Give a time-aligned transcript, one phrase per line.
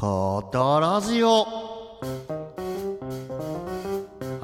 [0.00, 1.44] カタラジオは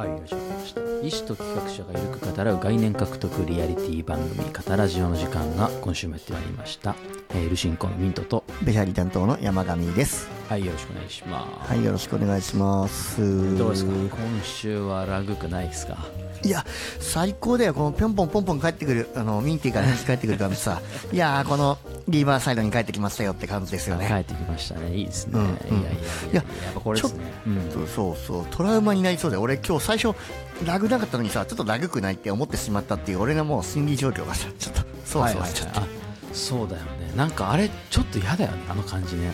[0.05, 0.83] い、始まりました。
[1.03, 6.95] 医師と企画者がゆるく語らう概念獲得リアリティ番組「カタラジオ」の時間が今週もやってまいりました。
[7.31, 10.29] えー、ルシンコのミントと、ベシャリ担当の山上です。
[10.51, 11.71] はい、よろしくお願いします。
[11.71, 13.57] はいよろしくお願いします。
[13.57, 13.93] どうですか？
[13.93, 14.11] 今
[14.45, 15.97] 週はラグくないですか？
[16.45, 16.67] いや
[17.01, 17.73] 最高だよ。
[17.73, 19.09] このぴょんぽんぽんぽん帰ってくる。
[19.15, 20.83] あのミンティから帰ってくる感じさ。
[21.11, 24.95] いやーこのリーバーサイドに帰ってきましたよって感じですよね帰ってきましたね。
[24.95, 25.41] いいですね。
[25.41, 25.99] うんいやいやいやいや、
[26.33, 27.25] いややっぱこれですね。
[27.47, 30.17] うんそうそうそうトラウマになりそうで俺今日最初
[30.65, 37.13] ラグなかったのにさちょっとラグくないって思ってしまったっていう俺のもう心理状況がさちょっとそわそわしちゃって、はいはいはいあそうだよね。
[37.17, 39.31] なんかあれ、ちょっと嫌だよね、あの感じね。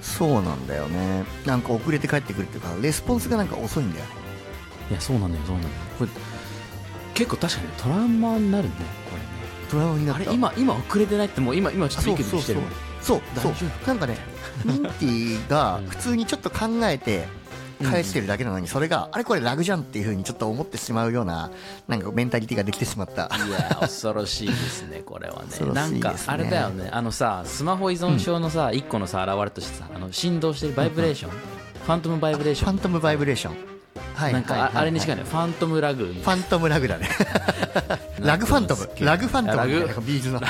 [0.00, 4.10] そうなんだよねなんか遅れて帰ってくるっていうかレスポンスがなんか遅いんだよね
[4.90, 5.74] いや、そうなのよ、そうなのよ。
[5.98, 6.10] これ、
[7.12, 8.74] 結構確かにトラウマになるね、
[9.10, 9.26] これね。
[9.70, 10.22] トラウマになった。
[10.22, 12.60] あれ今今遅れてないってもう今今ちょっとビクビクしてる。
[13.00, 13.52] そうそう
[13.86, 14.18] なんかね
[14.64, 17.26] ミンティが普通にちょっと考えて
[17.82, 21.50] 返してるだけなのにそれがあれこれラグじゃんっていう風にちょっと思ってしまうような
[21.88, 23.30] なんかメンタリティができてしまった。
[23.46, 25.48] いや恐ろしいですねこれはね。
[25.66, 25.72] ね。
[25.72, 26.90] なんかあれだよね。
[26.92, 31.30] あのさスマホ依存症のさ一個のさ現れとしてさあの振動してるバイブレーション。
[31.30, 32.72] ファントムバイブレーション。
[32.72, 33.69] ファントムバイブレーション
[34.20, 34.32] はい。
[34.32, 37.08] なんかあれに近いねファントムラグファントムラグだね。
[38.20, 38.88] ラグファントム。
[39.00, 39.72] ラグファントムラグ。
[39.74, 40.40] みたいなビーズの。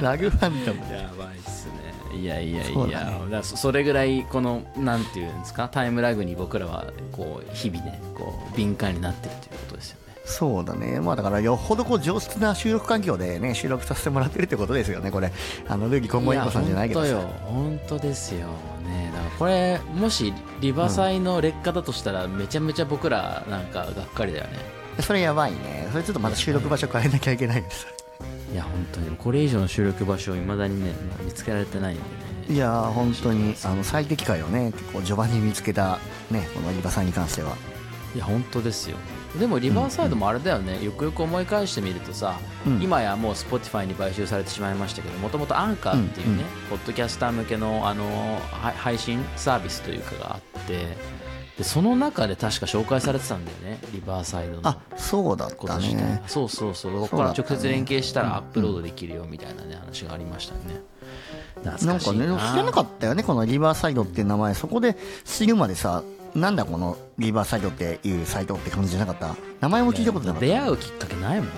[0.00, 2.20] ラグファントム やばいっすね。
[2.20, 3.12] いやいやいや。
[3.18, 3.40] そね。
[3.42, 5.68] そそれぐらいこのなんていうんですか？
[5.68, 9.96] タイムラグに僕らはこう日々ねこう敏感になってるということですよ。
[9.96, 15.32] ねそうだね、まあだからよっぽどこう上質な収録環境でね収録させてもらってるってことですよね、これ、
[15.68, 17.14] あのルギ今後インコさんじゃないけどさ。
[17.14, 17.34] 本当よ。
[17.44, 18.46] 本当ですよ。
[18.86, 19.10] ね。
[19.12, 24.58] だからこれもしリバサイの劣化だとしたらめちゃめちゃ僕らなんかがっかりだよね。
[25.00, 27.86] それやばいね、それちょっとまた収録場所変えなきゃいけないです。
[28.52, 29.16] いや本当に。
[29.16, 30.92] これ以上の収録場所をいまだにね
[31.24, 32.08] 見つけられてないんでね。
[32.48, 33.56] いやー本当に。
[33.64, 35.98] あの最適解をね結構序盤に見つけた
[36.30, 37.56] ねこのリバさんに関しては。
[38.14, 38.96] いや本当ですよ
[39.38, 42.82] でもリバーサイドもあれだよね、よくよく思い返してみるとさ、うん。
[42.82, 50.96] 今やもう Spotify に買収されてしまいましたけどもともとアンカーっていうね、ポッドキャスター向けのあのは配信サービスというかがあって
[51.56, 54.68] でその中で確か紹介されてたんだよねリバーサイドの。
[54.68, 56.22] あそうだったね。
[56.26, 56.92] そうそうそう。
[56.92, 60.80] ここから直接連携したらアップロードできるよみたいなね話がありましたよね。
[61.62, 62.26] 懐なんかかしいな。
[62.26, 64.54] ね知らなかったよねこのリバーサイドっていう名前。
[64.54, 66.02] そこで知るまでさ
[66.34, 69.36] なんだこのリバーサイドっていうサイトって感じじゃなかった？
[69.60, 70.46] 名前も聞いたことなかった。
[70.46, 71.52] 出会うきっかけないもんね。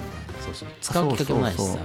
[0.45, 0.69] そうそう。
[0.81, 1.62] 使うきっかけもないしさ。
[1.62, 1.81] そうそう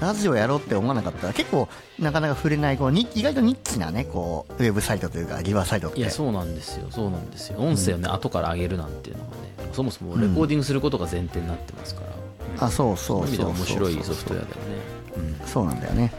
[0.00, 1.26] ラジオやろうって思わなかった。
[1.26, 5.98] ら結構なかなか触れないこうに意外とニッチなねこうウェブサイトというかリバーサイトって。
[5.98, 6.86] いやそうなんですよ。
[6.90, 7.58] そうなんですよ。
[7.58, 9.34] 音声をね、後から上げるなんていうのがね
[9.74, 12.00] そもそもレコーディングすることが前提になってますか
[12.58, 13.28] ら、あそうそそういうう。
[13.28, 15.46] 意味では面白いそうそうソフトウェアだよね。
[15.46, 16.12] そうなんだよね。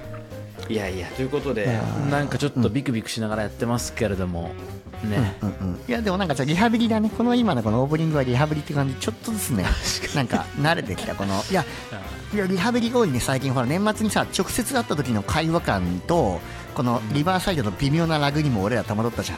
[0.69, 1.79] いやいやということで
[2.11, 4.51] なんかちょっとビクビクしながらやってますけれども、
[5.03, 7.09] ね、うんうん、いやでもなんかちょっとリハビリだね。
[7.09, 9.65] この今のこのオープニングはリハビリって感じちょっとずつね
[10.15, 11.15] なんか慣れてきた。
[11.15, 11.65] このいや
[12.33, 16.39] いやリハビリ多いね最近ほら年末にさ直接会った時の会話感と
[16.75, 19.37] このリバーサイドの微妙なラグにも俺ら戸惑ったじゃん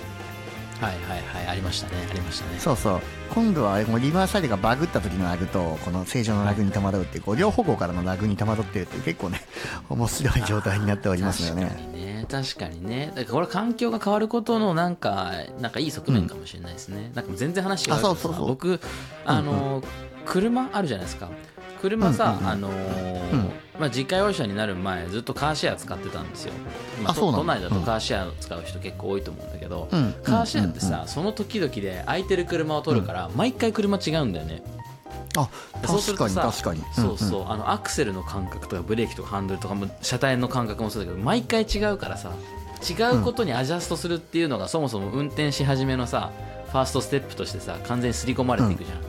[0.81, 2.59] はいはいはいありましたねありましたね。
[2.59, 3.01] そうそう。
[3.33, 9.41] 今度はこのリバーサイドがバグった時のラグとこの正常のラグに戸惑うっていうこう両方向からのラグに戸惑ってるって結構ね
[9.89, 13.07] 面白い状態になっておりますよ確かねにね確かにね。
[13.15, 18.47] だからこれ環境が変わることのなんかなんかいい側面かもしれないですね、なんか全然話があそうそうそう。
[18.47, 18.79] 僕
[19.25, 19.83] あの、
[20.25, 21.29] 車あるじゃないですか
[21.81, 23.39] 車さ、うんあのーうん。
[23.79, 26.53] まあ、自家用車になる前ずっとカーシェア使ってたんですよ、
[27.03, 30.13] まあ都内だとカーシェアを使う人結構多いと思うんだけど、うん。
[30.23, 31.07] カーシェアってさ、うん。
[31.07, 34.61] その時々で空いてる車を取るから、毎回車違うんだよね。
[35.37, 35.49] あ
[35.81, 36.83] 確かに確かに。
[36.93, 42.31] そうそう、あのアクセルの感覚とかブレーキとかハンドルとかも車体の感覚もそうだけど毎回違うからさ
[42.87, 46.31] 違うことにアジャストするっていうのがそもそも運転し始めのさ
[46.71, 49.07] ファーストステップとしてさ完全に刷り込まれていくじゃん、で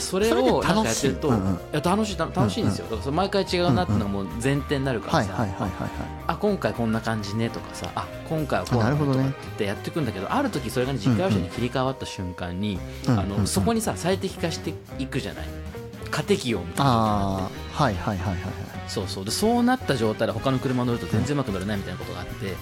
[0.00, 1.54] それをなんかや楽しいってると、うんうん。
[1.54, 5.90] いや楽しいた楽しいんですよ、だからそれ毎回違うなっていうのがもう前提になるからさ、はいはいはいはいはい。
[6.26, 9.28] あ今回こんな感じねとかさあ今回はこうなるほどね。
[9.28, 13.38] ってやっていくんだけどある時それがね実家用車に切り替わった瞬間に、あうんうんうん。
[13.40, 15.44] のそこにさ最適化していくじゃない？
[16.10, 18.40] 過適用みたいなああはいはいはいはいはい
[18.88, 19.24] そうそう。
[19.24, 22.54] でそうなった状態で他の車乗ると全然うまく乗れないみたいなことがあって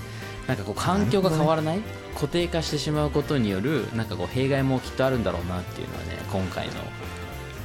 [0.48, 1.80] なんかこう環境が変わらない？
[2.14, 6.72] 固定化してしまうことによるなんかこう弊害もきっとあるんだろうなっていうのはね今回の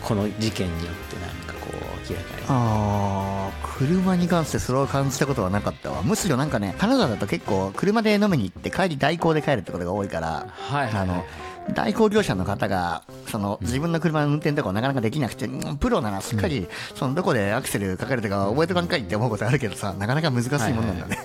[0.03, 2.45] この事件によってなんかこう明らかに。
[2.47, 6.03] あー車に関してそれを感じたことはなかったわ。
[6.03, 11.01] むしろなんかね金沢だと結構車で飲みに行って帰り代行で帰るってことが多いからはいはいはい。
[11.01, 11.25] あの
[11.73, 21.19] 代行業者の方がその自分の車の運転とかをなかなかできなくて、うんプロならしっかりそのどこでアクセルかかるとか覚えとかんかいって思うことあるけどさなかなか難しいもんなんだね、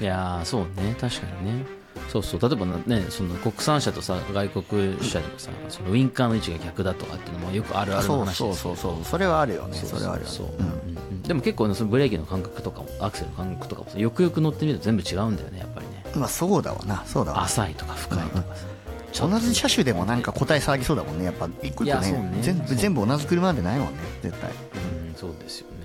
[0.00, 0.94] いやーそうね。
[1.00, 1.77] 確かにね
[2.08, 2.40] そうそう。
[2.40, 9.04] 例えばねその国産車とさ外国車でもさそのウインカーの位置が逆だとかっていうのもよくあるあるのそう話ですそうそうそう。
[9.04, 9.76] それはあるよね。
[9.76, 10.34] それはあるよね。
[11.26, 16.04] でも結構ねそのブレーキの感覚とかもアクセルの感覚とかもさよくよく乗ってみると全部違うんだよねやっぱりね。
[16.16, 17.04] まあそうだわな。
[17.06, 17.42] そうだわ。
[17.42, 18.66] 浅いとか深いとかさ。
[19.12, 19.38] ちょっと。
[19.38, 21.24] 同じ車種でもなんか答え騒ぎそうだもんね。
[21.24, 22.12] やっぱ一個一個ね。
[22.12, 22.38] ね。
[22.42, 24.50] 全部全部同じ車なんてないもんね絶対。
[24.50, 24.54] う
[25.10, 25.77] んそうですよね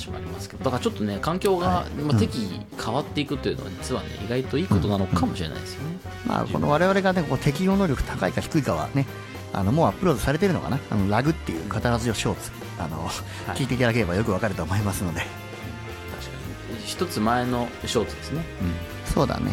[0.00, 9.06] 話もありますけどだからちょっとね環境が、まあ、適宜変わっていくというのは実はね意外といいことなのかもしれないですよね、まあこの我々がねこう適応能力高いか低いかはね
[9.52, 10.78] あのもうアップロードされてるのかな？
[10.90, 12.96] あのラグっていう語らずよショーツあの、
[13.54, 13.58] い。
[13.58, 15.20] 聞いていただければよくわかると思いますので。
[15.20, 16.30] 確か
[16.72, 16.86] に。
[16.86, 18.44] 一つ前のショーツですね、
[19.04, 19.52] そうだね。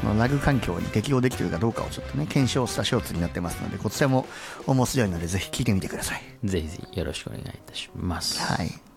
[0.00, 4.26] このラグ環境に適応できているかどうかをちょっとね検証したショーツになってますのでこちらも
[4.66, 6.22] 面白いのでぜひ聞いてみてください。
[6.44, 8.40] ぜひぜひよろしくお願いいたします。
[8.42, 8.87] はい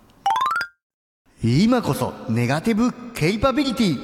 [1.43, 3.99] 今こそネガティブケイパビリティ。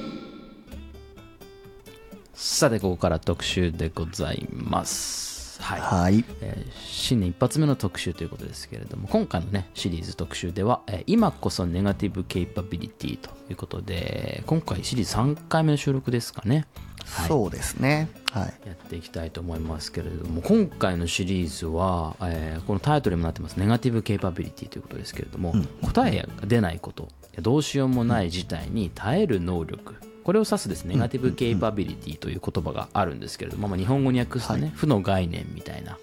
[2.34, 5.62] さてここから特集でございます。
[5.62, 6.26] はい、はい。
[6.42, 16.66] えー新年一発目の特集ということですけれども今回のねシリーズ特集では、えー今こそネガティブケイパビリティということで今回シリーズ3回目の収録ですかね。
[17.06, 17.28] はい。
[17.28, 18.10] そうですね。
[18.14, 27.08] はいやっていきたいと思いますけれども今回のシリーズは、えーこのタイトルにもなってますネガティブケイパビリティということですけれども、答えが出ないこと
[27.42, 35.98] どうしようもない事態に耐える能力これを指すですねネガティブケイパビリティという言葉があるんですけれども、まあ、日本語に訳すとね、負の概念みたいな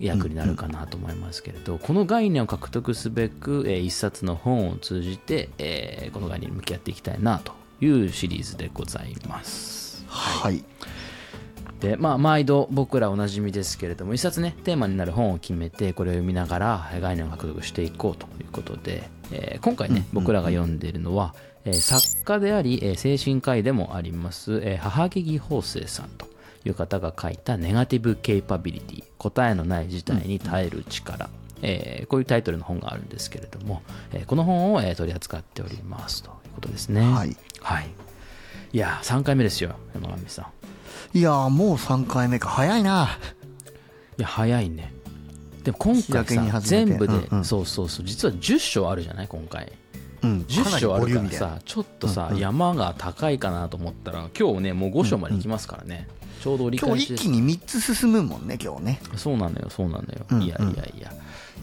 [0.00, 10.02] 訳になるかなと思いますけれど、この概念を獲得すべく、えー一冊の本を通じて、えーこの概念に向き合っていきたいなというシリーズでございます。
[10.08, 10.64] はい
[11.80, 21.34] でまあ毎度僕らおなじみですけれども一冊ねテーマになる本を決めてこれを読みながら概念を獲得していこうということで、えー今回ね僕らが読んでいるのは、
[21.64, 26.26] えー作家であり、えー精神科医でもあります、えー母木義法生さんと
[26.64, 31.30] いう方が書いた「ネガティブ・ケイパビリティ答えのない事態に耐える力」
[31.62, 33.82] えーこういうタイトルの本があるんですけれども、
[34.12, 37.02] えーこの本を、えー取り扱っておりますということですね。
[37.02, 37.90] はいはい、
[38.72, 40.57] いや3回目ですよ山上さん。
[41.14, 42.48] いやーもう3回目か。
[42.48, 43.18] 早いな。
[44.18, 44.92] いや早いね。
[45.64, 47.44] でも今回さ全部で、うんうん。
[47.44, 48.06] そうそうそう。
[48.06, 49.72] 実は10章あるじゃない今回。
[50.22, 50.44] うん。
[50.48, 56.08] 10かなり章あるからさちょっとさ、山が高いかなと思ったら今日ねもう5章まで行きますからね、
[56.42, 57.22] ちょうど折り今返しです。
[57.22, 59.00] 日一気に3つ進むもんね今日ね。
[59.16, 61.12] そうなのよそうなのよ、うんいやいやいや。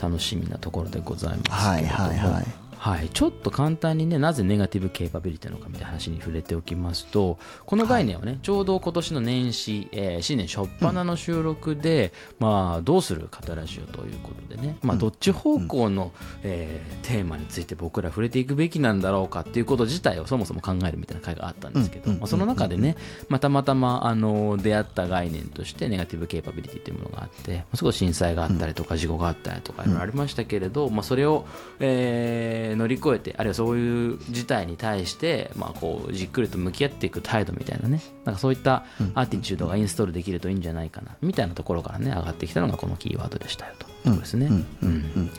[0.01, 2.45] 楽しみなところでございますはいはいはい
[2.85, 16.11] はい、ちょっと簡単にねなぜネガティブケイパビリティなのかみたいな話に触れておきますとこの概念はね、ちょうど今年の年始、えー新年初っ端の収録で、まあどうする方ラジオということでね、まあ、どっち方向の、
[16.43, 22.19] えーテーマについて僕ら触れていくべきなんだろうかっていうこと自体をそもそも考えるみたいな回があったんですけど、うん。
[22.19, 22.97] まあ、その中でね、
[23.29, 31.45] まあ、たまたまあの出会った概念としてネガティブケイパビリティというものがあって、まあ、すごい震災があったりとか事故があったりとかいろいろありましたけれど、まあ、それを、
[31.79, 38.01] えー乗り越えてあるいはそういう事態に対して、まあ、こうじっくりと向き合っていく態度みたいなね。
[38.23, 44.09] なんかそういったアティチュードがインストールできるといいんじゃないかなみたいなところからね上がってきたのがこのキーワードでしたよと。
[44.09, 44.49] いうですね。
[44.81, 45.31] うん。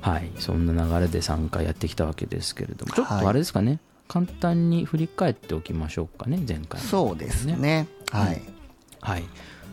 [0.00, 6.86] はい、そんな流れで3回やってきたわけですけれどもちょっとあれですかね、簡単に振り返っておきましょうかね前回の。
[6.86, 7.86] そうですね。
[8.10, 8.42] はい。
[9.02, 9.24] はい、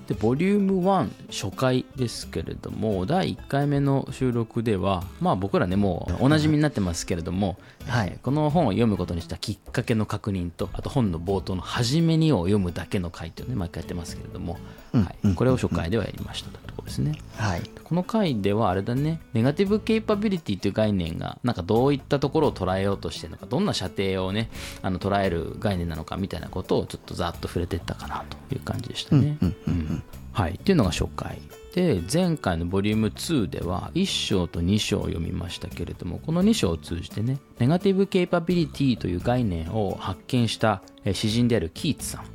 [0.07, 8.09] でボリューム1初回ですけれども第1回目の収録ではまあ僕らねもうおなじみになってますけれども、はい。
[8.13, 14.57] えーこの本を読むことにしたきっかけの確認とあと本の冒頭の「初めに」を読むだけの回というね毎回やってますけれども、
[14.93, 17.17] はい、これを初回ではやりましたというところですね。
[17.35, 17.61] はい。
[17.83, 24.49] この回ではあれだねネガティブケイパビリティという概念がなんかどういったところを捉えようとしてるのかどんな射程をね
[24.81, 29.37] あの捉える概念なのかみたいなことをちょっとざっと触れていったかなという感じでしたね。
[29.41, 30.03] うん
[30.33, 31.41] はい、っていうのが初回
[31.73, 42.25] で前回のボリューム2では1章と2章を読みましたけれどもこの2章を通じてねネガティブケイパビリティという概念を発見したえー詩人であるキーツさん。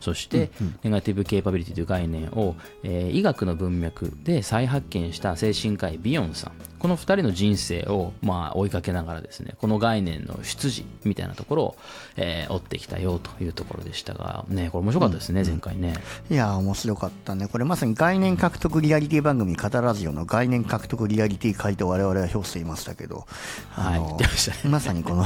[0.00, 0.50] そして、
[0.82, 6.52] ネガティブ・ケイパビリティという概念を、えー医学の文脈で再発見した精神科医ビヨンさん
[6.84, 11.76] この2人の人生をまあ追いかけながらですねこの概念の出自みたいなところを、
[12.18, 15.94] えー追ってきたよというところでしたがねこれ面白かったですね、前回ね。
[16.30, 17.48] いやー面白かったね。
[17.48, 23.26] これまさに概念獲得リアリティ番組「カタラジオ」の概念獲得リアリティ回答を我々は評していましたけど、
[23.70, 25.24] はい まさにこの、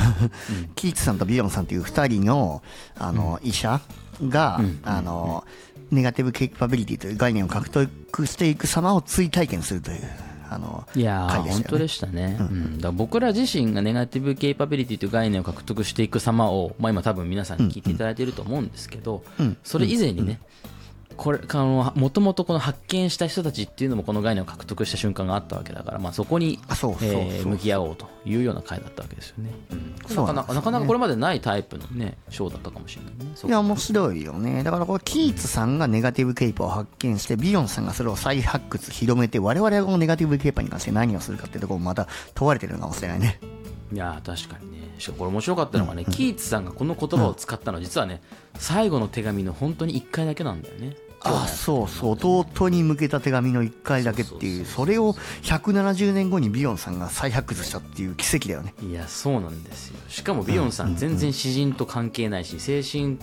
[0.76, 2.62] キーツさんとビヨンさんという2人の
[2.96, 3.80] あの、医者
[4.22, 5.44] が、あの
[5.90, 11.52] ネガティブケイパビリティという概念を獲得していく様を追体験するというあのいやね。
[11.52, 12.76] 本当でしたね、うん。
[12.76, 19.22] だから僕ら自身がネガティブケイパビリティという概念を獲得していく様を、まあ、今多分皆さんに聞いていただいていると思うんですけど、
[19.62, 20.40] それ以前にね、
[21.18, 26.60] これあのもともとこの発見した人たちっていうのもこの概念を獲得した瞬間があったわけだから、まあ、そこに
[27.44, 33.32] 向き合おうというような回だったわけですよね、うんなかなかなかなかこれまでないタイプのねショーだったかもしれないね。
[33.34, 34.62] そいや面白いよね。
[34.62, 43.38] だからこれキーツさんがネガティブケイパーを発見してビヨンさんがそれを再発掘広めて我々がこのネガティブケイパーに関して何をするかっていうところもまた問われてるのかもしれないね。
[43.92, 44.78] いやー確かにね。
[44.98, 48.22] しかもこれ面白かったのがね、キーツさんがこの言葉を使ったのは実はね
[48.58, 52.10] 最後の手紙の本当に1回だけなんだよねあそうそう。
[52.12, 58.74] 弟に向けた手紙の1回だけっていうそれを170年後にビヨンさんが再発掘したっていう奇跡だよね。
[58.82, 63.18] いやそうなんですよしかもビヨンさん全然詩人と関係ないし精神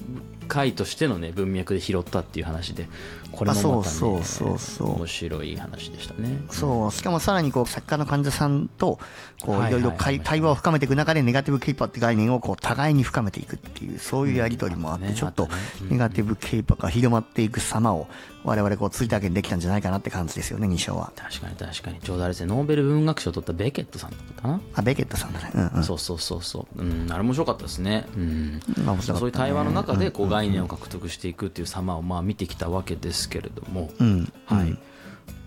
[0.47, 2.87] 科医としてのね文脈で拾ったっていう話で
[3.31, 6.43] これもまたねあそうそうそうそう面白い話でしたね。
[6.51, 8.99] そうしかもさらにこう作家の患者さんと
[9.41, 15.49] こうはいいろいろ対話を深めていく中でネガティブケイパーって概念をこう互いに深めていくっていうそういうやり取りもあってちょっと
[15.89, 18.07] ネガティブケイパーが広まっていく様を
[18.45, 21.11] 我々こう追体験できたんじゃないかなって感じですよね2章は。
[21.15, 21.99] 確かに確かに。
[21.99, 25.51] ちょうどあれですねノーベル文学賞を取ったベケットさんだったかな、あベケットさんだね。
[25.55, 25.83] うんうん。
[25.83, 29.01] そうそうそうそう、うん、あれ面白かったですね、うん、まあね。
[29.01, 34.31] そういう対話の中でこう概念を獲得していくっていう様をまあ見てきたわけですけれども、うん。
[34.45, 34.77] はい、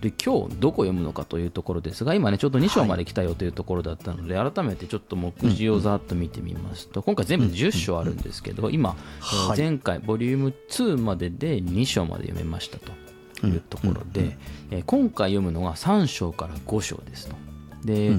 [0.01, 9.59] で今日どこ読むのかというところですが今ねちょっと2章まで来たよというところだったので、改めてちょっと目次をざっと見てみますと、今回全部で10章あるんですけど、今、えーはい。
[9.59, 14.37] 前回ボリューム2までで2章まで読めましたというところで、
[14.71, 17.35] えー今回読むのが3章から5章ですと。
[17.85, 18.17] で、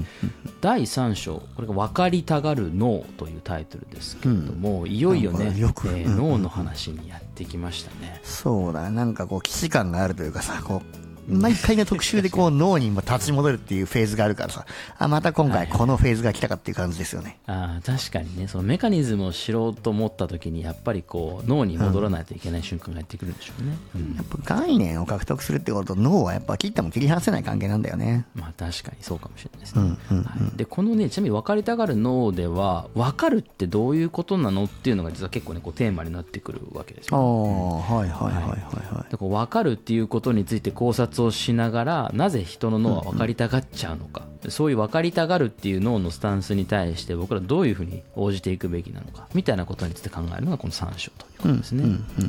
[0.60, 8.20] 第3章これが「分かりたがる脳」というタイトルですけれども、いよいよねよくえー脳の話にやってきましたね。
[8.22, 10.99] そうだなんかこう既視感があるというかさこう
[11.30, 14.66] 毎回の特集でこう 脳にも立ち戻るっていうフェーズがあるからさ。
[14.98, 17.38] あまた今回このフェーズが来たかっていう感じですよね。
[17.46, 18.48] あー確かにね。
[18.48, 24.16] そのメカニズムを知ろうと思った時にやっぱりこう脳に戻らないといけない瞬間がやってくるんでしょうね、うん。
[24.16, 28.26] やっぱ概念を獲得するってことと脳はやっぱ切っても切り離せない関係なんだよね。
[28.34, 38.94] まあ確かにそうかもしれないですね、はい、でこのねちなみに分かりたがる脳では分かるってどういうことなのっていうのが実は結構ねこうテーマになってくるわけですああよはいはいはいはい。
[38.94, 49.28] はいでこう分かるっていうことについて考察をしながらなぜ人の脳は分かりたがっちゃうのか、そういう分かりたがるっていう脳のスタンスに対して僕らどういうふうに応じていくべきなのか。
[49.34, 51.84] みたいなことについて考えるのがこの3章ということですね。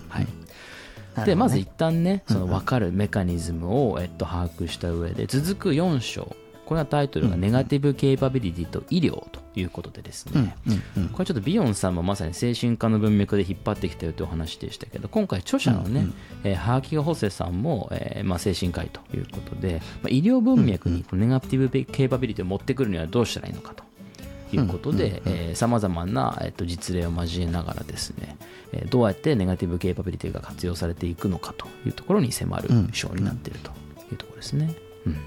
[0.09, 0.25] はい。
[0.25, 1.25] なるほどね。
[1.25, 6.35] でまず一旦ねその分かるメカニズムを、えっと、把握した上で続く4章
[6.71, 10.55] これはタイトルが「ネガティブ・ケイパビリティと医療」ということでですね、
[11.11, 16.07] これちょっとビヨンさんもまさに精神科の文脈で引っ張ってきたよというお話でしたけど今回著者のね、
[16.45, 23.83] えーハーキガ・ホセさんも、えーまあ、精神科医ということで、まあ、医療文脈にネガティブ・ケイパビリティを持ってくるにはどうしたらいいのかと。
[24.53, 28.37] いうことでさまざまな、えっと、実例を交えながらですね、
[28.71, 33.71] えーどうやってネガティブ・ケイパビリティが活用されていくのかというところに迫る章になっていると
[34.11, 34.73] いうところですね。
[35.05, 35.17] うん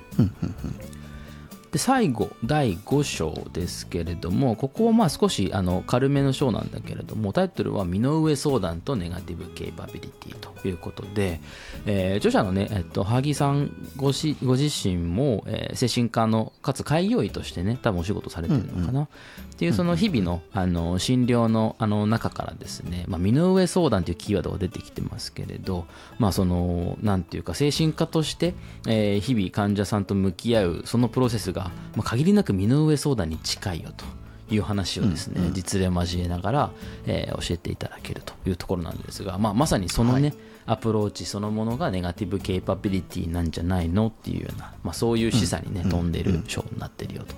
[1.75, 11.41] で最後第5章ですけれどもここはまあ少しあの軽めの章なんだけれどもタイトルは「身の上相談とネガティブ・ケイパビリティ」ということで、
[11.85, 19.09] えー著者のね、えっと、萩さんごしご自身も、えー精神科のかつ開業医としてね多分お仕事されてるのかな、
[19.55, 25.87] っていうその日々のあの診療のあの中からですね、まあ、身の上相談というキーワードが出てきてますけれど、
[26.19, 28.55] まあ、そのなんていうか精神科として、
[28.89, 34.05] えー日々患者さんと向き合うそのプロセスが、まあ、限りなく身の上相談に近いよと。
[34.51, 36.71] いう話をですね、実例を交えながら、
[37.07, 40.35] えー教えていただけるというところなんですが、まあ、まさにそのね、
[40.67, 47.35] アプローチそのものがネガティブケイパビリティなんじゃないのっていうような、まあ、そういう示唆にね、飛んでいる章になっているよと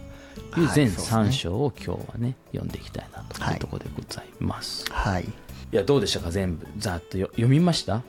[0.61, 1.23] いう全はいそうですね。
[1.23, 5.29] 3章を今日はね読んでいきたいなというところでございます、い、はい。
[5.71, 6.31] やどうでしたか？
[6.31, 8.03] 全部ざっとよ読みました？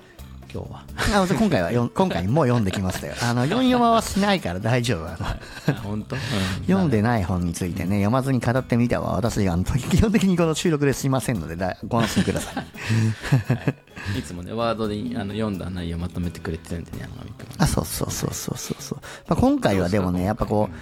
[0.54, 0.84] 今日は。
[1.14, 3.16] あ今回は 今回も読んできましたよ。
[3.22, 6.20] あの読み読まはしないから大丈夫本当、う
[6.64, 12.62] ん読んでない本についてね読まずに語ってみたは私あの基本的にこの収録でしませんのでだ ご安心くださ
[14.16, 14.20] い。
[14.20, 14.24] い。
[14.24, 17.10] つもねワードであの読んだ内容をまとめてくれてるんでね
[17.58, 20.76] あそうそうそうそうそうそう、まあ、今回はでもねやっぱこう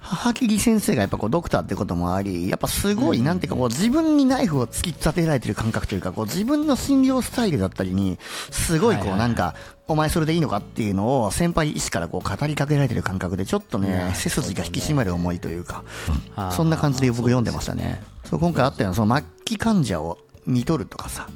[0.00, 8.18] 母桐先生がやっぱこうドクターってこともあり、やっぱすごい、なんていうかこう自分にナイフを突き立てられてる感覚というか、こう自分の診療スタイルだったりに、
[8.50, 9.54] すごいこうなんか、
[9.86, 15.84] お前それでいいのかっていうのを先輩医師からこう語りかけられてる感覚で、ちょっとね、背筋が引き締まる思いというか、
[16.52, 18.02] そんな感じで僕読んでましたね。
[18.24, 21.28] そう今回あったような、その末期患者を見とるとかさ、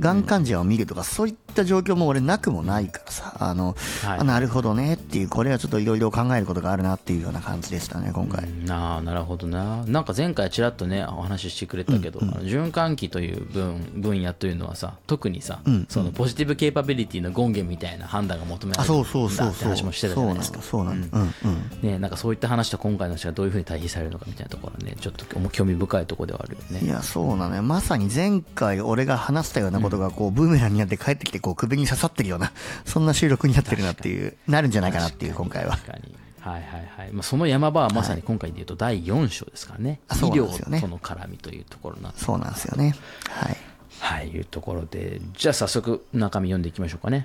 [0.00, 8.48] がん患者を見るとか、そういった状況も俺なくもないからさ、あの、はいあなるほどねっていう、これはちょっといろいろ考えることがあるなっていうような感じでしたね、今回。
[8.70, 19.36] ああなるほどななんか前回ちらっとねお話ししてくれたけど、あの循環器という分分野というのはさ特にさ、そのポジティブケーパビリティの権限みたいな判断が求めらあ、れるん。
[19.36, 21.42] だって話もしてたじゃないですかそうなんだ、そうなんだ。
[21.44, 21.90] うんうん。
[21.90, 27.62] ね、なんかそういった話と今回の話がどういうふうに対比されるのかみたいなところはねちょっと興味深いところではあるよねいや、そうなのよ。
[27.62, 32.52] まさに前回俺が話したようなことが、こう、ブーメランになって帰ってきて、こう、首に刺さってるような、
[32.86, 35.72] そんな収録になってるなっていう、なるんじゃないかなっていう、今回は。
[35.72, 36.14] 確かに。
[36.40, 40.78] はいはいはい、まあ、その山場はまさに今回でいうと第4章ですからね、あ医そうなんですよね。
[40.78, 42.96] 療との絡みというところなんそうなんですよね。
[43.28, 43.56] はい。
[44.00, 47.24] はい、いうところで、じゃあ早速中身読んでいきましょうかね。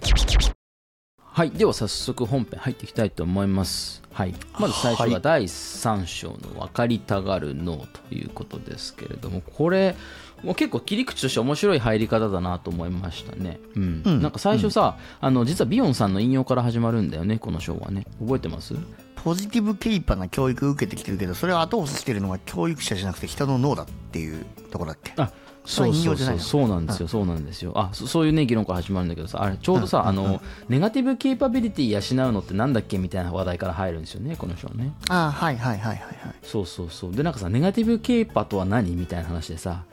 [1.19, 4.03] はい、では早速本編入っていきたいと思います。
[4.11, 7.77] はい、まず最初が第3章の分かりたがる脳
[8.09, 9.95] ということですけれども、これ、
[10.43, 13.59] もう結構切り口として面白い入り方だなと思いましたね。
[13.75, 14.01] うん。
[14.05, 14.21] うん。
[14.21, 18.05] なんか最初さ、あの、実はビヨンさんの引用から始まるんだよね、この章はね。
[18.19, 18.75] 覚えてます？
[19.15, 25.11] ポジティブケイパな教育受けてきてるけど、それを後押ししてるのは教育者じゃなくて人の脳だっていうところだっけ？
[25.17, 25.31] あ
[25.65, 26.39] そうそうそう。
[26.39, 27.73] そうなんですよ、そうなんですよ。
[27.75, 30.39] あそそういうね議論から始まるんだけどさあれちょうどさ、あの
[30.69, 34.93] ネガティブケイパビリティ養うのってなんだっけみたいな話題から入るんですよねこの章ね。
[35.09, 36.35] ああ、はいはいはいはいはい。
[36.43, 37.11] そうそうそう。
[37.13, 39.83] でなんかさネガティブケイパとは何みたいな話でさ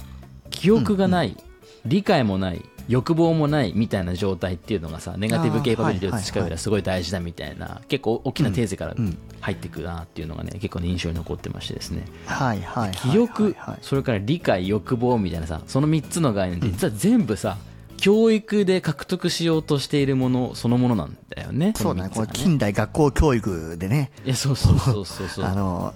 [0.50, 1.36] 記憶がない、
[1.84, 8.94] 理解もない欲望もないみたいな状態っていうのがさネガティブケイパビリティを培う上ではすごい大事だみたいな結構大きなテーゼから
[9.40, 12.04] 入ってくるなっていうのがね結構ね印象に残ってましてですね。
[12.26, 12.92] はいはい。
[12.92, 17.56] 記憶それから理解欲望みたいなさその3つの概念って実は全部さ、
[17.96, 21.72] 教育で獲得しようとしているものそのものなんだよね。
[21.76, 22.44] そうだね、このれ3つがね。
[22.44, 25.44] 近代学校教育でね、いやそうそうそうそうそう。
[25.46, 25.94] あの、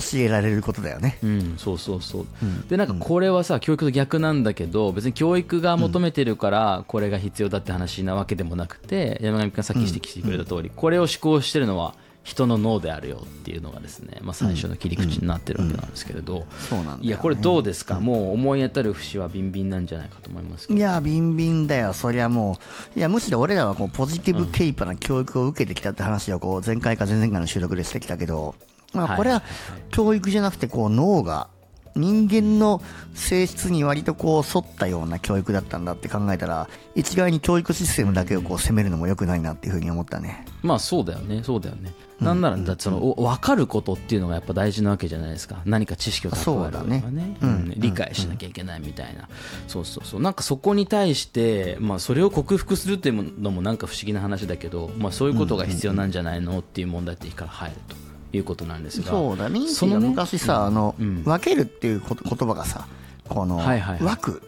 [0.00, 1.18] 教えられることだよね。
[1.22, 2.26] うん、そうそうそう、
[2.68, 22.58] でなんかこれはさ教育と逆なんだけど別に教育が求めてるからこれが必要だって話なわけでもなくて山上君がさっき指摘してくれた通りこれを思考してるのは人の脳であるよっていうのがですね、まあ、最初の切り口になってるわけなんですけれど、そうなんいやこれどうですか、もう思い当たる節はビンビンなんじゃないかと思いますいや、ビンビンだよ、そりゃも
[22.96, 22.98] う。
[22.98, 28.54] いや、むしろ俺らはこうポジティブケイパな教育を受けてきたって話をこう前回か前々回の収録でしてきたけど、
[28.94, 29.42] まあこれは
[29.90, 31.48] 教育じゃなくてこう脳が
[31.96, 32.82] 人間の
[33.14, 40.44] 性質に割とこう沿ったような教育だったんだって考えたら、一概に教育システムだけをこう責めるのも良くないなっていうふうに思ったね。
[40.62, 41.42] まあそうだよね。
[41.44, 45.62] そうだよね、なんならだその、お分かることっていうのがやっぱ大事なわけじゃないですか。
[45.64, 46.98] 何か知識を蓄えるそうだね。
[47.00, 47.48] とかねうん。
[47.48, 47.74] うん。
[47.76, 49.28] 理解しなきゃいけないみたいな、
[49.68, 50.20] そうそうそう。
[50.20, 58.03] なんかそこに対して、まあ、それを克服するっていうのもなんか不思議な話だけど、まあ、そういうことが必要なんじゃないのっていう問題点から入ると
[58.36, 61.22] いうことなんですがそうだ、ミンティがそのね昔さ、あの、うん。
[61.24, 62.08] 分けるっていう言
[62.48, 62.86] 葉がさ、
[63.28, 64.02] この、はいはいはい。
[64.02, 64.42] 枠、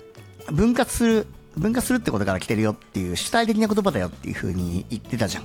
[0.52, 5.44] 分割する、分割するってことから来てるよっていう主体的な言葉だよっていうふうに言ってたじゃん。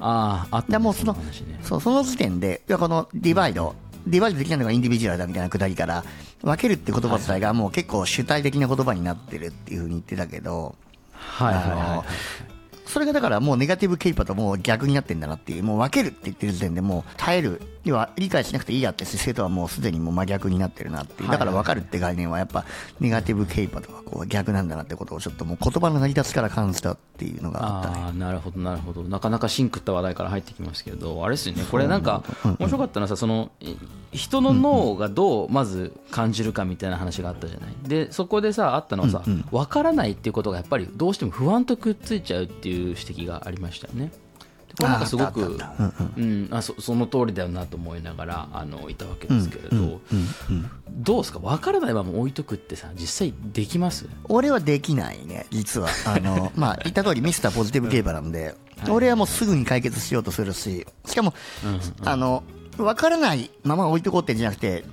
[0.00, 1.20] あああったもうそのね。
[1.62, 3.74] そう、その時点で、このディバイド、
[4.06, 6.04] ディバイドできないのがインディビジュアルだみたいなくだりから、
[6.42, 10.74] 分けるって言葉自体がもう結構主体的な言葉になってるっていうふうに言ってたけど、
[11.12, 12.04] はいはいはいは
[12.48, 12.61] い
[12.92, 21.30] それがだからもうネガティブケイパともう逆になってんだなっていう、もう分けるって言ってる時点でもう耐える、要は理解しなくていいやって姿勢とはもうすでにもう真逆になってるなっていう。
[21.30, 22.66] だから分かるって概念はやっぱ
[23.00, 27.96] ネガティブケイパとはこう逆なんだなってことをちょっともう言葉の成り立ちから感じたっていうのがあったね。
[27.98, 29.02] ああなるほどなるほど。
[29.04, 31.64] なかなかシンクった話題から入ってきますけどあれですよね。
[31.70, 32.22] これなんか
[32.58, 33.74] 面白かったのはさそのい
[34.12, 37.74] 人の脳がどうまず感じるかみたいな話があったじゃない？
[37.88, 44.10] でそこでさあったのはさ分からないっていうことがやっぱりどうしても不安とくっついちゃうっていう指摘がありましたよね。
[44.10, 44.21] で
[44.78, 45.58] これなんかすごく
[46.62, 50.00] そその通りだよなと思いながらあのいたわけですけれど。
[50.90, 51.38] どうですか？
[51.38, 54.06] 分からないまま置いとくってさ実際できます？
[54.28, 55.88] 俺はできないね、実は。
[56.06, 58.54] あの、 まあ、言った通りミスターポジティブ競馬なんで、
[58.88, 61.34] 俺はもうすぐに解決しようとするし、しかも、
[62.04, 62.42] あの、
[62.78, 64.84] わからないまま置いとこうってんじゃなくて、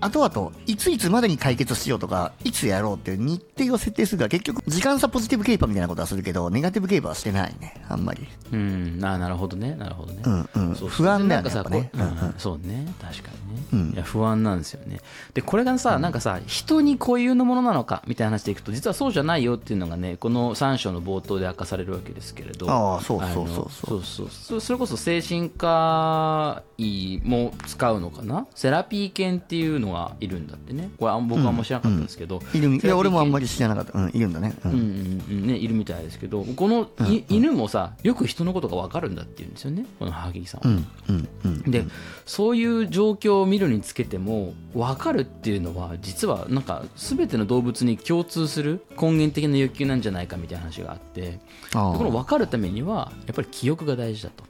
[0.00, 7.82] 後々いついつまでに解決しようとかいつやろうっていう日程を設定するから結局時間差ポジティブケーパーみたいなことはするけどネガティブケーパーはしてないね。
[7.88, 8.26] あんまり。
[8.52, 9.00] うん。
[9.02, 9.74] あなるほどね。
[9.74, 10.76] なるほどね、うんうん。
[10.76, 11.90] そう不安だよねやっぱね。
[11.92, 12.34] こううん。
[12.38, 12.94] そうね。
[13.00, 13.90] 確かにね、うん。
[13.94, 15.00] いや不安なんですよね。
[15.34, 22.70] でこれがさ、なんかさ人に固有のものなのかみたいな話でいくと実はそうじゃないよっていうのがねこの3章の冒頭で明かされるわけですけれど。
[22.70, 23.70] ああそうそうそうそう。
[23.70, 24.28] そうそう。
[24.30, 28.46] そそれこそ精神科医も使うのかな？
[28.54, 30.90] セラピー犬っていうのがいるんだってね。
[30.98, 33.98] これ僕はあんま知らなかったんですけど、いるみいや俺もあんまりり知らなかった。
[33.98, 34.54] うんいるんだね。
[34.64, 34.72] うん。
[34.72, 35.46] うんうんうん。
[35.46, 36.44] ね、いるみたいですけど。
[36.44, 39.86] このい、犬もさよく人のことが分かるんだっていうんですよね。
[39.98, 40.68] このハギさんは。
[40.68, 41.84] うんうんうんで
[42.26, 51.40] そういう状況を見るにつけても分かるっていうのは実はなんか全ての動物に共通する根源的な欲求なんじゃないかみたいな話があって。
[51.72, 54.44] この分かるためにはやっぱり記憶が大事だと。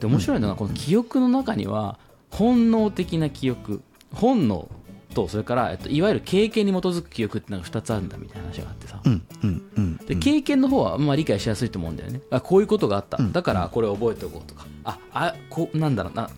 [0.00, 1.98] で面白いのがこの記憶の中には
[2.30, 4.68] 本能的な記憶本能
[5.14, 9.00] とそれから、えっと、いわゆる経験に基づく記憶ってのが2つあるんだみたいな話があってさ。
[9.04, 12.22] うんうんうんで経験の方はまあ理解しやすいと思うんだよね。
[12.30, 14.66] あこういうことがあった、だからこれ覚えておこうとか。
[14.84, 16.30] ああこうなんだろうな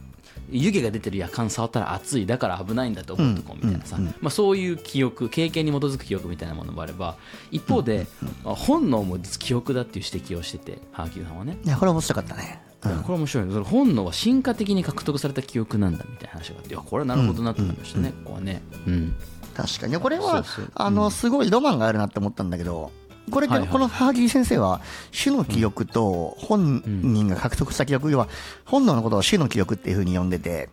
[0.50, 7.16] 湯気が出てるやかん触ったら熱いだから危ないんだと思うとこうみたいなさ、まあ、そういう記憶経験に基づく記憶みたいなものもあれば
[7.52, 8.06] 一方で、
[8.44, 11.56] あ本能も記憶だっていう指摘をしててハーキューさんはね。
[11.64, 13.53] いやこれ面白かったねこれ面白いね。
[13.53, 19.14] それ本能は進化的に獲得された記憶なんだみたいな話があっていやこれはなるほどなと思いましたね、ここはね、うん、
[19.55, 19.99] 確かに。
[19.99, 22.90] これはあのすごいロマンがあるなって思ったんだけど
[23.31, 24.81] これ、はいはいこのハーギー先生は
[25.12, 28.29] 種の記憶と本人が獲得した記憶、要は
[28.64, 30.69] 本能のことを種の記憶っていうふうに呼んでて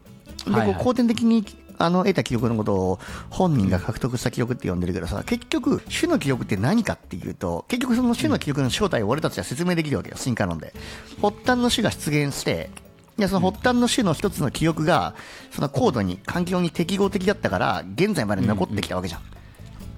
[0.46, 1.46] で後天的に
[1.78, 10.18] あの得た記憶のことを本人が獲得した記録って呼んでるけどさ結局種の記憶って何かっていうと結局その種の記録の正体を俺たちは説明できるわけよ。
[10.18, 10.74] 進化論で。
[11.22, 12.70] 発端の種が出現して
[13.18, 15.16] いやその発端の種の一つの記憶が
[15.52, 19.37] その高度に環境に適合的だったから現在まで残ってきたわけじゃん。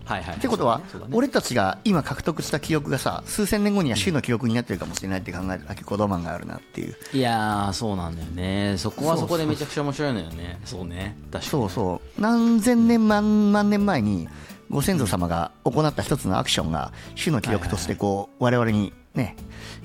[0.10, 0.36] はいはい。
[0.38, 1.13] ってことは、そうだね。
[1.15, 5.84] 俺たちが今獲得した記憶がさ数千年後には種の記憶になってるかもしれないって考えるだけ。
[5.84, 6.95] 子供があるなっていう。
[7.13, 8.76] いやーそうなんだよね。
[8.80, 10.60] そこはそこでめちゃくちゃ面白いのよね。
[10.65, 11.15] そうね。
[11.41, 12.22] そうそう。
[12.22, 14.28] 何千年万万年前に
[14.72, 19.36] ご先祖様が行った一つのアクションが種の記憶としてこう我々にね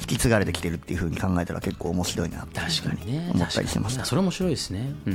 [0.00, 3.30] 引き継がれてきてるっていうふうに考えたら結構面白いなって確かにね。
[3.34, 4.94] 思ったりしました確かにそれ面白いですね。
[5.06, 5.12] うん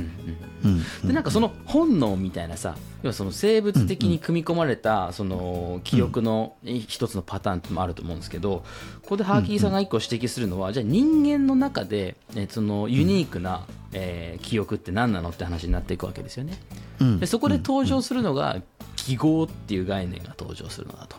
[0.64, 0.72] うん。
[1.02, 1.08] うん。
[1.08, 8.64] でなんかその本能みたいなさ要はその生物的に組み込まれたその記憶の一つのパターンもあると思うんですけど
[9.02, 16.58] ここでハーキーさんが一個指摘するのはじゃあ人間の中でえそのユニークなえー記憶って何なのって話になっていくわけですよね。
[17.00, 17.20] うん。
[17.20, 18.60] でそこで登場するのが
[18.96, 21.16] 記号っていう概念が登場するのだと。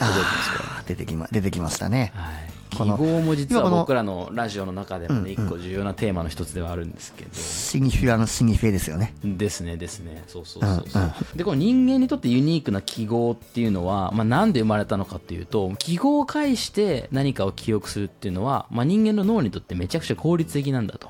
[0.00, 2.12] 覚えてますか出てきま出てきましたね。
[2.14, 9.14] はい、記この号も実は僕らのラジオの中でもね一個重要なテーマの一つではあるんですけど、シニフィアのシニフェですよね。
[9.24, 10.24] ですねですね。
[10.26, 21.08] そうそうそうそう、でこの人間にとってユニークな記号っていうのは、まあ、なんで生まれたのかっていうと記号を介して何かを記憶するっていうのは、まあ、人間の脳にとってめちゃくちゃ効率的なんだと。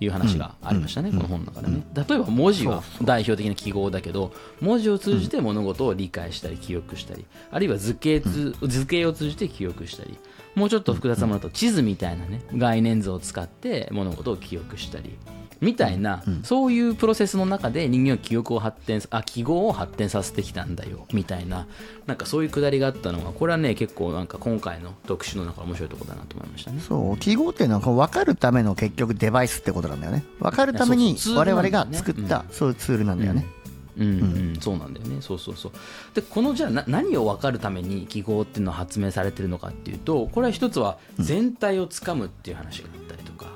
[0.00, 10.18] いう話がありましたね、この本の中でね、例えば文字は代表的な記号だけど文字を通じて物事を理解したり記憶したりあるいは図形つ図形を通じて記憶したり
[10.54, 15.18] もうちょっと複雑なものだと地図みたいなね概念図を使って物事を記憶したり
[15.60, 21.66] みたいな、そういうプロセスの中で人間は記憶を発展あ記号を発展させてきたんだよみたいな
[22.06, 26.80] なんかそういうくだりがあったのがこれはね結構なんか今回の特集の中で面白いところだなと思いましたね。
[26.80, 30.24] そう記号っていうのはこう分かるための結局デバイスってことなんだよね。
[30.40, 33.63] 分かるために我々が作ったそういうツールなんだよね、うん
[33.96, 35.20] うん、そうなんだよね。
[35.20, 35.72] そうそうそう。
[36.14, 43.52] でこのじゃあな何を分かるために記号っていうのは発明されてるのかっていうとこれは一つは全体をつかむっていう話があったりとか。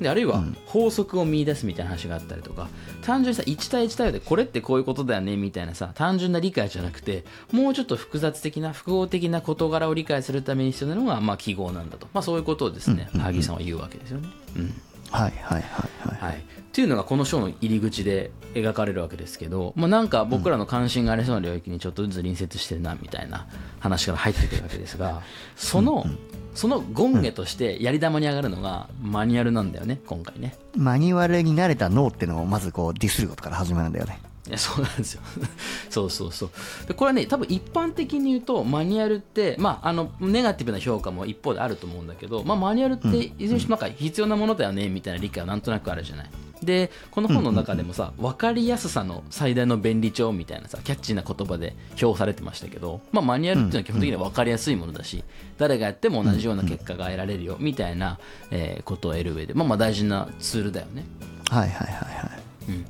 [0.00, 2.68] であるいは法則を見出すみたいな話があったりとか。
[3.02, 14.28] 単純にさ1対1対応でこれってこういうことだよねみたいなさ単純な理解じゃなくてもうちょっと複雑的な複合的な事柄を理解するために必要なのが、まあ、記号なんだと、まあ、そういうことをですね萩さんは言うわけですよね。
[14.56, 14.74] うん。
[15.10, 16.32] はいはいはいはい。
[16.32, 23.46] はい、っていうのがこの章の入り口で描かれるわけですけど、まあ、なんか僕らの関心がありそうな領域にちょっとずつ隣接してるなみたいな
[23.78, 25.20] 話から入ってくるわけですが
[25.54, 26.06] その
[26.54, 30.56] その権下としてやり玉に上がるのがマニュアルなんだよね今回ね。
[30.74, 34.18] マニュアルに慣れた脳っていうのをまずこうディスることから始まるんだよね。
[34.56, 35.22] そうなんですよ。
[35.90, 36.50] そうそうそう。
[36.88, 46.30] でこれはね多分一般的に言うとマニュアルってまああのネガティブな評価も一方であると思うんだけど、まあ、マニュアルっていずれにしてもなんか必要なものだよねみたいな理解はなんとなくあるじゃない
[46.64, 55.24] でこの本の中でもさ分かりやすさの最大の便利帳みたいなさキャッチーな言葉で評されてましたけど、まあ、マニュアルっていうのは基本的には分かりやすいものだし
[55.58, 58.18] 誰がやっても同じような結果が得られるよみたいな
[58.50, 61.04] えーことを得る上でまあまあ大事なツールだよね。
[61.48, 62.42] はいはいはいはい。
[62.68, 62.86] うん、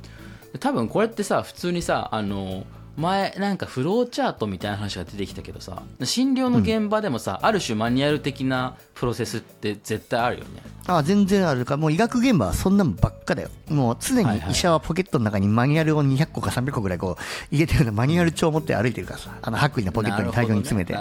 [0.59, 11.77] 多分これってさ普通にさあの前なんかフローチャートみたいな話が出てきたけどさ診療の現場でもさ、ある種マニュアル的なプロセスって絶対あるよねあ全然あるか。
[11.77, 13.49] もう医学現場はそんなのばっかだよ。
[13.69, 19.29] もう常に医者はポケットの中にマニュアルを200個か300個ぐらいこう入れてるようなマニュアル帳を持って歩いてるからさ。
[19.41, 20.93] あの白衣のポケットに大量に詰めて、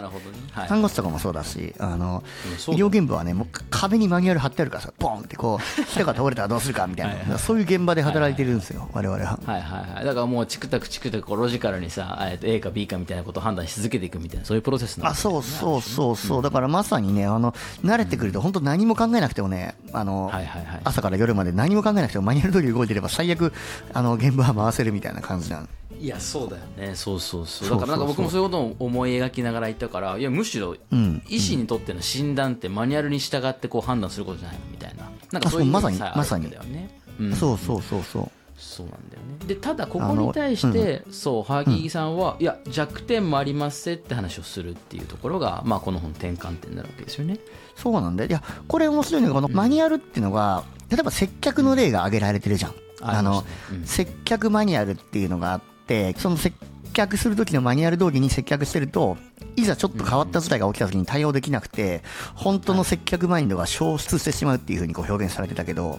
[0.68, 2.22] 看護師とかもそうだしあの
[2.68, 7.38] 医療現場はねもう壁にマニュアル貼ってあるからさポンってこう 人が倒れたらどうするかみたいな。
[7.38, 9.38] そういう現場で働いてるんですよ我々は。
[9.44, 10.04] はいはいはい。
[10.04, 16.16] だからもうチクタクチクタクロジカルにさえっと A か B かみたいなことを判断し続けていくみたいなそういうプロセスなんあそうそうそう。
[16.16, 17.52] そうだからまさにねあの
[17.84, 20.80] 慣れてくると本当何も考えなくてもねあの、はいはいはい。
[20.84, 23.52] 朝から夜まで何も考えなくてもマニュアル通り動いてれば最悪
[23.92, 26.94] あの現場は回せるみたいな感じなのいやそうだよね。
[26.94, 27.68] そうそうそう。
[27.68, 27.80] そうそうそう。
[27.80, 31.22] だからなんか僕もそういうことを思い描きながら言ったからいやむしろん。
[31.28, 35.10] 医師にとっての診断ってマニュアルに従ってこう判断することじゃないのみたいな。
[35.30, 36.50] なんかそういうまさにまさに。
[36.50, 36.90] だよね。
[37.20, 37.34] うん。
[37.34, 38.30] そうそうそうそう。
[38.62, 39.46] そうなんだよね。
[39.46, 47.38] でただここに対して、そうハーギーさんは、いや弱点もありますぜって話をするっていうところが、まあ、この本転換点になるわけですよね
[47.82, 48.30] そうなんだよ。
[48.30, 52.74] いやこれ面白いのがこのマニュアルっていうのが例えば接客の例が挙げられてるじゃん。
[53.00, 53.44] あの
[53.84, 56.52] 接客マニュアルっていうのがあってその接
[56.92, 59.16] 客する時のマニュアル通りに接客してると
[59.56, 62.02] いざちょっと変わった事態が起きた時に対応できなくて
[62.36, 65.98] 本当の接客マインドが消失してしまうっていうふうにこう表現されてたけど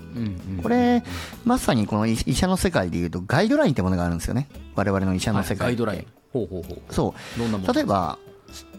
[0.61, 1.03] これ
[1.43, 4.47] まさにこの医医者の世界でいうとガイドラインってものがあるんですよね。
[4.75, 5.73] 我々の医者の世ガ界って。
[5.73, 6.07] イドライン。
[6.31, 6.93] ほうほうほう。
[6.93, 7.73] そう。
[7.73, 8.17] 例えば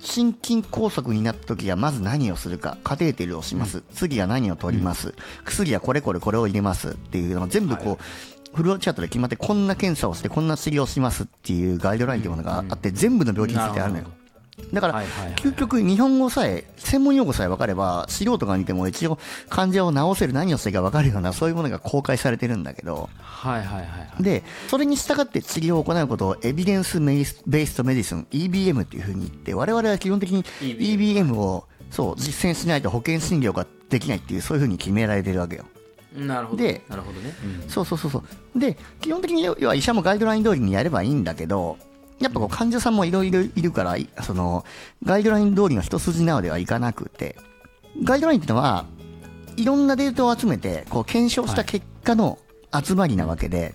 [0.01, 14.05] 心筋梗塞になった時はまず何をするかカテーテルをします、次は何を取ります、薬はこれこれこれを入れますっていうのが全部こう、フローチャートで決まってこんな検査をしてこんな治療をしますっていうガイドラインっていうものがあって、全部の病気についてあるのよ。
[14.05, 14.24] なる
[14.73, 15.03] だから、
[15.37, 23.09] 究極日本語さえ専門用語さえ分かれば素人が見ても一応患者を治せる何をしていいか分かるようなそういうものが公開されてるんだけど。
[23.19, 23.87] はいはいはいは
[24.21, 24.23] い。
[24.23, 35.65] で、それに従って治療を行うことをエビデンスベースベーストメディスン EBM っていうふうに言って、我々は基本的に EBM をそう実践しないと保険診療ができないっていう、そういうふうに決められてるわけよ。
[36.15, 36.63] なるほど。
[36.63, 37.69] でなるほどね、うん。
[37.69, 38.23] そうそうそうそ
[38.55, 38.59] う。
[38.59, 41.77] で、基本的に要は医者もガイドライン通りにやればいいんだけど、
[42.25, 44.65] やっぱこう患者さんもいろいろいるから、いその、
[45.05, 47.37] ガイドライン通りの一筋縄ではいかなくて、
[48.03, 48.87] ガイドラインってのは、
[49.57, 52.39] いろんなデータを集めて、こう検証した結果の
[52.73, 53.75] 集まりなわけで、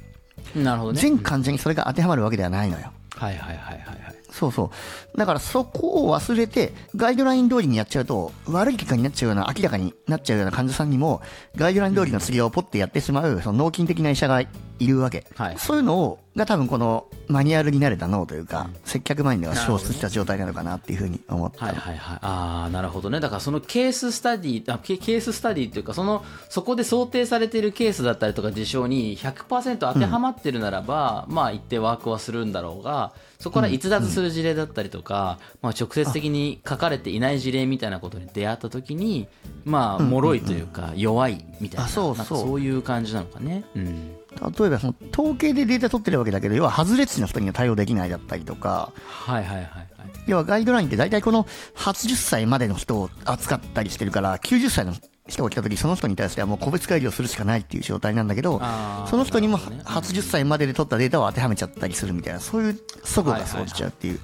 [0.55, 0.99] なるほどね。
[0.99, 2.91] 全患者にそれが当てはまるわけではないのよ。
[3.15, 4.15] はいはいはいはいはい。
[4.31, 4.71] そうそ
[5.13, 5.17] う。
[5.17, 11.21] だからそこを忘れて、ガイドライン通りにやっちゃうと、悪い結果になっちゃうような、明らかになっちゃうような患者さんにも、
[11.55, 14.41] ガイドライン通りの治療をポッてやってしまう、その脳筋的な医者が
[14.79, 15.25] いるわけ。
[15.35, 15.59] はい。
[15.59, 21.65] そういうのを、が多分このマニュアルに慣れた脳というか、接客マインドが消失した状態なのかなっていうふうに思った。
[21.65, 21.75] はい。
[21.75, 21.97] はい。
[21.97, 22.17] はい。
[22.21, 23.19] ああなるほどね。
[23.19, 39.27] だからそのケーススタディあケケーススタディっていうかそのそこで想定されているケースだったりとか事象に100%当てはまってるならば、まあ一定ワークはするんだろうがそこから逸脱する事例だったりとか、まあ、直接的に書かれていない事例みたいなことに出会った時に
[39.63, 42.13] まあ脆いというか弱いみたいな,、そ
[42.55, 49.89] ういう感じなのかね、うん、例えばその統計でデータ取ってるわけだけど、要は外れ値の人には対応できないだったりとか、はいはいはいはい
[50.27, 54.93] 要はガイドラインって大体この80歳までの人を扱ったりしてるから、90歳の
[55.27, 58.59] 人が来た時その人に対してはもう個別改良するしかないっていう状態なんだけど
[59.07, 64.19] その人にもなるほどね80歳までで取ったデータを当てはめちゃったりするみたいな、そういう齟齬が生じちゃうっていう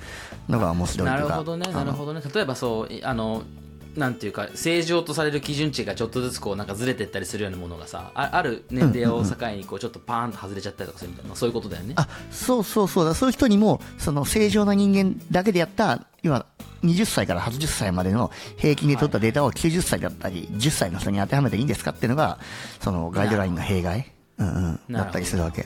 [0.49, 1.29] のが面白いというか。
[1.29, 2.21] なるほどね、なるほどね。
[2.33, 3.43] 例えばそう、いあの、
[3.95, 11.36] なんていうか正常とされる基準値がちょっとずつこうなんかずれてったりするようなものがさあある年齢を境にこうちょっとパーンと外れちゃったりとかするみたいな。
[11.36, 13.05] そういうことだよねあそうそうそう。
[13.05, 16.45] だそういう人にもその正常な人間だけでやった今
[16.84, 22.39] 20歳から80歳までの平均で取ったデータを90歳だったり10歳の人に当てはめていいんですかっていうのが
[22.79, 25.65] そのガイドラインの弊害、うんうん、だったりするわけ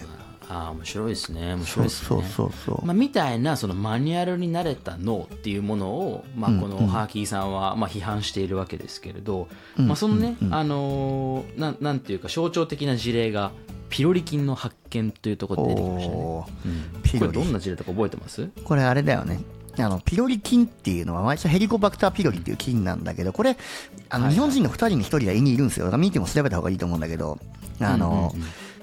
[0.49, 1.53] ああ面白いですね。
[1.55, 2.07] 面白いですね。
[2.07, 13.51] そうそうそうまあ、みたいなそのマニュアルに慣れた脳っていうものを、まあ、このハーキーさんはまあ批判しているわけですけれど、まあ、そのね、あのーなんなんていうか象徴的な事例が
[13.89, 17.01] ピロリ菌の発見というところで出てきましたね、うん。
[17.03, 17.33] ピロリ。
[17.33, 18.49] これどんな事例とか覚えてます？
[18.63, 19.39] これあれだよね。
[19.77, 23.55] あのピロリ菌っていうのは、毎日ヘリコバクターピロリっていう菌なんだけど、これ、
[24.09, 25.89] あの、日本人の2人に1人が胃にいるんですよ。
[25.97, 27.39] 見ても調べた方がいいと思うんだけど、
[27.79, 28.33] あの、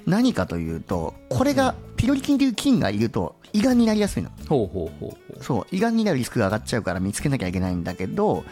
[0.07, 4.29] 何かというと、これが、ピロリ菌っていう菌がいると、胃がんになりやすいの。
[4.47, 8.45] ほうほうほうそう、胃がんになるリスクが上がっちゃうから見つけなきゃいけないんだけど、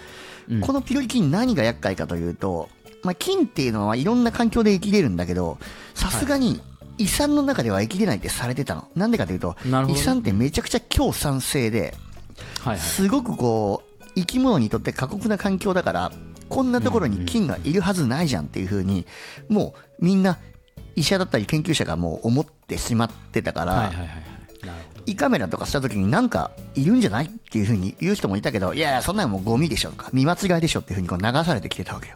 [0.49, 0.61] うん。
[0.61, 2.69] このピロリ菌何が厄介かというと、
[3.03, 5.57] まあ、菌っていうのはいろんな環境で生きれるんだけど、
[5.93, 6.61] さすがに
[6.97, 8.89] 胃酸の中では生きれないってされてたの。
[8.95, 9.55] なんでかというと、
[9.87, 11.95] 胃酸ってめちゃくちゃ強酸性で、
[12.59, 12.79] はいはい。
[12.79, 16.11] すごくこう、生き物にとって過酷な環境だから、
[16.49, 19.05] こんなところに菌がいるはずないじゃんっていう風に、
[19.49, 20.37] もうみんな
[20.95, 23.91] 医者だったり研究者がもう思ってしまってたから、
[25.05, 32.15] 胃カメラとかした時になんかいるんじゃないっていうふうに言う人もいたけどいやいやそんなのもうゴミでしょとか見間違いでしょっていうふうにこう流されてきてたわけよ。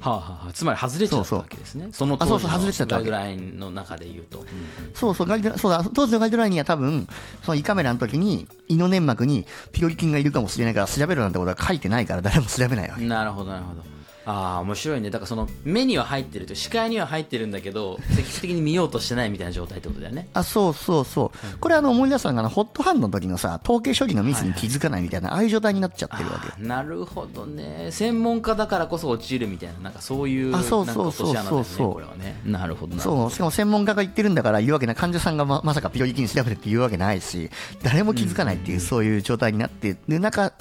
[0.00, 0.52] はあはあはあ。
[0.52, 1.88] つまり外れちゃったわけですね。
[1.92, 4.46] その当時のガイドラインの中で言うと、うん
[4.94, 7.06] そうそうガイドラそうだ当時のガイドラインには多分
[7.42, 13.04] その胃カメラの時に胃の粘膜にピロリ菌がいるかもしれないから調べるなんてことは書いてないから誰も調べないわけ。
[13.04, 13.82] なるほどなるほど
[14.24, 15.10] ああ面白いね。
[15.10, 20.28] だからその目には入ってると視界には入ってるんだけど 積極的に見ようとしてないみたいな状態ってことだよね。
[20.34, 21.58] あそうそうそう。
[21.58, 26.62] これあの思い出したのがホットハンドの時のさ統計処理のミスに気づかないみたいなああいう状態になっちゃってるわけ。
[26.62, 27.88] なるほどね。
[27.90, 31.64] 専門家だからこそ落ちるみたいななんかそういうあそうそうそうそう。
[31.64, 32.40] そうこれはね。
[32.44, 37.50] なるほどそうしかも専門家が言ってるんだから言うわけない患者さんがままさかピロリ菌調べてって言うわけないし
[37.82, 40.52] 誰も気づかないっていうそういう状態になってる中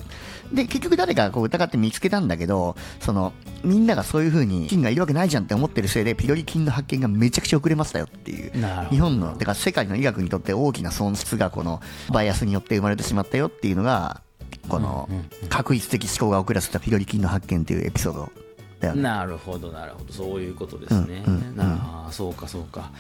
[0.54, 3.34] で結局誰かがこう疑って見つけたんだけどその
[3.64, 8.52] みんながそういう風に菌がいるわけないじゃんって思ってるせいでピロリ菌の発見がめちゃくちゃ遅れましたよっていう
[8.90, 14.22] 日本のてか世界の医学にとって大きな損失がこのバイアスによって生まれてしまったよっていうのが
[14.68, 15.10] この
[15.50, 18.32] 確率的思考が遅らせたピロリ菌の発見っていうエピソード
[18.80, 19.02] だよね。
[19.02, 20.14] なるほどなるほど。
[20.14, 21.58] そういうことですね、うんうんうん。
[21.58, 22.92] なあそうかそうか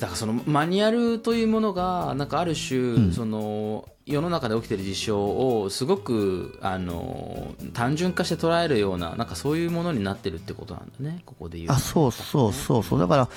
[0.00, 12.98] だからそのマニュアルというものがなんかある種、その世の中で起きている事象をすごくあの単純化して捉えるようななんかそういうものになってるってことなんだねここで言うあそうそうそうそう。
[12.98, 13.28] だから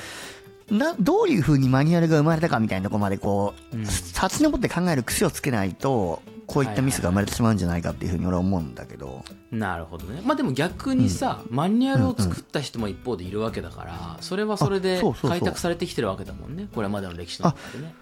[0.70, 10.22] などういうふうにマニュアルが生まれたかみたいなところまでこう、立ち上って考える癖をつけないとこういったミスが生まれてしまうんじゃないかっていうふうに俺は思うんだけど、なるほどね。
[10.26, 16.68] まあでも逆にさ、マニュアルを作った人も一方でいるわけだからそれはそれで開拓されてきてるわけだもんね。
[16.74, 17.96] これまでの歴史の中でね。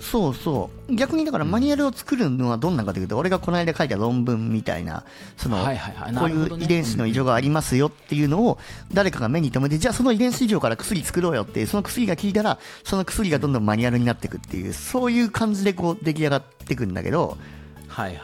[0.00, 0.94] そうそう。
[0.94, 5.04] 逆にだからマニュアルを作るのはどんなかというと、俺がこの間書いた論文みたいな
[5.36, 6.14] その、はいはいはい。
[6.14, 8.58] こういう遺伝子の異常がありますよっていうのを
[8.92, 17.36] 誰かが目に留めてじゃあその遺伝子異常から薬作ろうよってその薬が効いたらその薬がどんどんマニュアルになっていくっていうそういう感じでこう出来上がっていくんだけど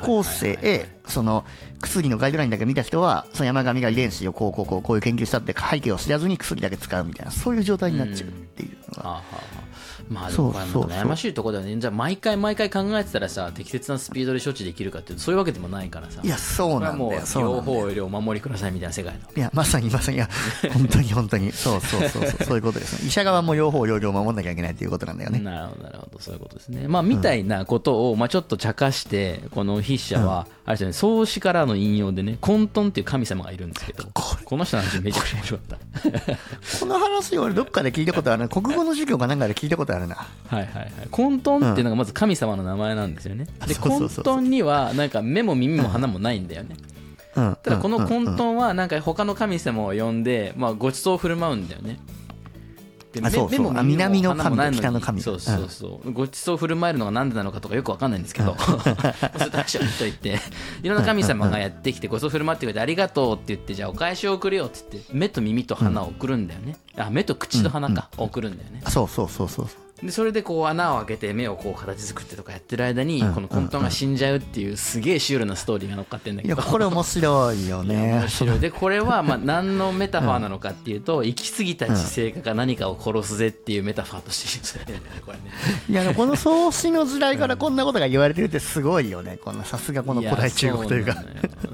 [0.03, 1.45] 後世へその
[1.81, 9.23] 薬のガイドラインだけ見た人はその山上が遺伝子をこうこうこうこういう研究したって背景を知らずに薬だけ使うみたいなそういう状態になっちゃうっていうのが、
[10.11, 11.81] まあでそうもこれなんそうか悩ましいところだよね。
[11.81, 16.21] じゃあ毎回毎回考えてたらさ適切なスピードで処置できるかっていうとそういうわけでもないからさ。
[16.23, 20.29] いやそうなんだよ両方よりお守りくださいみたいな世界のいやまさにまさにいや
[20.75, 21.53] 本当に本当に。
[21.53, 22.45] そうそうそうそう。
[22.45, 25.39] そういうことですね医者側も両方両方守んなきゃいけないっていうことなんだよね。
[25.39, 26.19] なるほどなるほど。
[26.19, 26.89] そういうことですね。
[26.89, 34.09] まあみたいなことを、まあ、ちょっと茶化してこの筆者は、あれですよね創始からの引用でね混沌っていう神様がいるんですけど。
[34.13, 36.79] ここの人の話めちゃくちゃ面白かった。
[36.81, 38.49] この話俺どっかで聞いたことあるな。
[38.49, 40.17] 国語の授業かなんかで聞いたことあるな。
[40.17, 40.91] はいはいはい。
[41.09, 46.75] 混沌っていうのがまず神様の名前なんですよね、で混沌にはなんか目も耳も鼻もないんだよね、
[47.37, 47.57] うん。
[47.63, 48.09] ただこのうん。
[48.09, 52.01] 混沌はなんか他の神様を呼んで、まあ、ごちそうを振る舞うんだよね
[53.13, 53.61] で目あそうそう。
[53.73, 60.39] も南の神鼻も北の神そうそうそう、ごちそうを振る舞えるのが何でなのかとかよくわかんないんですけど、 そういう話を置いといて。
[60.83, 68.83] いろんな神様がやってきてごちそう振る舞ってくれてありがとうって言ってじゃあお返しを送るよって言って目と耳と鼻を送るんだよね、あ目と口と鼻か、送るんだよね。
[68.85, 69.67] あそうそうそうそう
[70.03, 78.21] でそれでこう穴を開けて目をこう形作ってとかやってる間にこの混沌が死んじゃうっていうすげえシュールなストーリーが乗っかってんだいやけどこれ面白いよね。
[78.21, 78.59] 面白い。
[78.61, 84.79] で これはまあ何のメタファーなのかっていうと行き過ぎた知性化が何かを殺すぜっていうメタファーとして
[85.25, 85.43] これね
[85.89, 89.39] いやこの創始の時代からこんなことが言われてるってすごいよね。
[89.43, 91.15] このさすがこの古代中国というか。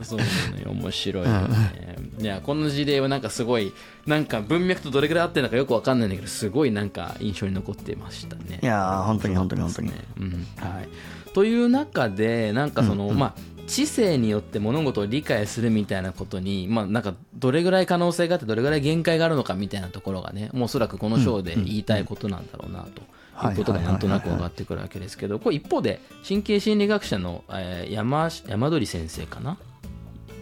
[0.02, 0.70] そうなのよ。
[0.72, 3.72] 面白いよねいやこの事例はなんかすごい
[4.06, 8.60] なんか文脈とどれぐらい合ってるのかよくわかんないんだけどすごいなんか印象に残ってましたね。
[8.62, 9.92] いやー本当に本当に本当に。
[10.20, 10.46] うん。
[10.56, 10.88] はい、
[11.34, 13.34] という中でなんかその、まあ
[13.66, 23.02] 知性によって物事を理解するみたいなことに、まあ、なんかどれぐらい可能性があってどれぐらい限界があるのかみたいなところがねもうおそらくこの章で言いたいことなんだろうなと。
[23.50, 29.58] いうことがなんとなく分かってくるわけですけどこれ一方で神経心理学者の、えー山山鳥先生かな？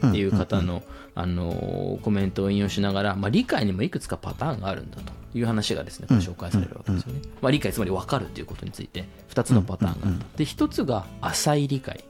[0.06, 0.82] っていう方の、
[1.14, 7.20] あのーコメントを引用しながら、まあ、理解にもいくつかパターンがあるんだという話がですね、紹介されるわけですよね。
[7.40, 10.24] まあ、理解、つまり分かるということについて、2つのパターンがあると。
[10.38, 12.04] で、1つが浅い理解。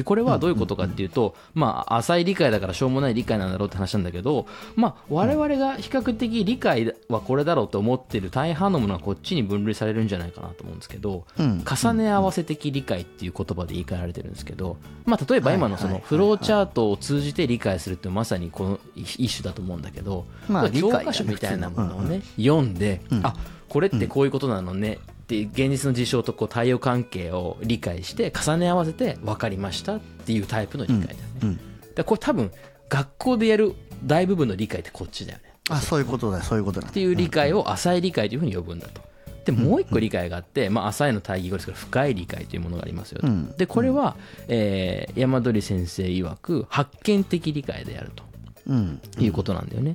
[0.00, 11.62] でこれはどういうことかっていうと、まあ、浅い理解だからしょうもない理解なんだろうって話なんだけど、まあ、我々が比較的理解はこれだろうと思ってる大半のものはこっちに分類されるんじゃないかなと思うんですけど、うん。
[11.66, 23.34] 重ね合わせ的理解っていう言葉で言い換えられてるんですけど、まあ、例えば今のそのフローチャートを通じて理解するってまさにこの一種だと思うんだけど、まあ教科書みたいなものをね、読んで、あ
[23.68, 24.98] これってこういうことなのね
[25.30, 31.24] って現実の事象とこう対応関係を理解して重ね合わせて分かりましたっていうタイプの理解だよね。
[31.42, 32.52] うんだからこれ多分
[32.88, 35.44] 学校でやる大部分の理解ってこっちだよね。
[35.70, 39.02] あそういうことだそういうことだっていう理解を浅い理解というふうに呼ぶんだと。
[39.44, 44.16] でもう一個理解があって、まあ、浅いの対義語ですから深い理解というものがありますよと、うんでこれは、
[44.48, 48.22] えー山鳥先生曰く発見的理解であると
[48.66, 49.94] うんいうことなんだよね。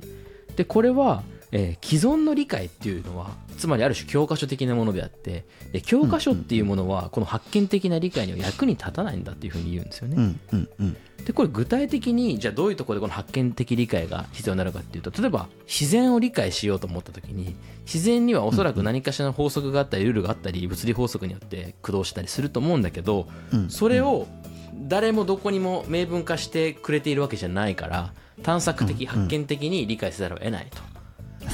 [0.56, 1.22] でこれは、
[1.52, 10.16] えー既存の理解っていうのはつまりある種教科書的なものであってで教科書っていうものはこの発見的な理解には役に立たないんだっていうふうに言うんですよね。
[10.16, 10.96] うんうんうん。
[11.24, 24.28] でこれ具体的にじゃあどういうところでこの発見的理解が必要になるかっていうと例えば自然を理解しようと思った時に自然にはおそらく何かしらの法則があったりルールがあったり物理法則によって駆動したりすると思うんだけどうんそれを
[24.74, 28.12] 誰もどこにも明文化してくれているわけじゃないから
[28.44, 30.95] 探索的発見的に理解せざるを得ないと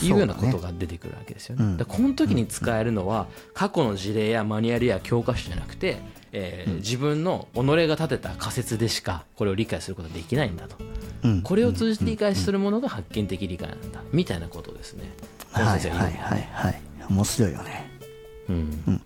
[0.00, 1.64] いうようなことが出てくるわけですよね。
[1.64, 5.98] うんだからこの時に使えるのは過去の事例やマニュアルや教科書じゃなくて、
[6.32, 10.76] えー自分の己が立てた仮説でしかこれを理解することができないんだと。
[11.24, 11.42] うん。
[11.42, 14.02] これを通じて理解するものが発見的理解なんだ。
[14.12, 15.04] みたいなことですね。
[15.52, 16.80] はいはいはいはい。
[17.08, 17.90] 面白いよね。
[18.48, 19.00] うん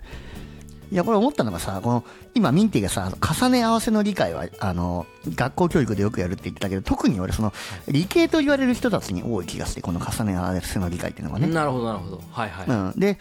[0.92, 7.52] いやこれ思ったのがさこの今ミンティがさ重ね合わせの理解はあの学校教育でよくやるって言ってたけど特に俺その
[7.88, 12.22] 理系と言われる人たちに多い気がしてこの重ね合わせの理解っていうのがね、なるほどなるほど。
[12.30, 13.18] はいはい、うん、で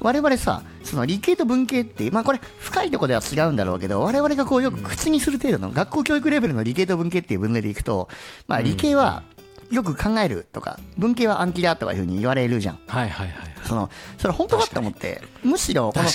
[0.00, 8.08] 我々さその理系と文系ってまあこれ深いところでは違うんだろうけど我々がこうよく口にする程度の学校教育レベルの理系と文系っていう分類でいくと
[8.48, 9.22] まあ理系は
[9.70, 12.78] よく考えるとか文系は暗記だとかいうふうに言われるじゃん。
[12.86, 13.88] はいはいはいその
[14.18, 16.08] それ本当かって思ってむしろこの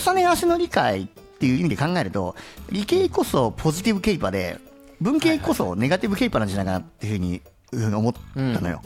[0.00, 2.34] 重ね合わせの理解っていう意味で考えると
[2.70, 4.58] 理系こそポジティブケイパーで
[5.00, 7.42] 文系こそネガティブケイパーなんじゃないかなっていうふうに
[7.72, 8.82] うん思ったのよ、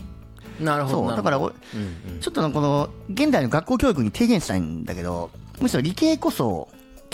[0.61, 1.09] なるほどなるほど。
[1.09, 2.21] そうだから俺うんうん。
[2.21, 6.69] ちょっとこの現代の学校教育に提言したいんだけどむしろ理系こそ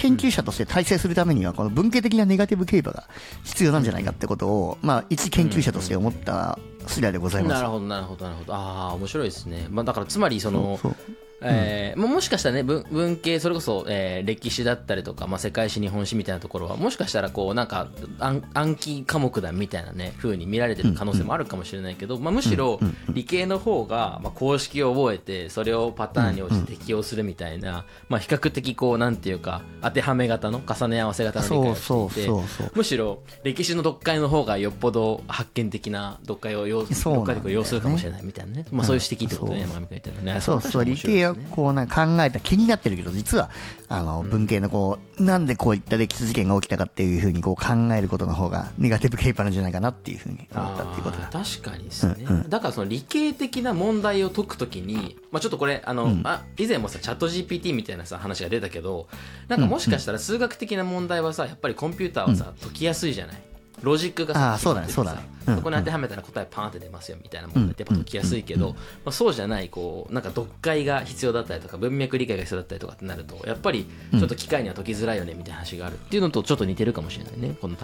[0.07, 3.09] 研究者として体制するためにはこの文系的なネガティブ競馬が
[3.45, 7.55] 必要なんじゃないかってことを、まあ、一研究者として思った次第でございます。
[7.55, 10.97] なるほどなるほどなるほどああ面白いですね、まあ、だからつまりそのそう
[11.43, 22.80] えーまあもしかしたらね文文系それこそ、えー歴史だったりとか、まあ、世界史日本史みたいなところはもしかしたらこうなんか暗暗記科目だみたいなね風に見られてる可能性もあるかもしれないけど、まあ、むしろ
[23.11, 32.30] 理系の方が、まあ、公式を覚えてそれをパターンに応じて適用するみたいな、まあ、比較的こうなんていうか当てはめ型の重ね合わせ型の理解をそうしていて
[32.74, 36.95] むしろ歴史の読解の方がよっぽど発見的な読解を要ね。
[36.95, 39.66] 読解力を要するかもしれないみたいなね、まあ、そういう指摘ってことね、う。
[39.66, 40.41] ん山上君言ってるね。
[40.41, 43.51] そうそう、理面をこうな考えた気になってるけど、実は、
[43.89, 51.29] あの、文系のこう、なんでこういった歴史事件が起きたかっていうふうにこう考えることの方が、ネガティブケイパーなんじゃないかなっていうふうに思ったっていうことだ。
[51.33, 52.14] 確かにですね、
[52.49, 59.09] だからその理系的な問題を解くときに、まあ、ちょっとこれあの、あ以前もさチャット GPT みたいなさ話が出たけど
[59.49, 63.37] なんかもしかしたら数学的な問題はさやっぱりコンピューターはさ、解きやすいじゃない？
[63.83, 68.77] ロジックがさあーそうだねそうだねうんそこに当てはめたら答えパーンって出ますよみたいな問題ってやっぱ解きやすいけど、ま
[69.11, 77.77] あ、そうじゃないこうなんか読解が必要だったりとか文脈理解が必要だったりとかってなるとやっぱりちょっと機械には解きづらいよねみたいな話があるっていうのとちょっと似てるかもしれないねこの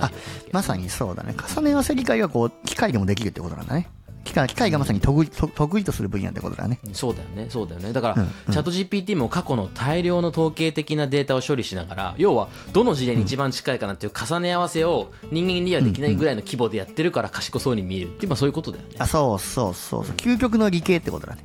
[0.50, 1.34] まさにそうだね。
[1.54, 3.88] 重ね合わせ理解がこう、機械でもできるってことなんだね。
[4.24, 6.78] 機械機械がまさに得意と得意とする分野ってことだね。
[6.92, 20.16] そうだよねそうだよねだから、チャット GPT も過去の大量の統計的なデータを処理しながら要はどの事例に一番近いかなっていう重ね合わせを人間にはできないぐらいの規模でやってるから賢そうに見えるっていうまあそういうことだよねあ、そうそうそうそう。
[20.16, 21.44] 究極の理系ってことだね。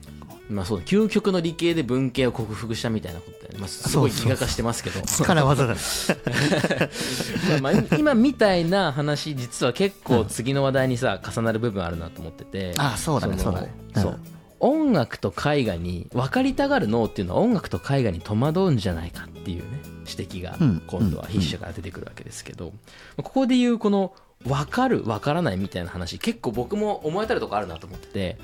[0.49, 5.01] まあそうだ究極の理系で文系を克服したみたいなことだよね、まあ、すごい気がかしてますけど。
[5.01, 5.79] 力技だね。
[7.61, 12.73] まあまあ今みたいな話実は結構次の話題にさ重なる部分あるなと思ってて。
[12.77, 13.73] あそうだねのそうだね。
[13.95, 14.19] うんそう。
[14.59, 19.65] 音楽と絵画に分かりたがる脳っていうのは音楽と絵画に戸惑うんじゃないかっていうね
[20.07, 20.81] 指摘がうん。
[20.87, 22.73] 今度は筆者から出てくるわけですけど。
[23.17, 24.13] ここで言うこの
[24.45, 28.37] 分かる分からないみたいな話結構僕も思えたるとこあるなと思ってて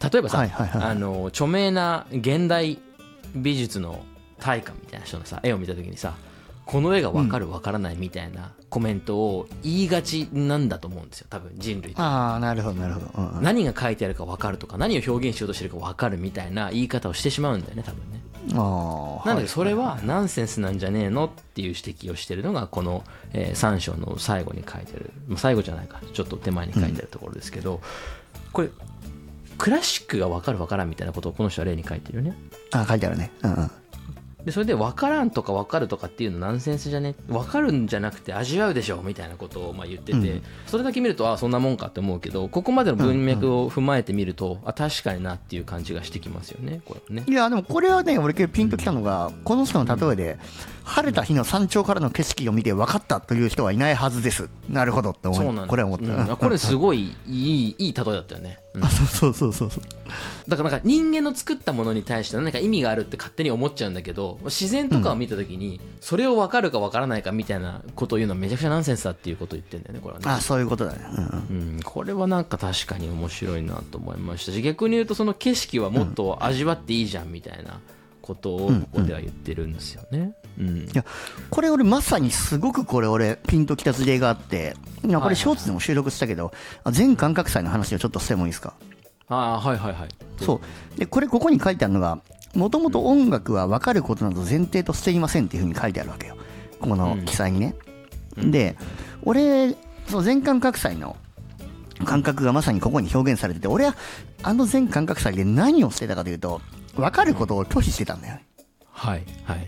[0.00, 2.78] 例えばさ、はいはいはいあの著名な現代
[3.34, 4.04] 美術の
[4.38, 6.14] 大家みたいな人のさ絵を見た時にさ
[6.68, 13.06] この絵が分かる分からないみたいなコメントを言いがちなんだと思うんですよ多分人類ああ、なるほどなるほど。
[13.16, 13.42] うんうん。
[13.42, 18.20] 何が書いてあるか分かるとか何を表現しようとしてるか分かるみたいな言い方をしてしまうんだよね多分ね。
[18.54, 19.26] ああ。
[19.26, 27.80] なんだけどそれはナンセンスなんじゃねえのっていう指摘をしてるのがこの、え3章の最後に書いてるまあ最後じゃないかちょっと手前に書いてるところですけど、
[28.52, 28.68] これ
[29.58, 32.36] クラシックが分かる分からんみたいなことをこの人は例に書いてるよね。
[32.72, 33.30] あ書いてあるね。
[33.42, 33.70] うんうん。
[34.44, 37.16] でそれで分からんとか分かるとかっていうのナンセンスじゃね？
[37.26, 40.42] 分かるんじゃなくて味わうでしょみたいなことをまあ言ってて、うん。
[40.66, 47.24] それだけ見るとあそんなもんかって思うけどここまでの文脈を踏まえてみると、あ確かになっていう感じがしてきますよねこれはね。
[47.28, 50.38] いやでもこれはね俺結構ピンときたのがこの人の例えで
[50.88, 54.48] 晴れた日の山頂からの景色を見て分かったという人はいないはずです。
[54.68, 56.32] なるほどって思そうこれは思った、うん。
[56.32, 58.84] あこれすごいいいいい例えだったよね、うん。
[58.84, 59.82] あそうそうそうそうそう。
[60.48, 70.26] だからなんか人間の作ったものに対して何か意味があるって勝手に思っちゃうんだけど自然とかを見た時にそれを分かるか分からないかみたいなことを言うのはめちゃくちゃナンセンスだっていうことを言ってるんだよねこれはね。
[70.26, 71.74] あそういうことだね、うんうん。
[71.76, 74.52] うん、これはなんか確かに面白いなと思いました。
[74.52, 77.80] し逆に言うとその景色はもっと味わっていいじゃんみたいな
[78.22, 80.18] ことをここでは言ってるんですよね。
[80.42, 81.04] うんいや
[81.50, 84.74] これ俺まさにすごくこれ俺ピンときた事例があって
[85.06, 86.52] いやこれショーツでも収録したけど
[86.82, 88.74] あ全感覚祭の話をちょっとしてもいいですか？
[89.28, 90.08] ああはいはいはい。
[90.40, 90.60] そ
[90.96, 90.98] う。
[90.98, 92.18] でこれここに書いてあるのが
[92.54, 96.36] もともと音楽は分かることなど前提としていませんっていうふうに書いてあるわけよ。
[96.80, 97.74] この記載にね、
[98.36, 98.76] で
[99.22, 101.16] 俺その全感覚祭の
[102.04, 103.94] 感覚がまさにここに表現されてて俺は
[104.42, 106.60] あの全感覚祭で何をしてたかというと
[106.96, 108.46] 分かることを拒否してたんだよね
[108.98, 109.66] はいはいはい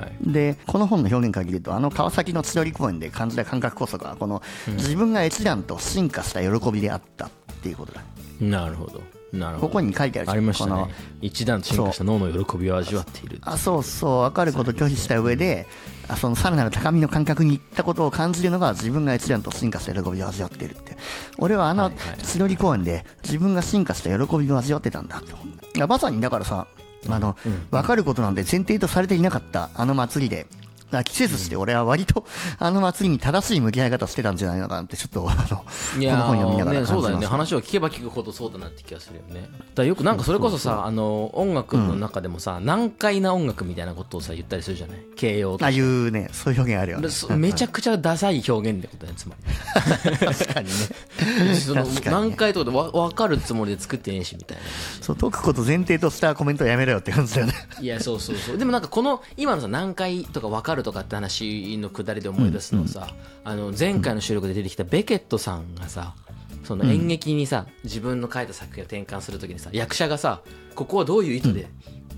[0.00, 0.32] はい。
[0.32, 7.30] でこの本の表現限りるとあの川崎の千鳥公園で感じた感覚こそがこの自分が閲覧と進化した喜びであったっ
[7.62, 8.02] ていうことだ
[8.40, 9.00] なるほど。
[9.32, 9.68] なるほど。
[9.68, 10.88] ここに書いてあるありましたね。
[11.20, 13.38] 一段と進化した脳の喜びを味わっている。
[13.42, 15.66] あそうそう分かることを拒否した上で
[16.08, 20.96] あそのさらなる高みの感覚に行ったことを感じるのが自分が一段と進化した喜びを味わっているって
[21.38, 21.90] 俺はあの
[22.22, 26.66] 千鳥公園で自分が進化した喜びを味わってたんだってまさにだからさ
[27.08, 27.36] あの、
[27.70, 30.46] 分かることなんて前提とされていなかったあの祭りで
[30.92, 32.26] だから季節して俺は割と
[32.58, 35.64] あの祭りに正しい向き合い方してたんじゃないのかなってちょっとあの
[36.00, 37.26] いやこの本読みながらね、感じますそうだよね。
[37.26, 39.48] 話を聞けば聞くほどそうだなって気がするよね。
[39.74, 44.98] だよくなんかそれこそさあの音楽の中でもさ、難解な音楽みたいなことをさ言ったりするじゃない？
[45.16, 46.28] 形容とああいうね。
[46.32, 47.36] そういう表現あるよね。
[47.36, 49.34] めちゃくちゃダサい表現ってことだよつま
[50.10, 51.54] り確かにね。
[51.54, 54.62] その難解とかでわ分かるつもりで作ってねえしみたいな。
[55.00, 57.54] そう解くこと前提としたコメントをやめろよって感じだよね。
[57.80, 58.58] いやそうそうそう。
[58.58, 63.08] でもなんかこの今のさ難解とか分かるとかって話のくだりで思い出すのをさ、
[63.44, 66.14] あの前回の収録で出てきたベケットさんがさ
[66.64, 70.42] その演劇にさ自分の書いた作品を転換するときにさ役者がさ
[70.74, 71.68] ここはどういう意図で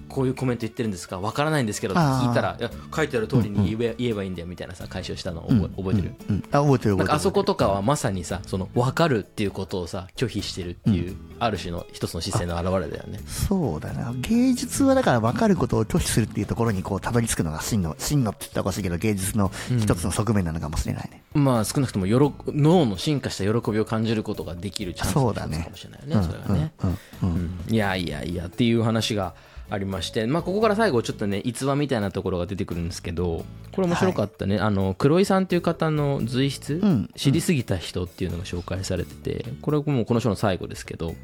[0.08, 1.18] こういうコメント言ってるんですか？
[1.18, 2.56] 分からないんですけど聞いたら
[2.94, 7.12] 書いてある通りに言え,、言えばいいんだよみたいなさ解消したのを覚え覚えてる、うんあ覚えてる覚えてる。
[7.14, 13.18] あそことかはまさにさその分かるっていうことをさ拒否してるっていう、ある種の一つの姿勢の表れだよね。
[13.26, 14.12] そうだな。
[14.20, 19.50] 芸術はだから分かることを拒否するっていうところにこうたどり着くのが真の真のって言ったらおかしいけど芸術の
[19.80, 26.24] 一つの側面なのかもしれないね、まあ少なくともよろ脳の進化した喜びを感じることができるチャンスかそうだねもしれないよね。
[26.24, 27.58] それはね、うんうん。
[27.68, 27.74] うん。
[27.74, 29.34] いやいやいやっていう話が
[29.70, 37.10] ありまして、まあ、ここから最後ちょっとね逸話みたいなところが出てくるんですけどこれ面白かったね、あの黒井さんっていう方の随筆、ん。
[37.16, 41.14] 知りすぎた人っていうのが紹介されててこれはもうこの章の最後ですけど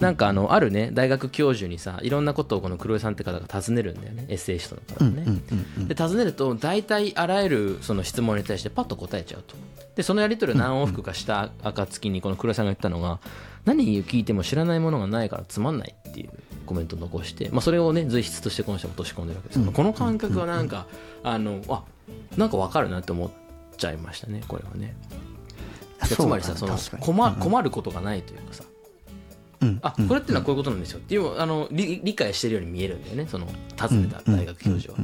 [0.00, 4.26] なんかあのあるね大学教授にさいろんなことをこの黒井さんって方が尋ねるんだよね。
[4.28, 5.40] エッセイストの方がね、
[5.88, 9.56] で尋ねると大体あらゆるその質問に対してパッと答えちゃうと。
[9.94, 13.20] でそのやり取りを何往復かした暁にこの黒井さんが言ったのが
[13.64, 16.30] 何を聞いても知らないものがないからつまんないっていう
[16.66, 19.60] コメントを残して、まあ、それをね随筆としてこの人も落とし込んでるわけです。
[19.60, 20.86] けど、この感覚はなんか
[21.22, 21.82] あのあ
[22.36, 23.30] なんかわかるなって思っ
[23.76, 24.94] ちゃいましたねこれはね。
[25.98, 28.64] あつまりさその困困ることがないというかさ
[29.62, 33.46] うんあこれっていうのはこういうことなんですよっていうあの理理解してるように見えるんだよねその
[33.76, 34.98] 尋ねた大学教授は。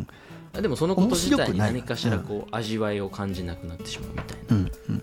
[0.61, 5.01] でもそのこと自体に何かしらこう味わいを感じなくなってしまうみたいな。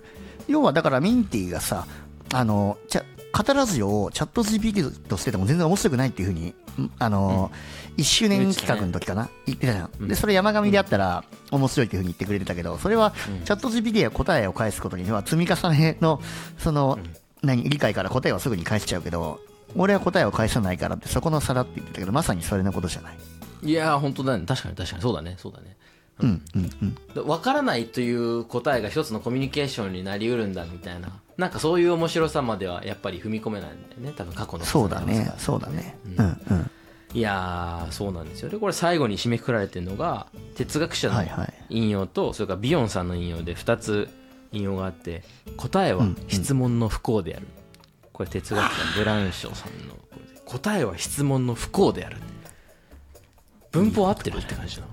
[0.47, 1.87] 要はだからミンティがさ
[2.33, 6.47] あのちゃカタラジオをチャット GPT としてても全然面白くないっていうふうに
[6.81, 7.51] んあの、
[7.97, 13.13] 1周年企画の時かな言ってたじゃん、でそれ山上であったら面白いっていうふうに言ってくれてたけどそれは
[13.45, 16.21] チャット GPT が答えを返すことには積み重ねの
[16.57, 16.97] その、
[17.43, 19.39] 何理解から答えはすぐに返しちゃうけど
[19.75, 23.17] 俺は答えを返さないからってそこの差だって言ってたけどまさにそれのことじゃない。
[23.61, 24.45] いやー本当だね。
[24.45, 25.01] 確かに確かに。
[25.01, 25.35] そうだね。
[25.37, 25.77] そうだね。
[26.19, 26.95] うんうんうん。
[27.13, 31.09] で分からないという答えが一つのコミュニケーションになりうるんだみたいな。
[31.37, 34.13] なんかそういう面白さまではやっぱり踏み込めないんだよね。
[34.15, 35.97] 多分過去のそうだねそうだね。
[36.17, 36.25] うん。
[36.25, 36.71] うん
[37.11, 38.49] いやーそうなんですよ。
[38.49, 41.23] でこれ最後に締めくくられてるのが哲学者の
[41.69, 44.09] 引用とそれからビヨンさんの引用で2つ
[44.51, 45.23] 引用があって
[45.57, 47.47] 答えは質問の不幸である、
[48.13, 49.95] これ哲学者のブランショーさんの
[50.45, 52.17] 答えは質問の不幸である。
[53.71, 54.91] 文法合ってるって感じなの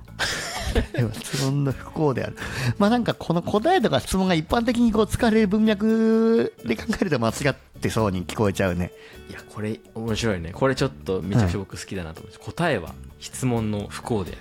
[1.12, 2.36] 質問の不幸である。
[2.78, 8.92] まあなんかこの答えとか質問が一般的にこう使われる文脈で考えると間違ってそうに聞こえちゃうね。
[9.30, 10.52] いやこれ面白いね。
[10.52, 14.40] これちょっとめちゃくちゃ僕好きだなと思います、答えは質問の不幸である。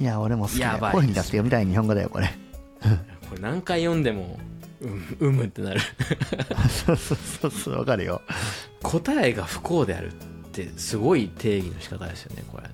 [0.00, 0.72] いや俺も好きだよ。
[0.72, 2.28] やばい声に出して読みたい日本語だよこれ。
[3.28, 4.38] これ何回読んでも
[4.80, 5.80] うんうむってなる。
[6.86, 8.20] そうそうそうそうわかるよ。
[8.82, 10.14] 答えが不幸であるっ
[10.52, 12.73] てすごい定義の仕方ですよねこれはね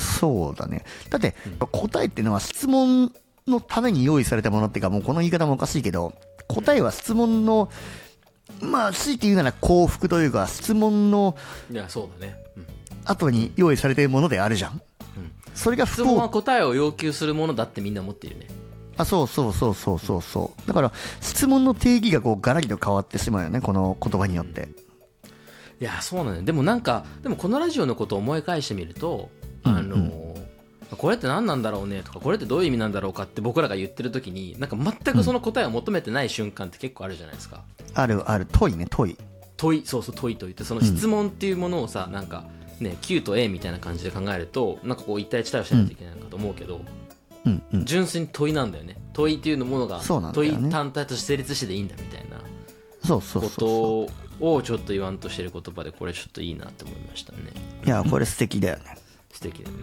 [0.00, 0.84] そうだね。
[1.10, 1.34] だって
[1.70, 3.12] 答えっていうのは質問
[3.46, 6.14] のために用意されたものっていうかもうこの言い方もおかしいけど
[6.48, 7.70] 答えは質問の
[8.60, 11.36] まあ強いて言うなら幸福というか質問の
[11.70, 12.66] いやそうだね、うん。
[13.04, 14.72] 後に用意されているものであるじゃん。
[14.72, 15.32] うん。
[15.54, 18.48] それが不質問は幸答えを要求するものだってみんな思っているね。
[18.96, 20.68] あそうそうそうそうそうそう。
[20.68, 24.68] だから質問の定義がこうガラリと変わってしまうよねこの言葉によって。
[25.80, 26.42] いやそうなんだよ。
[26.44, 29.30] でもなんかでもこのラジオのことを思い返してみると、
[29.64, 30.30] うんあの
[30.96, 37.62] これって何なんだろうねとかこれってどういう意味なんだろうかって僕らが言ってる時になんか全くその答えを求めてない瞬間って結構あるじゃないですか、
[37.94, 39.16] あるある問いね問い。
[39.56, 42.44] 問いそうそう問いといってその質問っていうものをさ、なんか
[42.80, 46.80] ね Q と A みたいな感じで考えるとなんかこう一対一対応しないといけないのかと思うけど、
[47.44, 47.84] うんうん。
[47.84, 48.96] 純粋に問いなんだよね。
[49.12, 52.40] 問いっていうのものが問い単体として成立してでいいんだみたいな。
[53.06, 54.08] そうそうそうそこ
[54.40, 57.38] とをちょっと言わんとしてる言葉でこれちょっといいなって思いましたね。
[57.84, 58.96] ういやこれ素敵だよね
[59.32, 59.76] 素敵だね。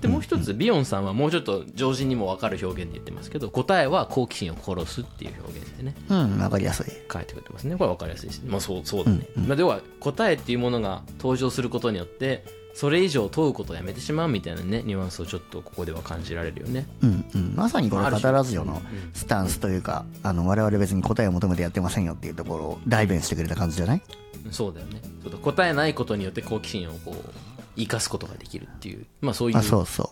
[0.00, 5.94] でもう一つビヨンさんはもうちょっと常人にも分かる表現で言ってますけど答えは好奇心を殺すっていう表現でね。
[6.10, 6.86] うんわかりやすい。
[7.10, 7.76] 書いてくれてますね。
[7.76, 8.42] これ分かりやすいし。
[8.42, 16.86] まあそうそうだね、まあ、では答えっていうものが登場することによってそれ以上問うことをやめてしまうみたいなねニュアンスをちょっとここでは感じられるよね。
[17.02, 17.54] うんうん。
[17.56, 19.10] まさにこれ語らずよのうん。
[19.14, 24.02] スタンスというかあの我々別に答えを求めてやってませんよっていうところを代弁してくれた感じじゃない？
[24.50, 25.00] そうだよね。
[25.22, 25.38] そうだ。
[25.38, 27.30] 答えないことによって好奇心をこう
[27.76, 30.10] 生かすことができるっていうまあそういうあそうそ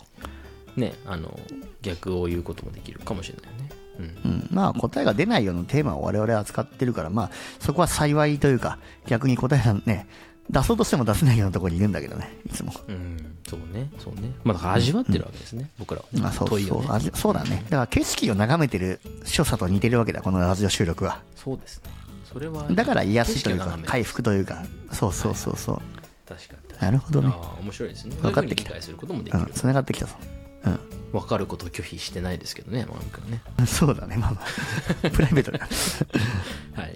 [0.76, 1.38] ねあの
[1.82, 3.70] 逆を言うこともできるかもしれないよね。
[3.98, 4.04] うん。
[4.04, 10.06] う、うん、まあ答えが出ないようなテーマを我々は扱ってるからまあそこは幸いというか逆に答えがね
[10.50, 12.72] 出そうとしても出せないようなところにいるんだけどねいつも。
[12.88, 14.32] うん、そうね、そうね。
[14.44, 16.20] まあ、だから味わってるわけですね、僕らはね。
[16.20, 16.92] まあそうそう。
[16.92, 17.64] 味そうだね。
[17.64, 21.22] だから景色を眺めてる所作と似てるわけだこのラジオ収録は。
[21.36, 21.90] そうですね。
[22.30, 22.66] それは。
[22.70, 24.64] だから癒しというか回復というか。
[24.92, 25.82] そうそうそうそう。
[26.28, 26.63] 確かに。
[26.80, 28.16] なるほどねああ、面白いですね。
[28.20, 29.52] 分かってきた理解することもできるうん。
[29.52, 30.14] 繋がってきたぞ
[30.64, 30.80] うん
[31.12, 33.42] 分かることを拒否してないですけどね、山上君ね。
[33.66, 34.42] そうだね、まあま
[35.04, 35.10] あ。
[35.10, 35.60] プライベートだ。
[36.74, 36.94] はい。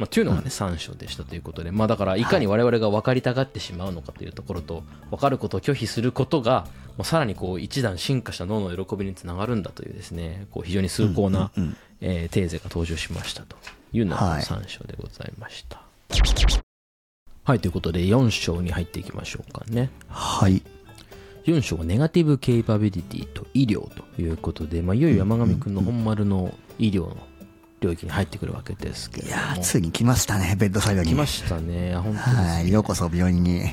[0.00, 6.66] まあ、というのがね、3章でしたということで、まあ、だから、いかに我々が分かりたがってしまうのかというところと、分かることを拒否することが、
[6.96, 11.52] もうさらにこう、一段進化した脳の喜びにつながるんだというですね、こう非常に崇高な、
[12.00, 13.56] えーテーゼが登場しましたと
[13.92, 15.76] いうのがはい3章でございました。
[15.76, 15.84] は
[16.16, 16.61] い、
[17.44, 19.90] ということで、4章に入っていきましょうかね。
[20.08, 20.62] はい。
[21.44, 27.16] 4章はネガティブケイパビリティと医療ということで、まあ、いよいよ山上くんの本丸の医療の
[27.80, 29.42] 領域に入ってくるわけですけれども。
[29.42, 31.08] いやー、ついに来ましたね、ベッドサイドに。
[31.08, 31.96] 来ましたね。
[31.96, 33.62] 本当ではい、ようこそ病院に。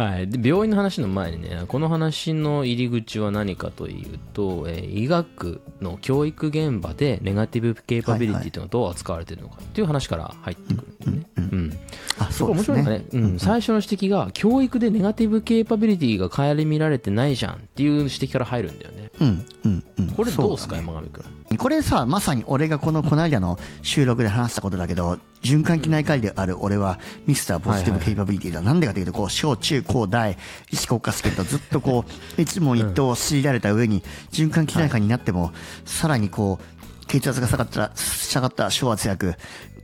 [0.00, 11.26] はい、で病院の話の前にねこの話の入り口は何かというと、えー医学の教育現場でネガティブケイパビリティというのはどう扱われているのかっていう話から入ってくるんだよね。
[11.36, 11.78] うん
[12.18, 12.82] あ、そそうね。
[12.82, 19.10] ね、うん、最初の指摘が教育でネガティブケイパビリティが顧みられてないじゃんっていう指摘から入るんだよね。
[19.20, 20.10] うん、うん、うん。
[20.10, 21.39] これどうですか、ね山上くん？
[21.58, 28.60] これさ、まさに俺がこの、この間の収録で話したことだけど、循環器内科医である俺は、ミスターポジティブケイパビリティだ。
[28.60, 30.38] なんでかというと、こう、小中高大、
[30.70, 32.04] 医師国家試験とずっとこ
[32.38, 35.52] う、一問一答を強いられた上に、循環器内科になっても、
[35.84, 39.34] さらにこう、血圧が下がったら、下がったら小圧薬、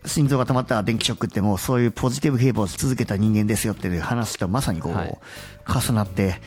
[0.04, 5.18] 心臓が止まったら電気ショックってもうそういうポジティブケイパをし続けた人間ですよっていう話とまさにこう、はい
[5.68, 6.40] 重なって、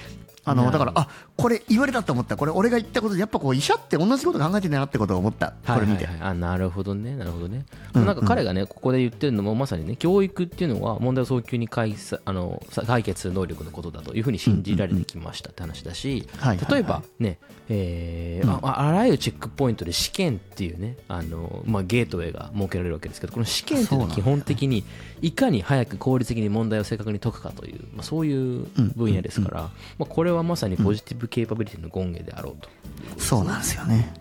[0.46, 1.08] あの、だから、あ、
[1.40, 2.36] これ言われたと思った。
[2.36, 5.54] これ俺が言ったことで、やっぱこう医者って同じこと考えてんだなってことを思った。
[5.66, 6.06] これ見て。
[6.06, 6.14] はい。
[6.16, 7.16] はいはい、あなるほどね。
[7.16, 16.74] なるほどね、うんなんか彼がねここで言ってるのもまさにね教育っていうのは問題を早急に解さあのさ解決する能力のことだというふうに信じられてきましたって話だしはいはいはい。
[16.74, 17.38] 例えばね
[17.70, 24.84] えーああらゆるチェックポイントで試験っていうねあの、まあ、ゲートウェイが設けられるわけですけどこの試験っていうのは基本的に
[25.22, 28.66] いかに早く効率的に問題を正確に解くかという、まあ、そういう
[28.96, 29.70] 分野ですから、ま
[30.02, 32.70] あ、これはまさにポジティブケイパビリティの顕現であろうと。
[33.18, 34.14] そうなんですよね。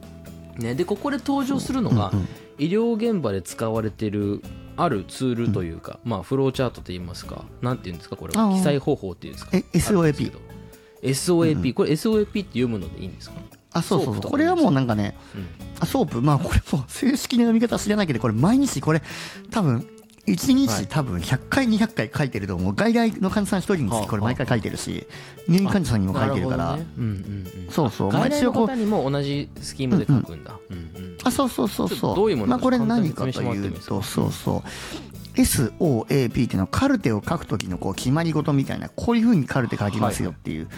[0.56, 2.12] ね、でここで登場するのが、
[2.58, 4.42] 医療現場で使われている
[4.76, 9.56] あるツールというか、まあ、フローチャートといいますかなんていうんですかこれ記載方法っていうんですか？
[9.56, 10.32] え SOAP あ
[11.02, 13.36] るん SOAP、これ SOAP って読むのでいいんですか？
[13.72, 15.46] あ、そうそうこれはもうなんかね、うん。
[15.78, 19.02] あ SOAP、まあこれもう正式な読み方知らないけど、これ毎日これ、
[19.50, 19.86] 多分、
[20.28, 22.74] 1日多分100回、200回書いてると思う。
[22.74, 24.02] 外来の患者さん1人につはあ。
[24.02, 25.06] きこれ毎回書いてるし、
[25.48, 26.78] 入院患者さんにも書いてるから。
[27.70, 28.08] そうそう。
[28.08, 30.58] あ外来の方にも同じスキームで書くんだ、
[31.24, 32.36] あ、そうそうそうそう。
[32.46, 34.02] まあこれ何かといいと、いうですか？
[34.02, 34.62] そうそう。
[35.38, 40.68] SOAP っていうのはカルテを書くときのこう決まり事みたいな、こういうふうにカルテ書きますよっていう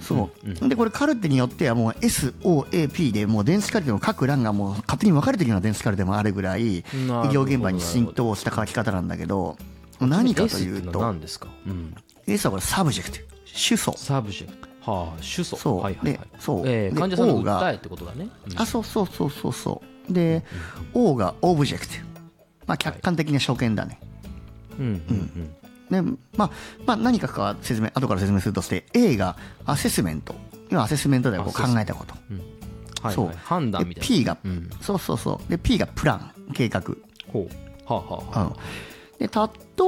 [0.00, 9.56] そう、でこれカルテによってはもう SOAP でもう電子カルテの各欄がもう勝手に分かれてるような電子カルテもあるぐらい医療現場に浸透した書き方なんだけど。
[10.00, 11.14] 何かというと
[12.26, 13.18] S はこれサブジェクト。
[13.46, 14.90] 主訴サブジェクト。
[14.90, 15.80] はあ主訴そう。
[15.80, 16.64] はいはいそう。
[16.64, 18.60] でえー患者さんの訴えってことだね、うん。
[18.60, 20.12] あそうそうそうそうそう。
[20.12, 20.44] で
[20.92, 21.94] O がオブジェクト。
[22.66, 23.98] まあ客観的な所見だね、
[24.78, 24.86] うん。
[24.86, 25.55] うん
[25.90, 26.50] でまあ、
[26.84, 30.34] まあ何かかは説明後から説明するとして A がアセスメント
[30.70, 32.14] 要はアセスメントでこう考えたこと。
[32.30, 32.42] うん。
[33.02, 33.26] はいそう。
[33.26, 34.08] はい、判断でみたいな。
[34.08, 35.50] P が、うん、そうそうそう。
[35.50, 36.82] で P がプラン計画。
[37.32, 37.92] ほう。
[37.92, 38.42] はあはあはあ。
[38.44, 38.52] うん、
[39.18, 39.30] で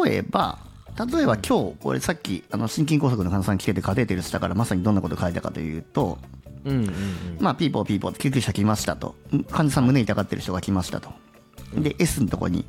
[0.05, 0.59] 例えば
[0.99, 6.19] 例えば今日俺さっきあの心筋梗塞の患者さん来ててカテーテルしたからまさにどんなこと書いたかというと、
[6.65, 6.95] うんうんうん。
[7.41, 9.15] まあ、ピーポーピーポーって救急車来ましたと。
[9.35, 11.11] ん患者さん胸痛がってる人が来ましたと。
[11.75, 12.65] で S のところに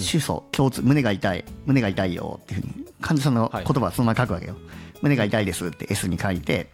[0.00, 4.56] 主訴胸痛胸が痛い胸が痛いよっていうふうに患者さんの言葉はそのまま書くわけよ、
[5.02, 6.70] 胸が痛いですって S に書いて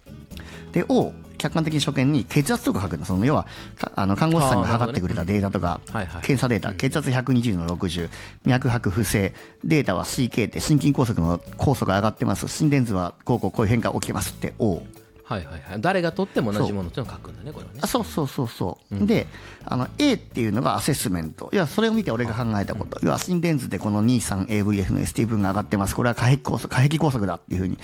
[0.72, 3.05] で O 客観的に所見に血圧とか書くの。
[3.05, 3.47] その要は
[3.77, 6.22] かあの看護師さんが測ってくれたデータとか、はいはい。
[6.22, 8.09] 検査データ、血圧120の60、
[8.45, 14.83] 脈拍不正、データは CK って心筋梗塞の酵素が上がってます、心電図はこうこうこういう変化起きてますって O。
[15.25, 15.81] はいはいはい。
[15.81, 17.81] 誰が取っても同じものっていうのを書くんだねこれはね。
[17.83, 19.27] あそうそうそうそう、で
[19.64, 21.49] あの A っていうのがアセスメント。
[21.53, 25.97] いやそれを見て俺が考えたこと、要は心電図でこの 23AVF の ST 分が上がってます。
[25.97, 27.79] これは過壁梗塞過壁梗塞だっていうふうに。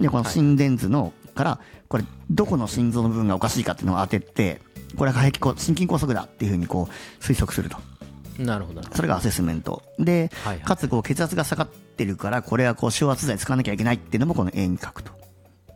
[0.00, 4.60] でこの心電図のからこれどこの心臓の部分がおかしいかっていうのを当てて
[4.96, 7.76] これは過壁梗心筋梗塞だっていうふうにこう推測すると。
[8.38, 8.82] なるほど。
[8.94, 9.82] それがアセスメント。
[9.98, 10.64] で、はいはい。
[10.64, 15.12] かつこう血圧が下がってるからこれはこう昇圧剤使わなきゃいけないっていうのもこの A に書くと。
[15.12, 15.19] ど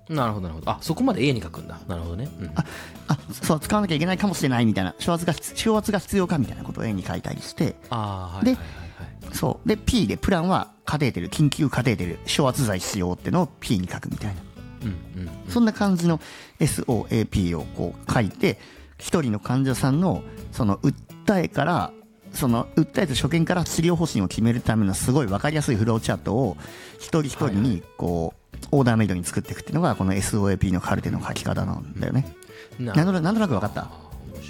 [0.09, 0.71] なるほどなるほど。
[0.71, 1.79] あそこまで A に書くんだ。
[1.89, 2.47] なるほどね、うん。
[2.57, 2.65] あ
[3.09, 4.95] あそう使わなきゃいけないかもしれないみたいな。
[4.99, 7.67] 昇圧が圧が必要かみたいなことを A に書いたりして。
[7.67, 9.37] でああはいはいはいはい。
[9.37, 9.69] そう。
[9.69, 14.43] で P でプランはカテーテル緊急カテーテル昇圧剤必要ってのを P に書くみたいな。
[14.83, 14.89] うん
[15.23, 16.21] うんそんな感じの
[16.59, 18.59] SOAP をこう書いて
[18.99, 21.93] 一人の患者さんのその訴えから
[22.33, 26.57] その訴えと所見から治療方針を決めるためのすごい分かりやすいフローチャートを
[26.97, 32.35] 一人一人にこうオーダーメイドに作っていくっていうのがこの SOAP のカルテの書き方なんだよね。
[32.79, 33.89] ななんとなくなんとなく分かった？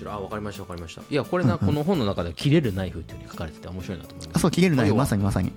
[0.07, 1.03] あ分かりました分かりました。
[1.09, 4.41] いやこれな、この本の中では切れるナイフっていうふうに書かれてて面白いなと思います。
[4.41, 5.53] そう切れるなよ要はまさにまさに。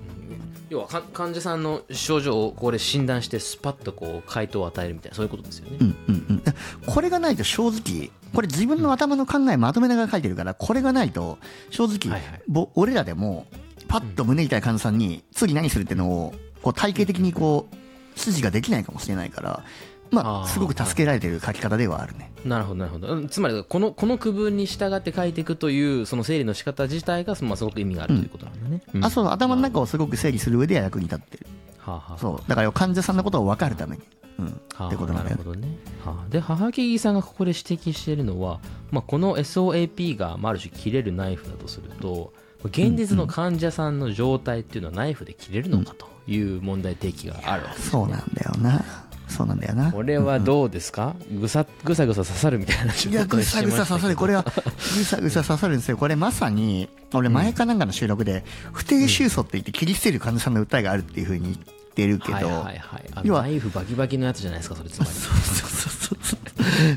[0.70, 6.43] 要はか患者さんの症状をこれ診断してスパッとこう回答を与えるみたいなそういうことですよね、うんうんうん、
[6.86, 11.38] これがないと正直これ自分の頭の考えまとめながら書いてるからこれがないと
[11.70, 12.41] 正直、はいはい。
[12.50, 13.48] ぼ俺らでも
[13.88, 17.76] パッと胸痛い患者さんに次何するっていうのをこう体系的にこう
[18.18, 19.63] 指示ができないかもしれないから
[20.11, 22.32] まあすごく助けられてる書き方ではあるね。
[22.45, 23.07] なるほどなるほど。
[23.07, 29.05] うんつまりこのこの区分に従って書いていくというその整理の仕方自体が、まあ、すごく意味があるということなんだね、うん。
[29.05, 31.47] あそう頭の中をすごく整理する上では役に立ってる。
[31.80, 32.49] はあはあそう。
[32.49, 34.03] だから患者さんのことを分かるために。
[34.39, 35.38] うん、はあってことなんだよ。
[35.38, 35.68] るほどね、
[36.05, 36.30] はあ。
[36.30, 38.59] で母木さんがここで指摘しているのは、
[38.91, 48.84] まあ、この SOAP がまあある種切れるナイフだとすると現実の患者さんの状態っていうのはナイフで切れるのかという問題提起があるわけですそうなんだよな。
[49.28, 49.91] そうなんだよな。
[49.91, 51.13] これはどうですか？
[51.38, 54.15] ぐさぐさぐさ刺さるみたいな話いや、ぐさぐさ刺さる。
[54.15, 55.97] これは、ぐさぐさ刺さるんですよ。
[55.97, 61.57] これまさに、俺前かなんかの収録で、不定収訴って言って切り捨てる患者さんの訴えがあるっていうふうに言っ
[61.93, 62.41] てるけど、は
[62.73, 66.39] いはいナイフバキバキのやつじゃないですかそれつまりそうそうそうそう。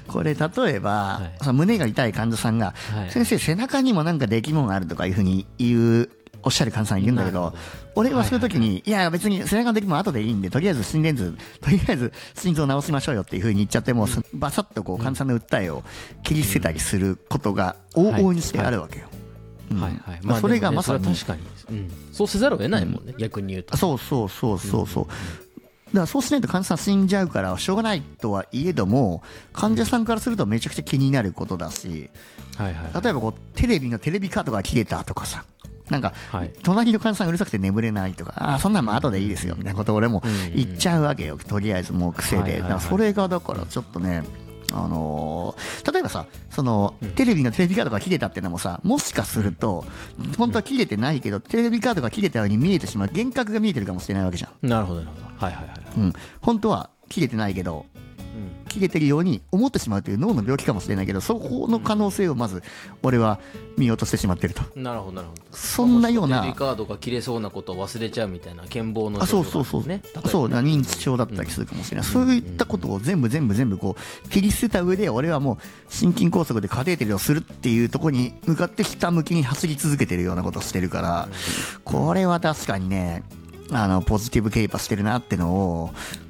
[0.07, 6.11] これ、例えば、はいその胸が痛い患者さんが、はい先生、背中にもなんか出来物あるとかいうふうに言う、
[6.43, 7.55] おっしゃる患者さんいるんだけど、
[7.95, 15.82] 俺はそういう時に、いや、別に背中の出来物後でいいんで、とりあえず心電図、 とりあえず心臓治しましょうよっていうふうに言っちゃって、もうす、バサッとこう患者さんの訴えを
[16.22, 19.07] 切り捨てたりすることが往々にしてあるわけよ。
[19.12, 19.20] うん
[19.80, 20.20] はいはい。
[20.22, 21.05] まあそれがまさに。
[21.05, 23.76] 確かに、うん、そうせざるを得ないもんね、逆に言うと。
[23.76, 25.07] そうそうそうそうそう。
[25.07, 32.11] だからそうしないと患者さん死んじゃうからしょうがないとはいえども患者さんからするとめちゃくちゃ気になることだし
[32.57, 33.03] はいはい。
[33.03, 35.45] 例えばこうテレビのテレビカードが切れたとかさ
[35.91, 36.53] なんかはい。
[36.62, 40.22] 隣の患者さんうるさくて眠れないとかああそんなんも後でいいですよみたいなこと俺も
[40.55, 42.62] 言っちゃうわけよとりあえずもう癖で。
[42.80, 44.22] それがだからちょっとね
[44.72, 49.84] あのー例えばさそのテレビのテレビカードが切れたってのもさもしかすると
[50.38, 54.68] 本当は切れてないけどテレビカードが切れたように見えてしまう幻覚が見えてるかもしれないわけじゃん。
[54.68, 55.26] なるほどなるほど。
[55.47, 55.80] はいはいはい。
[55.97, 57.86] うん、本当は切れてないけど、
[58.71, 62.62] 切れてるように思ってしまうという脳の病気かもしれないけど、そこの可能性をまず
[63.03, 63.41] 俺は
[63.77, 64.62] 見落としてしまってると。
[64.77, 65.43] なるほどなるほど。
[65.51, 66.41] そんなような。
[66.41, 75.59] テレビカードが切れそうなことを忘れちゃうみたいな健忘のあそう症そうそう、ねそうな認知症だったりするかもしれない、そういったことを全部全部全部こう切り捨てた上で俺はも
[75.89, 81.29] う心筋梗塞でカテーテルをするっていうところに向かってひたむきに走り続けてるようなことをしてるから、
[81.85, 83.25] これは確かにね
[83.73, 86.30] あのポジティブケイパしてるなってのをあ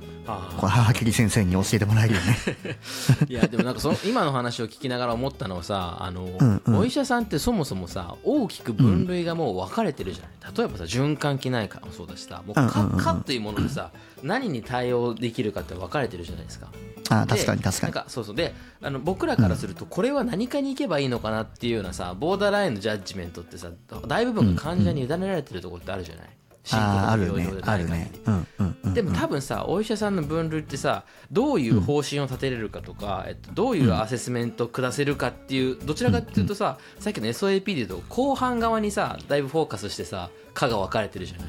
[0.56, 2.36] これ母切先生に教えてもらえるよね。
[3.28, 6.78] いやでもなんかその 今の話を聞きながら思ったのはさあの、んうん。
[6.78, 13.90] お医者さんってそもそもさ大きく分類がもう分かれてるじゃない、例えばさ循環器内科もそうだしさもううんうんうん科科っていうものでさ
[14.22, 16.68] 何に対応できるかって分かれてるじゃないですか。
[17.10, 17.92] あで確かに確かに。
[17.92, 18.36] なんかそうそう。
[18.36, 23.68] であの僕らからするとこれは何かに行けばいいのかなっていうようなさボーダーラインのジャッジメントってさ
[24.06, 26.28] 大部分が患者に委ねられてるところってあるじゃない、
[26.62, 28.64] 深刻な病状でねあるない限り。
[28.90, 28.94] ね。
[28.94, 41.48] でも多分さお医者さんの分類ってさどういう方針を立てれるかとか、えっと、どういうアセスメントを下せるかっていうどちらかっていうとささっきの SOAP でいうと後半側にさだいぶフォーカスしてさ科が分かれてるじゃない？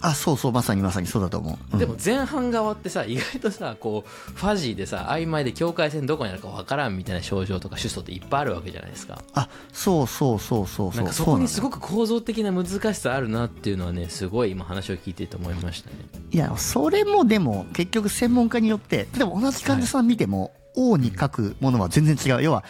[0.00, 1.78] あそうそうまさにまさにそうだと思う、うん。
[1.78, 9.22] でも前半側ってさ意外とさこうファジーでさ曖昧で境界線どこにあるか分からんみたいな症状とか主訴っていっぱいあるわけじゃないですか。
[9.34, 10.96] あそうそうそうそうそう。
[10.96, 15.96] なんかそこにすくごく構造的な難しさあるなっていうのはねすごい今話を聞いてて思いましたね。
[16.30, 22.42] いやそれもでも結局専門家によって例えば同じ患者さん見ても、王に書くものは全然違う。
[22.42, 22.64] 要は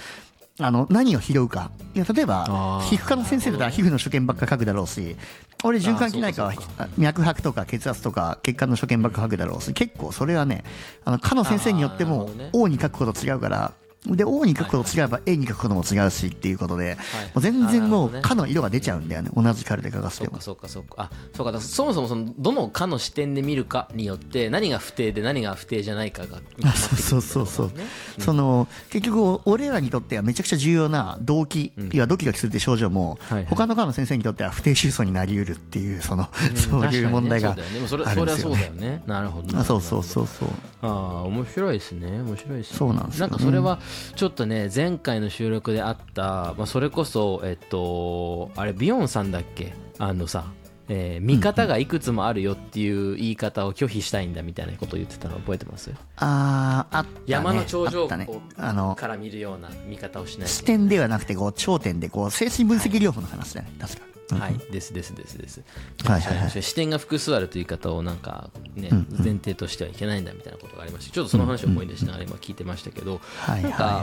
[0.60, 1.70] あの何を拾うか。
[1.94, 5.16] いや例えば皮膚科の先生だったら皮膚の所見ばっか書くだろうし
[5.64, 6.54] 俺循環器内科は
[6.96, 10.62] 脈拍とか血圧とか血管の所見ばっか書くだろうし結構それはね
[11.04, 13.72] あの科の先生によっても王に書くこと違うから
[14.06, 16.96] で O に書くこと違えば A に書くことも違うしっていうことで、
[17.36, 18.22] 全然もうあーなるほどね。
[18.22, 19.30] 科の色が出ちゃうんだよね。
[19.36, 20.40] 同じカルで書かせても。
[20.40, 21.10] そうかそうか。
[21.34, 21.60] そうかあそうか。
[21.60, 23.88] そもそもそのどの科の視点で見るか。
[23.94, 26.20] によって何が不定で何が不定じゃないか。
[26.26, 27.70] が決まってくるそうそうそう
[28.18, 38.80] その結局俺らにとってはめちゃくちゃ重要な動機、うんいやドキドキするって症状も、他の科の先生にとっては不定収素になりうるっていうその、そういう問題があるんですよそれはそうだよね。
[38.80, 40.48] ねなるほどあそうそうそうそう
[40.82, 43.44] ああ面白いですね面白いですねそうなんですよなんか。
[43.44, 43.80] それは
[44.14, 49.72] ちょっとね前回の収録であった、まあ、それこそえっとあれビヨンさんだっけ？
[49.98, 50.44] あのさ
[50.88, 55.92] えー見方がいくつもあるよっていう言い方を拒否したいんだみたいなことを言ってたの覚えてます？
[56.16, 57.20] あーあったね。
[57.26, 58.28] 山の頂上ね。
[58.56, 63.70] あのから見るような見方をしないと視点ではなくてこう頂点でこう精神分析療法の話だね。
[63.80, 65.62] 確かはい、ですですですです。
[66.04, 66.62] はいはいはい。
[66.62, 69.24] 視点が複数あるという言い方をなんかね、うんうん。
[69.24, 73.18] 前提としてはいけないんだみたいなことがありまして、ちょっとその話を思い出しながら今聞いてましたけど、ん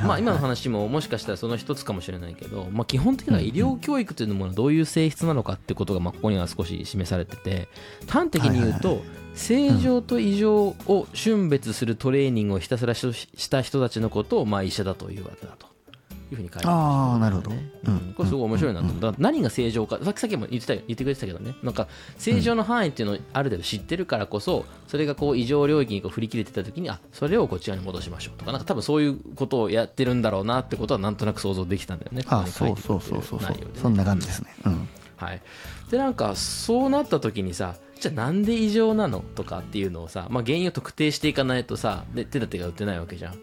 [0.05, 7.67] まあ今の話ももしかしたらその一つかもしれないけど、まあ基本的には医療教育というものはどういう性質なのかってことがまあここには少し示されてて、
[8.07, 9.01] 端的に言うと。
[9.38, 10.55] 正常と異常
[10.88, 15.66] を瞬別するトレーニングをひたすらしした人たちのことをまあ医者だというわけだと
[16.32, 17.95] いうふうに書いてましたああなるほど、ねううん。
[17.95, 21.55] ん、これすごい面白いなと思った、だから何が正常かさっきさっきも言ってたよ言ってくれてたけどね。
[21.63, 32.23] なんか正常の範囲っていうのをある程度知ってるからこそそれがこう異常領域にこう振り切れてた時にあそれをこっち側に戻しましょうとかなんか多分そういうことをやってるんだろうなってことはなんとなく想像できたんだよね。
[32.28, 33.51] あそいうそうそうそうそう。
[33.51, 34.53] ねそんな感じですね。
[34.65, 34.88] うん。
[35.17, 35.41] はい、
[35.89, 43.34] でなんかそうなった時にさじゃあなんで異常なのとかっていうのをさ、まあ、原因を特定していかないとさで手立てが打ってないわけじゃん。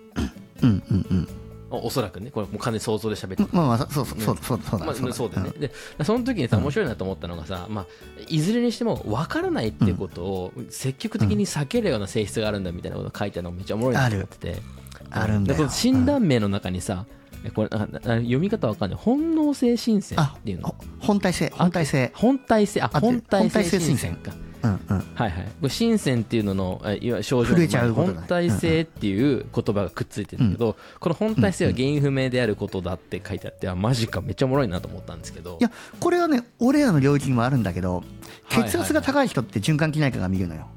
[0.62, 1.28] うんうんうん
[1.74, 5.70] おおそらくねこれもう完全に想像で喋ってるまあまあそうそうそうそうそうだまあ、そうそうだよね、で
[6.04, 7.86] その時にさ面白いなと思ったのがさ、まあ、
[8.28, 14.84] いずれにしても分からないっていうことを積極的に避けるような性質があるんだみたいなことが書いてあるのがめっちゃおもろいなと思ってて。
[15.10, 15.68] あるんだよ。
[15.68, 17.06] 診断名の中にさ、
[17.44, 18.98] えこれ読み方わかんない。
[19.00, 20.68] 本能性申請あっていうの。
[20.68, 22.12] ほ本体性本体性。
[22.14, 24.08] 本体性ああ本体性本体性申申請。
[24.08, 24.36] 請か
[24.68, 25.44] はいはい。
[25.44, 35.58] これ深センっていうののえいわゆる症状の本体性っていう言葉がくっついてるんだけど、この本体性は原因不明であることだって書いてあって、あマジかめっちゃおもろいなと思ったんですけど。
[35.60, 38.02] いやこれはね俺らの領域にもあるんだけど
[38.48, 40.68] 血圧が高い人って循環器内科が見るのよ。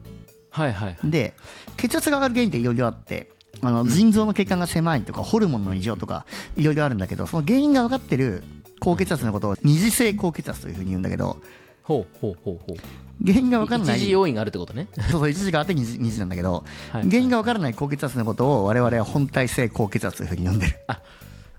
[0.49, 1.35] はいはいで
[1.77, 3.29] 血圧が上がる原因っていろいろあって
[3.61, 6.25] あの腎臓の血管が狭いとかホルモンの異常とか
[6.55, 8.43] いろいろあるんだけどその原因が分かってる
[8.79, 11.37] 高血圧のことを二次性高血圧というふうに言うんだけど
[11.83, 12.77] ほうほうほうほう
[13.25, 13.97] 原因が分からない。
[13.97, 14.87] 一時要因があるってことね。
[14.95, 17.09] そうそう一時があって二次 二次なんだけど、はい。
[17.09, 20.75] 原因が分からない高血圧のことを我々は本体性高血圧というふうに呼んでる。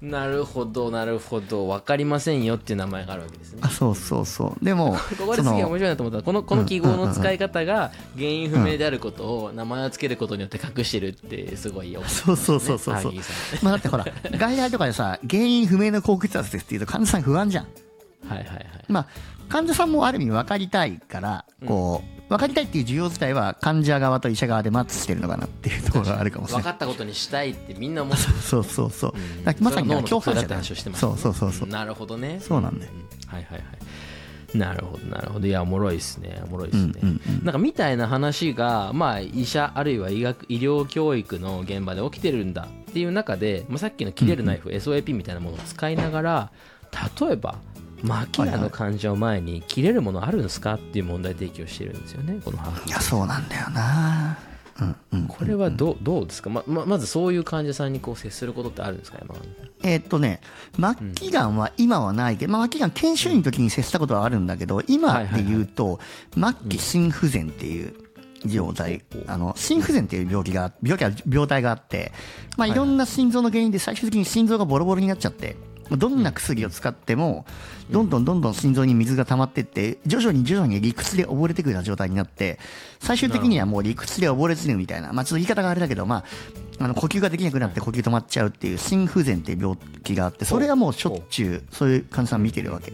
[0.00, 1.66] なるほどなるほど。
[1.66, 3.58] 分かりませんよっていう名前があるわけですね。
[3.62, 4.64] あそうそうそう。
[4.64, 13.12] でも ここですげえ面白いなと思ったこのこの記号の使い方が原因不明であることを名前を付けることによって隠してるってすごいよそうそうそうそうそう。
[13.12, 13.18] ね。
[13.60, 14.06] まあだってほら
[14.38, 17.66] 外来とかでさ原因不明の高血圧ですって言うと患者さん不安じゃん。
[18.28, 18.66] はいはいはい。
[18.88, 19.06] まあ
[19.48, 26.62] 患者さんもある意味分かりたいからこう、分かりたいっていう需要自体は患者側と医者側でマッチしてるのかなっていうところがあるかもしれない。
[26.62, 31.68] 分かったことにしたいってみんな思って そうそうそう、うまさに共犯者だ話をしてましたそうねそうそうそう。
[31.68, 32.38] なるほどね。
[32.40, 32.92] そうなんだよ。
[32.94, 33.34] うん。
[33.34, 34.58] はいはいはい。
[34.58, 35.46] なるほどなるほど。
[35.46, 36.42] いやおもろいですね。
[36.44, 46.50] おもろいですね、うんうんうんなんかみたいな話がまあ医者あるいは医学医療教育の現場で起きてるんだっていう中で、まあ、さっきの切れるナイフ、SOAP みたいなものを使いながら
[47.20, 47.56] 例えば
[48.02, 54.38] マキラの患者を前に切れるものあるんですかっていう問題提起をしてるんですよねこのハーフいやそうなんだよな。
[54.80, 55.26] うんうん。
[55.26, 56.50] これはどうどうですか？
[56.50, 59.48] まままずそういう患者さんにこう接することってあるんですか山上さん。
[59.82, 60.40] えーっとね、
[60.76, 65.98] 末期がんは今はないけど、まあ、末期がん研修医の時に接したことはあるんだけど、今で言うと、
[66.34, 67.92] 末期心不全っていう
[68.46, 72.12] 状態、あの、心不全っていう病気が、病気は病態があって、
[72.56, 75.56] まあ、いろんな心臓の原因で最終的に心臓がボロボロになっちゃって、
[75.96, 77.46] どんな薬を使っても、
[77.90, 82.58] どんどんどんどん心臓に水が溜まってって、徐々に徐々に理屈で溺れてくるような状態になって、
[83.00, 86.24] 最終的にはもう理屈で溺れずにみたいな、まあちょっと言い方があれだけど、ま
[86.78, 92.92] あ、あの呼吸ができなくなって呼吸止まっちゃうっていう心不全っていう病気があって、それはもうしょっちゅうそういう患者さん見てるわけ。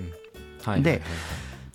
[0.62, 1.03] はいで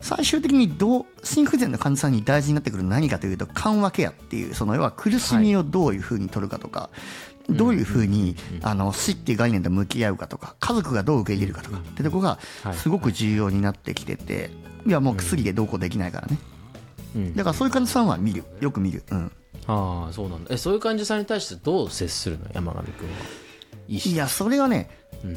[0.02, 6.90] 最終的にどう心不全の患者さんに大事になってくるのは何かというと緩和ケアっていうその要は苦しみをどういうふうに取るかとか、
[7.50, 12.74] どういうふうにあの死っていう概念と向き合うかとか家族がどう受け入れるかとかってとこがはい。
[12.76, 14.52] すごく重要になってきてて
[14.86, 16.38] いやもう薬でどうこうできないからね。
[17.16, 17.36] うん。
[17.36, 18.44] だからそういう患者さんは見る。
[18.62, 19.32] よく見る、うん、
[19.68, 20.54] ああそうなんだ。
[20.54, 22.46] えそういう患者さんに対してどう接するの？
[22.54, 23.16] 山上君は。
[23.88, 24.88] いやそれはね、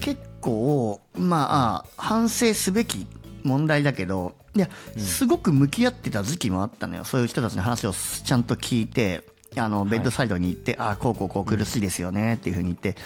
[0.00, 3.06] 結構まあ反省すべき
[3.44, 7.04] 問題だけどいやすごく向き合ってた時期もあったのよ。
[7.04, 9.24] そういう人たちの話をちゃんと聞いて
[9.56, 12.96] あのベッドサイドに行って、ああこうこうこう苦しいですよねっていうふうに言って、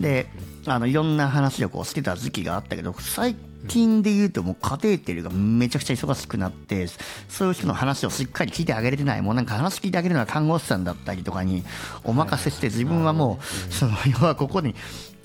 [0.00, 0.26] で
[0.66, 3.34] あのいろんな話をこうしてた時期があったけど最
[3.68, 6.86] 近で言うともうカテーテルがめちゃくちゃ忙しくなって
[7.28, 11.64] そういう人の話をしっかり聞いてあげれてないもうなんか話聞いてあげるのは看護師さんだったりとかに
[12.04, 14.74] お任せして自分はもうその要はここに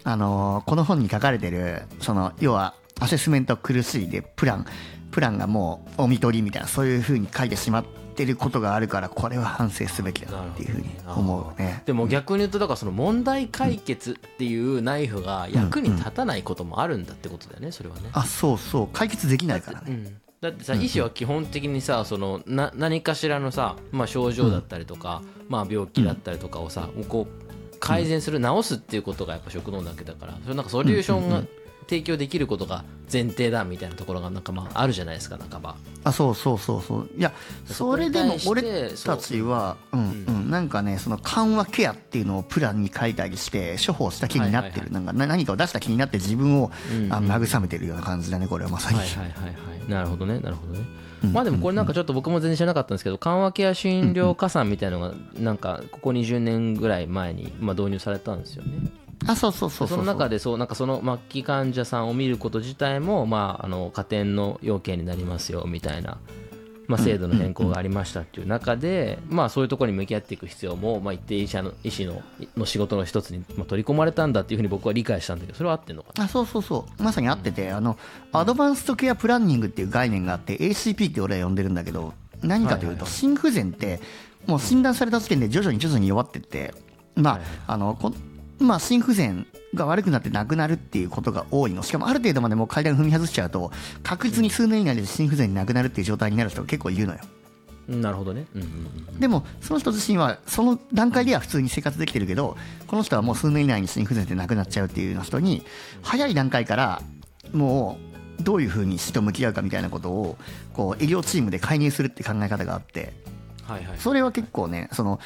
[0.04, 4.66] あのこの本に書かれてるその要はアセスメント苦しいでプラン
[5.12, 11.82] プランがもうお見取りみたいなそういうふうに書いてしまってることがあるからこれは反省すべきだなっていうふうに思うね。
[11.86, 18.10] でも逆に言うとだからその問題解決っていうナイフが役に立たないこともあるんだってことだよねそれはね。
[18.14, 18.88] あそうそう。
[18.94, 19.86] 解決できないからね。
[19.88, 20.18] うん。
[20.42, 31.44] だってさ医師は基本的にさそのな何かしらのさ、まあ、症状だったりとか、まあ、病気だったりとかをさ、こう改善する治すっていうことがやっぱ食能なわけだからそれなんかソリューションが
[31.88, 35.76] 提供できることが前提だみたいなところがなんかまああるじゃないですか半ば。
[36.04, 37.10] あそうそうそうそう。
[37.18, 37.32] いや
[37.66, 40.36] それでも俺たちはうんうん。
[40.50, 46.72] なんかねその緩和ケアっていうのをプランに書いたりして処方した気になってる、なんかな何かを出した気になって自分を、
[47.10, 49.90] あの慰めてるような感じだねこれはまさに、はいはいはいはい。
[49.90, 50.86] なるほどねなるほどね。
[51.34, 58.92] まあでもこれなんかちょっと僕も全然知らなかったんですけど緩和ケア診療加算みたいなのがなんかここ20年ぐらい前にまあ導入されたんですよね
[59.28, 66.18] あそうそうそうそうその中でそうなんかその末期患者さんを見ること自体も、まあ、あの加点の要件になりますよみたいな、
[66.88, 72.22] まあ、制度の変更がありましたっていう中で、まあ、そういうところに向き合っていく必要も、まあ、一定医者の医師の
[72.58, 76.26] の仕事の一つに、まあ、取り込まれたんだっていうふうに僕は理解したんだけどそれは合ってんのかな？
[76.26, 77.04] あそうそうそう。
[77.04, 77.98] まさに合っててあの
[78.32, 82.14] アドバンストケアプランニングっていう概念があって ACP って俺は呼んでるんだけど
[82.44, 84.02] 何かというと心不全って
[84.46, 86.74] もう診断された時点で徐々に徐々に弱ってって
[87.16, 88.14] まああのこ
[88.60, 91.84] まあ心不全が悪くなってなくなるっていうことが多いの。
[91.84, 93.72] しかもある程度までもう階段踏み外しちゃうと
[94.04, 97.20] 確実に数年以内で心不全になくなるっていう状態になる人が結構いるのよ。
[97.88, 98.72] うんなるほどね、うんうんう
[99.18, 105.64] ん、でもその人自身はその段階では普通に生活できてるけどこの人はもう数年以内に心不全ってなくなっちゃうっていうような人に
[106.02, 107.02] 早い段階から
[107.54, 108.00] も
[108.40, 110.38] うどういうふうに死と向き合うかみたいなことを
[110.74, 113.14] こう医療チームで介入するって考え方があって
[113.68, 114.00] はいはい。
[114.00, 115.20] それは結構ねその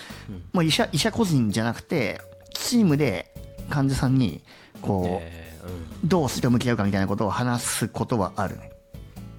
[0.51, 2.21] もう医者医者個人じゃなくて
[2.53, 3.31] チームで
[3.69, 4.41] 患者さんに
[4.81, 8.71] こえーうどう死と向き合うかみたいなことを話すことはあるね。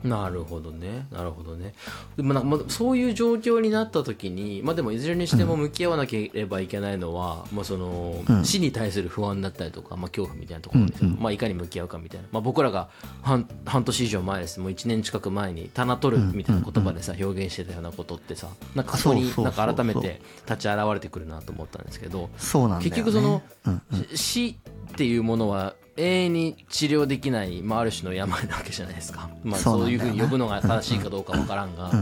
[0.04, 1.06] なるほどね。
[1.10, 1.74] なるほどね。
[2.16, 8.44] でもなんかまあそういう状況になった時にまあでもいずれにしても向き合わなければいけないのは、まあそのうん。
[8.44, 12.88] 死に対する不安だったりとか、まあ、恐怖みたいなところにさ、まあ、いかに向き合うかみたいな、まあ、僕らが
[13.22, 14.60] 半半年以上前です。
[14.60, 23.82] もう1年近く前に「棚取る」みたいな言葉でさ表現してたようなことってさなんかそこになんか改めて立ち現れてくるなと思ったんですけどそうなんね、結局その、うん。
[24.14, 24.56] し死
[24.90, 31.92] っていうものは永遠に治療できない、まあ、ある種の病なわけじゃないですか、 まあ、そういうふうに呼ぶのが正しいかどうかわからんが、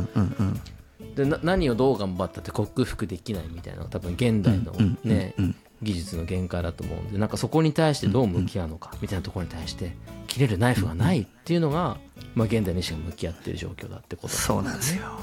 [1.16, 4.72] でな何をどう頑張ったって克服できないみたいな多分現代の、
[5.04, 5.34] ね
[5.80, 9.94] 技術の限界だと思うんでなんかそこに対してどう向き合うのかみたいなところに対して
[10.26, 11.98] 切れるナイフがないっていうのが、
[12.34, 15.20] まあ、現代の医師が向き合っている状況だってことそうなんですよ。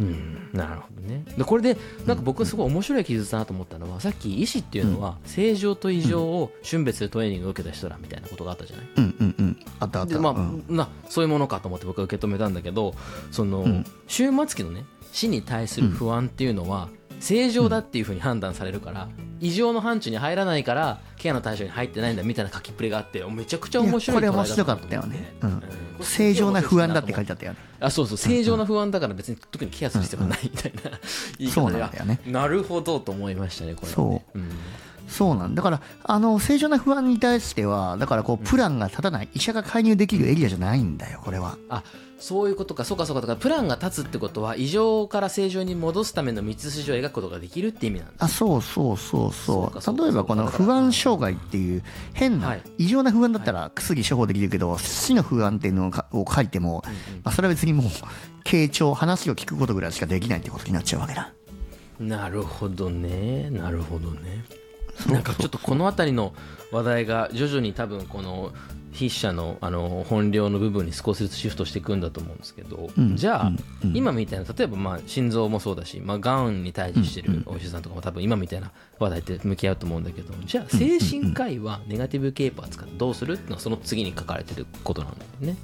[0.00, 1.24] うん、なるほどね。
[1.36, 1.76] でこれで
[2.06, 8.86] なんか僕すごい面白い記述だなと思ったのはさっき医師っていうのは正常と異常を瞬別でトレーニングを受けた人だみたいなことがあったじゃない？
[8.96, 9.14] うん。
[9.18, 9.34] うん。
[9.38, 9.56] うん。
[9.80, 10.14] あったあった。
[10.14, 10.64] でまあ、うん。
[10.68, 12.94] なそういうものかと思って僕は受け止めたんだけど
[13.30, 13.84] その、ん。
[14.06, 16.88] 終末期のね死に対する不安っていうのは、
[17.18, 19.08] 正常だっていうふうに判断されるから、
[19.40, 25.34] 異常の範疇に入らないからケアの対象に入ってないんだみたいな書きっぷりがあってめちゃくちゃ面白いこれ面白かったよね。
[25.42, 25.62] うん
[26.04, 27.58] 正常な不安だって書いてあったよね。
[27.80, 28.16] あそうそう。
[28.16, 30.98] 正常な不安だから別に特にケアする必要がないみたいな。
[31.38, 32.20] 言い方でなんだよね。
[32.26, 34.24] なるほどと思いましたねこれはね。
[34.34, 34.38] そう。
[34.38, 34.50] うん
[35.08, 35.62] そうなんだ。
[35.62, 39.28] からあの正常な不安に対してはだからこうプランが立たない。
[39.34, 41.56] 医者が介入できるエリアじゃないんだよこれは。
[41.68, 41.82] あ
[42.20, 42.84] そういうことか。
[42.84, 43.34] そうかそうかだか。
[43.34, 48.14] らプランが立つってことは異常から正常に戻すための道筋を描くことができるって意味なんだ。
[48.18, 49.96] あそうそうそうそう。
[50.02, 51.82] 例えばこの不安障害っていう
[52.14, 52.62] 変はない。
[52.76, 56.82] 異常な不安だったら薬処方できるけど死の不安っていうのを書いても
[57.24, 57.86] まあそれは別にもう
[58.44, 61.32] 傾聴話を聞くことぐらいしかできないってことになっちゃうわけだ。
[62.00, 63.50] なるほどね。
[63.50, 64.44] なるほどね
[65.08, 66.34] なんかちょっとこの辺りの
[66.72, 68.52] 話題が徐々に多分この
[68.92, 73.50] 筆者のあの本領の部分に少しずつシフトしていくんだと思うんですけど、うんじゃあ、う
[73.86, 73.96] んうん。
[73.96, 85.56] 今みたいな例えばまあ心臓もそうだし、まあ、がんに対峙してるお医者さんとかも多分今みたいな話題って向き合うと思うんだけどじゃあ精神科医はネガティブケーパー使ってどうするっていうのはその次に書かれてることなんだよね。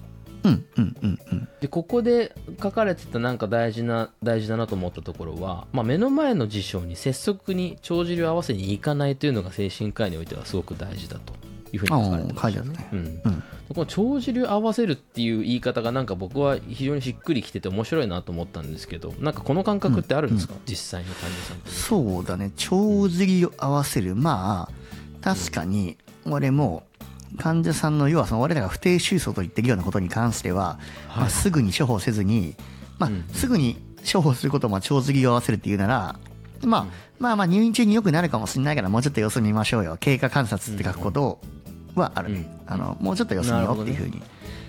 [0.45, 1.49] うんうんうんうん。
[1.61, 11.32] でここで書かれてたなんか大事な大事だなと思ったところは、まあ、目の前の事象に拙速に帳尻を合わせにいかないというのが精神科医においてはすごく大事だと
[11.72, 12.88] いうふうに書かれてましたああ書いてあるね。
[12.92, 13.20] うん。
[13.24, 22.53] うんこの帳尻を合わせるっていう言い方がなんか僕は非常にしっくりきてて面白いなと思ったんですけどなんかこの感覚ってあるんですか、実際の患者さんそうだね。
[22.57, 24.14] 帳尻を合わせる。
[24.16, 24.72] まあ
[25.22, 26.84] 確かに俺も
[27.39, 30.78] 患者さんの要はその俺らが不定収束と言ってるようなことに関しては、
[31.16, 32.55] まあ、すぐに処方せずに、
[32.99, 33.24] まあうん。
[33.32, 33.76] すぐに
[34.11, 36.18] 処方することも帳尻を合わせるっていうなら、
[36.62, 36.87] まあ、
[37.18, 39.97] まあまあ入院中に良くなるかもしれないからもうちょっと様子見ましょうよ。
[39.99, 41.41] 経過観察って書くこと
[41.95, 42.32] はある。
[42.32, 44.22] ね、あのもうちょっと様子見ようっていうふうに、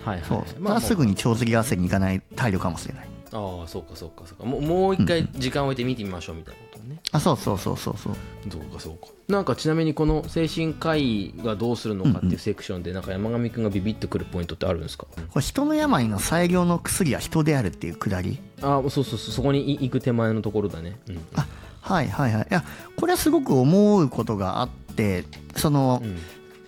[0.04, 0.38] はいはいそう。
[0.38, 3.08] はいまあ、すぐに帳尻合わせに行かない態度かもしれない。
[3.32, 4.44] ああそうかそうかそうか。
[4.44, 8.14] もうもう一回時間を置いて見てみましょうみたいなね、あそうそうそうそうそう。
[8.50, 9.08] そうかそうか。
[9.28, 15.06] なんかちなみにこの精神科医がどうするのかっていうセクションでなんか山上くんがビビッとくるポイントってあるんですか？
[15.06, 18.38] これ人の病の最良の薬は人であるっていうくだり？
[18.62, 19.18] あそうそうそう。
[19.18, 21.46] そこに行く手前のところだね、うん、あ
[21.80, 22.46] はいはいはい。
[22.50, 22.64] いや
[22.96, 25.24] これはすごく思うことがあって
[25.56, 26.18] その、うん。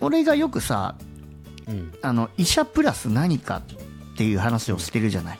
[0.01, 0.97] 俺がよくさ
[1.67, 1.93] うん。
[2.03, 3.63] あの医者プラス何か
[4.15, 5.39] っていう話をしてるじゃない、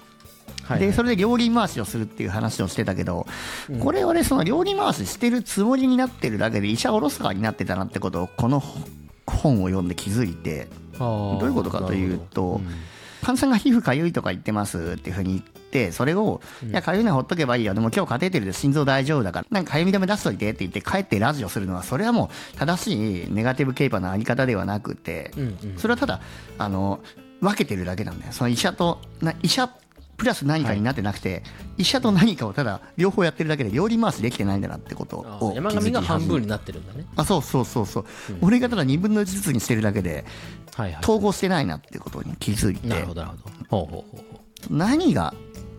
[0.69, 3.27] はいでそれで料理回しをするっていう話をしてたけど、
[3.81, 8.63] これ俺その料理回ししてるつもりになってるだけで医者おろす側になってたなってことをこの
[9.27, 12.61] 本を読んで気づいてどどういうことかというと
[13.23, 17.75] 患者さんが皮膚かゆいとか言ってますっていうふうに言ってそれを、いやかゆいのはほっとけばいいよ。
[17.75, 25.79] でも今日カテーテルで心臓大丈夫だからなんかかゆみ止め出しといてって言って帰ってラジオするのはそれはもう正しいネガティブケーパーのあり方ではなくて、うんうん。
[25.79, 26.21] それはただ
[26.59, 27.01] あの
[27.41, 28.33] 分けてるだけなんだよ。
[28.33, 29.69] その医者とな医者
[30.19, 31.45] プラス何かになってなくて、
[31.79, 37.07] 医者と何かをただ両方やってるだけで料理回しできてないんだなってことあを山上が半分にになってるんだね。
[37.17, 38.05] あそうそうそうそう、
[38.43, 40.25] 俺がただ2分の1ずつにしてるだけで
[40.75, 41.01] はいはい。
[41.03, 42.89] 統合してないなってことに気づいて。
[42.89, 43.55] なるほどなるほど。
[43.69, 44.39] ほうほうほうほ
[44.71, 45.35] 何が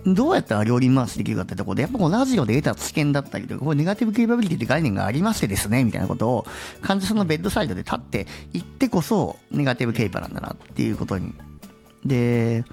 [0.05, 6.45] どうやったら料理回しできるかってところでやっぱこうラジオで得た知見だったりとかネガティブケーパビリティって概念がありましてですねみたいなことを
[6.81, 11.33] 患者さんのベッドサイドで立って言ってこそネガティブケーパなんだなっていうことに。
[12.05, 12.63] で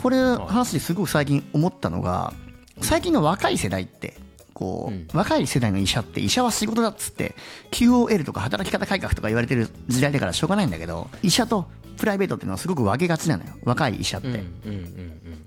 [0.00, 2.32] これ話ですごく最近思ったのが
[2.80, 4.16] 最近の若い世代って
[4.54, 7.34] こう、若い世代の医者って医者は仕事だっつって
[7.70, 13.50] QOL とか働き方改革とか言われてる時代だからしょうがないんだけど医者とプライベートっていうのはすごく分けがちなのよ。
[13.64, 14.44] 若い医者って、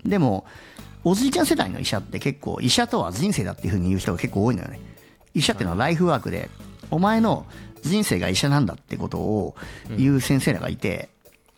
[0.05, 0.45] でも
[1.03, 4.79] おじいちゃん世代の医者って結構医者とは人生だっていうふうに言う人が結構多いのよね。
[5.33, 6.49] 医者っていうのはライフワークで
[6.89, 7.45] お前の
[7.83, 9.55] 人生が医者なんだってことを
[9.97, 11.09] 言う先生らがいて、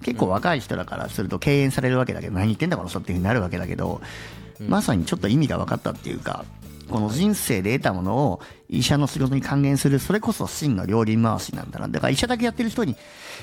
[0.04, 4.02] 結構若い人だからすると敬遠されるわけだけど何言ってんだこの人っていうふうになるわけだけど、
[4.68, 6.46] まさにちょっと意味が分かったっていうか
[6.90, 12.96] この人生で得たものを医者の仕事に還元するそれこそ真の料理回しなんだなだから医者だけやってる人に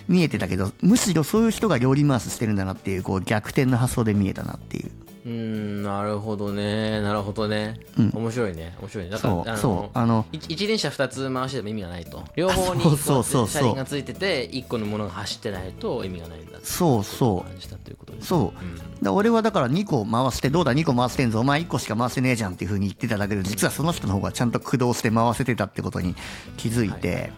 [0.08, 4.90] 見えてたけどむしろそういう人が料理回ししてるんだなっていうこう逆転の発想で見えたなっていう
[5.24, 7.00] うーんなるほどね。
[7.02, 8.74] なるほどね、面白いね。
[8.80, 9.10] 面白いね。
[9.10, 12.24] だからそうあの一一輪車2つ回してても意味がないと。
[12.36, 13.48] 両方にそうそうそうそう。
[13.48, 17.48] 車輪がついてて1個のものが走ってないと意味がないんだそうそう。
[17.48, 18.52] 感じたということですそ
[19.00, 21.40] う、だ俺はだから2個回してどうだ2個回してんぞ。
[21.40, 26.14] お前1個しか回せねえじゃんっていうふうに言ってただけで実はその人の方がちゃんと駆動して回せてたってことに
[26.56, 27.32] 気づいて、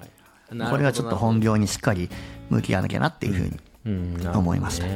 [0.48, 2.08] これはちょっと本業にしっかり
[2.50, 4.86] 向き合わなきゃなっていうふうに、思いました。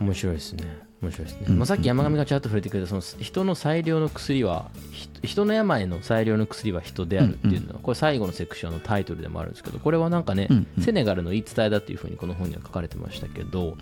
[0.00, 10.48] 面白いですね面白いですね、まあ、さっき山上がちゃんと触れてくれたその人の最良の薬はひ人の病の最良の薬は人であるっていうのはこれ最後のセクションのタイトルでもあるんですけどこれはなんかね、
[10.80, 13.76] セネガルの言い伝えだっていうふうにこの本には書かれてましたけど、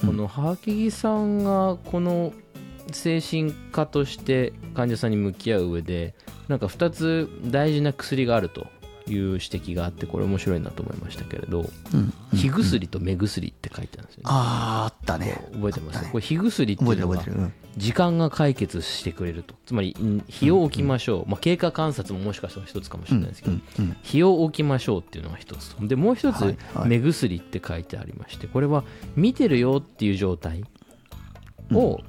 [0.00, 2.32] このハキギさんがこの
[2.92, 6.14] 精神科として患者さんに向き合う上で
[6.48, 8.66] なんか2つ大事な薬があると
[9.08, 14.22] いう指摘があってこれ面白いなと思いましたけれどうん「火薬と目薬」って書いてあるんですよね。
[14.26, 15.40] あーあったね。
[15.52, 16.02] 覚えてます？
[16.02, 16.08] ね。
[16.12, 17.08] これ火薬っていうの
[17.44, 19.54] は時間が解決してくれると。
[19.66, 25.86] つまりん日を置きましょう、まあ、経過観察ももしかしたら一つかもしれないですけど、うんうん日を置きましょうっていうのが一つと。
[25.86, 26.56] でもう一つ、
[26.86, 28.84] 目薬って書いてありましてこれは
[29.14, 30.64] 見てるよっていう状態
[31.72, 32.00] を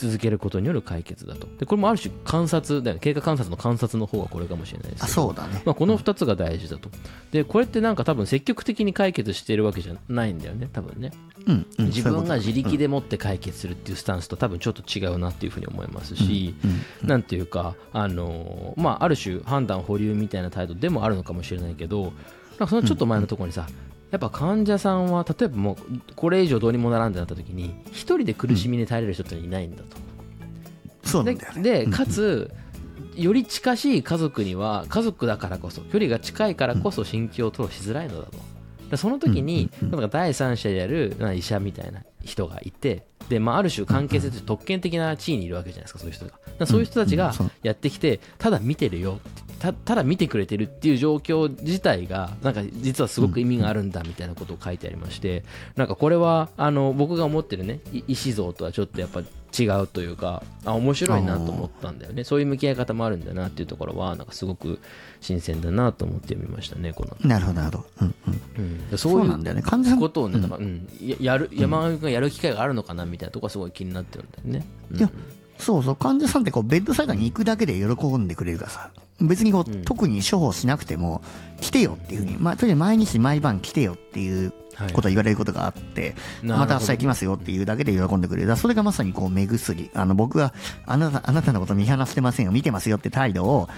[0.00, 1.46] 続けることによる解決だと。
[1.58, 3.00] でこれもある種観察だよね。
[3.00, 5.14] 経過観察の観察の方がこれかもしれないですあけど。
[5.14, 5.62] そうだね。
[5.64, 6.88] まあ、この2つが大事だと。
[7.32, 10.68] でこれってなんか多分積極的に解決しているわけじゃないんだよね。
[10.72, 11.12] 多分ね。
[11.46, 16.54] うんうん自分が自力でもって解決するっていうスタンスと多分ちょっと違うなっていうふうに思いますし、
[17.02, 22.12] なんていうか、あのーまあ、ある種判断保留みたいな態度でもあるのかもしれないけどなん
[22.58, 23.66] かそのちょっと前のところにさ、
[24.10, 29.96] やっぱ患者さんは例えばもうこれ以上どうにもならんってなった時に一人で苦しみに耐えれる人っていないんだと。
[31.02, 31.62] でそうなんだよね。
[31.62, 32.50] でかつ
[33.16, 38.32] より近しい家族には家族だからこそ距離が近いからこそ心境を吐露しづらいのだと。
[38.32, 38.40] で
[38.96, 46.66] その時になんか第三者である医者みたいな人がいてで、まあ、ある種関係性として特権的な地位にいるわけじゃないですかそういう人が。
[46.66, 49.18] そういう人たちがやってきてただ見てるよ
[49.58, 55.44] たただ見てくれてるっていう状況自体がなんか実はすごく意味があるんだみたいなことを書いてありまして
[55.76, 59.22] なんかこれはあの僕が思ってるねい医師像とはちょっとやっぱ
[59.58, 62.24] 違うというかあ面白いなと思ったんだよね。
[62.24, 64.78] そういう向き合い方もあるんだなっていうところはなんかすごく
[65.20, 67.88] 新鮮だなと思って読みましたねこの、なるほどなるほど。
[68.02, 68.14] うん
[68.58, 68.80] うん。
[68.90, 69.62] うん、そそうなんだよね。
[69.62, 74.66] 患者さんことをね、だからうん、ややる山上君がやる機会があるのかなみたいなところはすごい気になってるんだよね。
[74.92, 74.98] うん。
[74.98, 75.10] いや
[75.58, 78.90] そうそう患者さんってこうベッドサイドに行くだけで喜んでくれるからさ
[79.20, 79.82] 別にこう、うん。
[79.84, 81.22] 特に処方しなくても
[81.60, 84.52] 来てよっていうふうに、まあ、とりあえず毎日毎晩来てよっていうはい
[84.92, 88.56] ことを言われることがあって、また明日行きますよっていうだけで喜んでくれる。
[88.56, 89.90] それがまさにこう目薬。
[89.94, 90.52] あの僕が
[90.86, 93.68] あなたあなたのこと見放してませんよ見てますよって態度を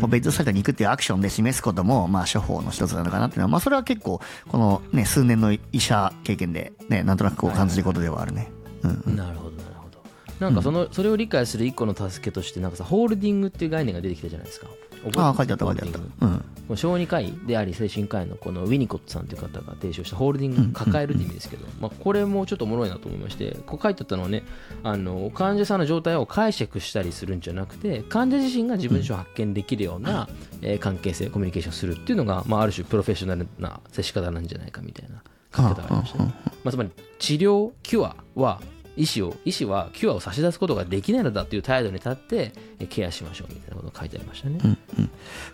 [0.00, 8.50] こうベッドサイドに行くっていうアクションで示すことも、まあ、処方の一つなのかなっていうのは、まあ、それは結構、このね、数年の医者経験で、ね、なんとなくこう感じることではあるね。
[8.82, 10.02] なるほどなるほど。
[10.40, 14.66] なんかその、それを理解する一個の助けとしてなんかさホールディングっていう概念が出てきたじゃないですか。
[15.04, 16.26] 覚ああ、書いてあった、書いてあった。
[16.26, 16.44] うん。
[16.68, 24.42] この小児科医であり精神科医のこのウィニコットさんという方が提唱したホールディング抱えるって意味ですけど、まあ、これもちょっとおもろいなと思いましてこう書いてあったのはね
[24.82, 30.28] あの患者さんの状態を解釈したりするんじゃなくて患者自身が自分自身を発見できるような、
[30.60, 35.22] えー関係性コミュニケーションするっていうのが、まあ、ある種プロフェッショナルな接し方なんじゃないかみたいな
[35.54, 36.34] 書き方がありましたね、
[36.64, 38.60] まあ、つまり治療キュアは
[38.98, 44.58] 医師を医師はキュアを差し出すことができないのだという態度に立ってえーケアしましょうみたいなことが書いてありましたね、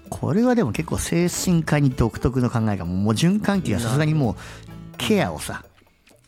[0.08, 4.34] これはでも結構精神科に独特の考えがもう循環器がさすがにもう
[4.96, 5.64] ケアをさ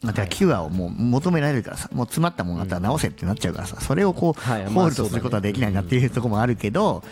[0.02, 7.02] またキュアをもう求められるからさもう詰まったものがあったら直せってなっちゃうからさそれをこうホールドすることはできないなっていうところもあるけど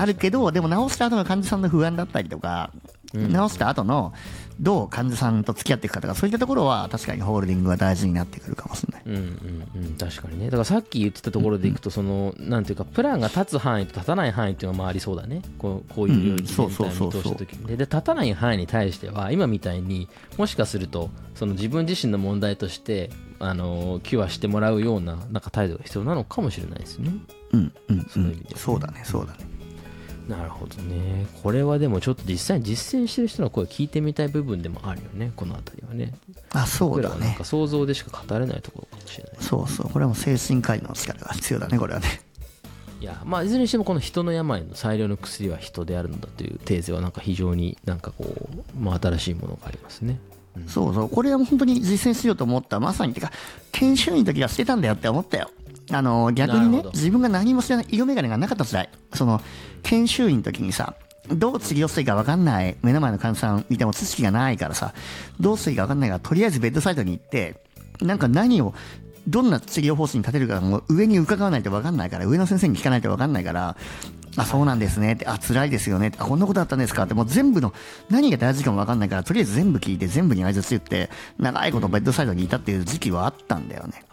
[0.00, 2.72] あるけどでも直した後の患者さんの不安だったりとか
[3.12, 4.14] 直した後の
[4.60, 9.02] どう患者さんと付き合っていくかとかそういったところは確かにホールディングは大事になってくるかもしれない。
[9.06, 10.46] うんうんうん、確かにね。
[10.46, 15.42] だからさっき言ってたところでいくとその、なんていうかプランが立つ範囲と立たない範囲っていうのはまあありそうだね。
[15.58, 27.10] こうこういう領域全体を見通した時にでで立たない範囲に対しては今みたいにもしかするとその自分自身の問題としてあのキュアしてもらうようななんか態度が必要なのかもしれないですね。
[27.52, 29.51] うんうんうそういう意味でん、そうだねそうだね。
[30.28, 36.14] なるほどねこれはでもちょっと実際に実践してる人の声聞いてみたい部分でもあるよねこの辺りはね
[36.52, 37.44] あそうだねなんか。
[37.44, 42.20] 想像でしか語れないところかもしれないそうそうこれはもう精神科医の力が必要だねこれはね。
[43.00, 50.20] いやまあいずれにしてもこの人の病の最良の薬は人であるのだというテーゼはなんか非常になんかこう、まあ、新しいものがありますね。
[50.56, 52.78] うんそうそう、これは本当に実践しようと思った。
[52.78, 53.32] まさに、てか、
[53.72, 55.50] 研修医の時はしてたんだよって思ったよ。
[55.92, 59.40] あの、逆にね自分が何も知らない、色眼鏡がなかった時代、その、
[59.82, 60.94] 研修医の時にさ、
[61.28, 64.94] どう治療していいか分かんない、目の前の患者さん見ても知識がないからさ、
[65.40, 67.56] どうしていいか分かんないから、とりあえずベッドサイドに行って、
[68.00, 68.74] なんか何を、
[69.28, 73.76] どんな治療方針立てるかもう上に伺わないと分かんないから、上の先生に聞かないと分かんないから、
[74.36, 75.12] あ、そうなんですね。
[75.12, 76.08] って、あ、辛いですよね。
[76.08, 77.04] って、あ、こんなことあったんですか。
[77.04, 77.72] って、もう全部の、
[78.08, 84.04] 何が大事かも分かんないから、とりあえず全部聞いて、全部に挨拶言って、長いことベッドサイドにいたっていう時期はあったんだよね。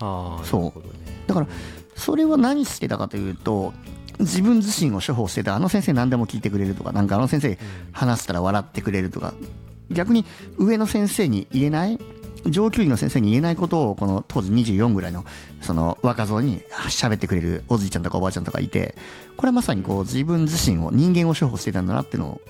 [0.44, 0.82] そう。
[1.28, 1.48] だから、
[1.96, 3.74] それは何してたかというと、
[4.20, 7.58] 自分自身を処方してた、あの先生何でも聞いてくれるとか、なんかあの先生
[7.94, 9.34] 話したら笑ってくれるとか、
[9.90, 10.26] 逆に
[10.58, 11.98] 上の先生に言えない、
[12.46, 15.26] 上級医の先生に言えないことを、この当時24ぐらいの、
[15.62, 18.96] その若造に喋ってくれるおじいちゃんとかおばあちゃんとかいて、
[19.38, 22.42] これはまさにこう自分自身を、人間を処方してたんだなっていうのを、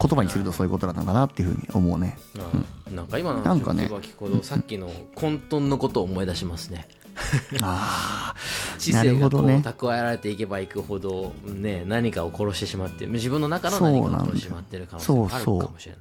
[0.00, 2.18] 言葉にするとそういうことなのかなっていうふうに思うね。
[2.38, 2.50] あ
[2.88, 3.84] あなんか今のなんかね。
[3.84, 6.86] 話を聞くほどさっきの混沌のことを思い出しますね。
[7.62, 8.34] あ
[8.78, 16.00] 知性がこう蓄えられていけばいくほど、ね、何かを殺してしまって自分の中の何かを殺してしまってる可能性があるかもしれない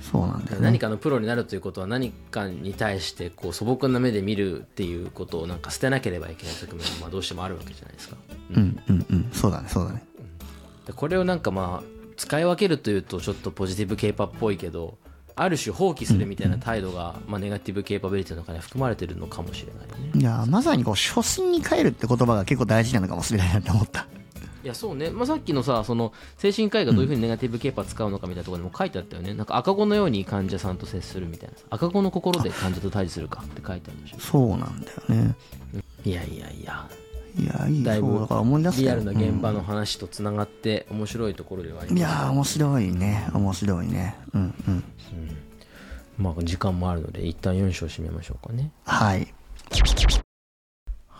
[0.00, 0.64] そうなんだよね。
[0.64, 8.16] 何かのプロになるということは何かに対してこう素朴な目で見るっていうことをなんか捨てなければいけない側面もまあどうしてもあるわけじゃないですか。
[8.50, 9.30] うんうんうん。
[9.32, 10.02] そうだねそうだね。
[10.86, 14.98] でこれをなんかまあ使い分けるというとちょっとポジティブケーパーっぽいけど
[15.34, 20.12] ある種放棄するみたいな態度が、まあ、ネガティブケーパビリティの中に含まれてるのかもしれないね。
[20.18, 24.06] いやまさにこう初心に帰るって言葉が結構大事なのかもしれないなって思った
[24.66, 31.54] いやそうね、まあ、さっきのさその精神科医がどういうふうにネガティブケーパー使うのかみたいなところにも書いてあったよね、なんか赤子のように患者さんと接するみたいな。
[31.70, 34.18] 赤子の心で患者と対峙するかって書いてあるでしょ。
[34.18, 35.36] そうなんだよね。
[36.04, 36.88] いやいやいや。
[37.38, 38.26] いやいいだいぶ
[38.76, 42.00] リアルな現場の話とつながって面白いところではあります。
[42.00, 43.28] いやー面白いね。
[43.32, 44.16] 面白いね。
[44.34, 44.84] うんうん。
[46.18, 48.72] まあ時間もあるので一旦4章締めましょうかね。
[48.84, 49.32] はい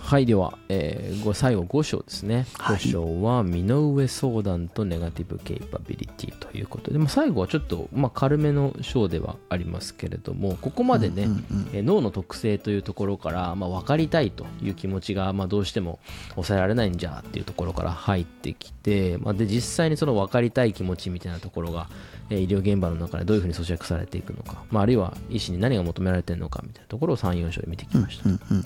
[0.07, 2.77] はいでは、えーご最後5章ですね、はい。
[2.77, 15.99] 5章は身の上相談とネガティブケイパビリティということで、まあ、最後はちょっと、まあ、軽めの章ではありますけれどもここまでね、うんうんえー脳の特性というところから、まあ、分かりたいという気持ちが、まあ、どうしても
[16.35, 21.89] 抑えられないんじゃっていうところから入ってきて、まあ、で実際にその分かりたい気持ちみたいなところが、
[22.31, 28.29] えー医療現場の中でどういうふうに咀嚼されていくのか、まあ、あるいは医師に何が求められているのかみたいなところを34章で見てきました。
[28.29, 28.65] うんうん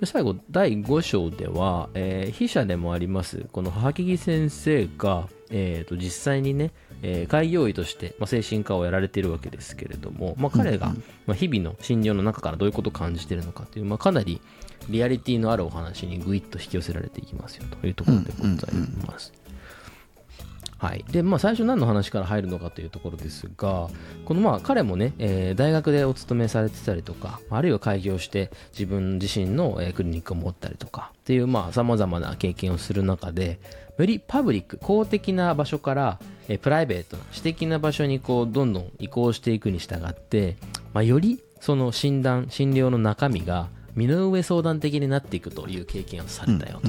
[0.00, 6.72] で最後第5章では、えー筆者でもありますこの母木先生が、えーと実際にね、
[7.02, 10.94] えー開業医として、まあ、精神科をやられているわけですけれども、まあ、彼が、
[11.26, 14.40] まあ、日々の診療の中からどういうことを感じているのかという、まあ、かなり
[14.88, 18.54] リアリティのあるお話にぐいっと引き寄せられていきますよというところでござい
[19.06, 19.32] ます。
[20.78, 21.04] はい。
[21.10, 23.88] でまあ、最初何の話から入るのかというところですが
[24.24, 33.58] このまあ彼もね、えー大学でお勤めされてたりとかあるいは開業して自分自身の、えークリニックを持ったりとかっていうさまざ、まな経験をする中で
[33.98, 40.56] よりパブリック公的な場所から、えープライベートな私的な場所にこうどんどん移行していくに従って、
[40.92, 46.88] まあ、よりその診断診療の中身が身の上相談的になっていくという経験をされたよと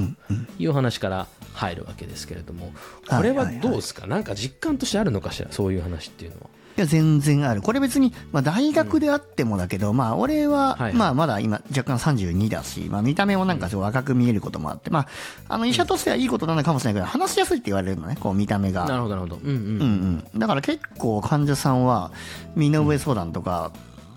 [0.62, 1.26] いう話から
[1.60, 2.72] 入るわけですけれども
[3.08, 4.06] これはどうですか？
[4.06, 5.52] なんか実感としてあるのかしら？
[5.52, 6.46] そういう話っていうのは。
[6.76, 7.62] いや全然ある。
[7.62, 15.08] これ別に、まあ、大学であってもだけど、まあ俺は、はいまあまだ今若干32だし、まあ、見た目もなんかすごい若く見えることもあって、まあ
[15.48, 18.86] あの医者としてはいいことなのかもしれないけど話しやすいって言われるのねこう見た目が。
[18.86, 19.40] なるほどなるほど。
[19.42, 19.54] うんうん。
[19.54, 22.12] うんうん、だから結構患者さんは
[22.54, 23.72] 身の上相談とか、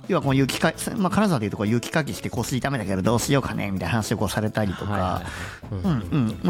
[0.09, 5.21] 要はこう雪か、まあ、金沢でいうとこう雪かきして腰痛めたけどどうしようかねみたいな話をこうされたりとか、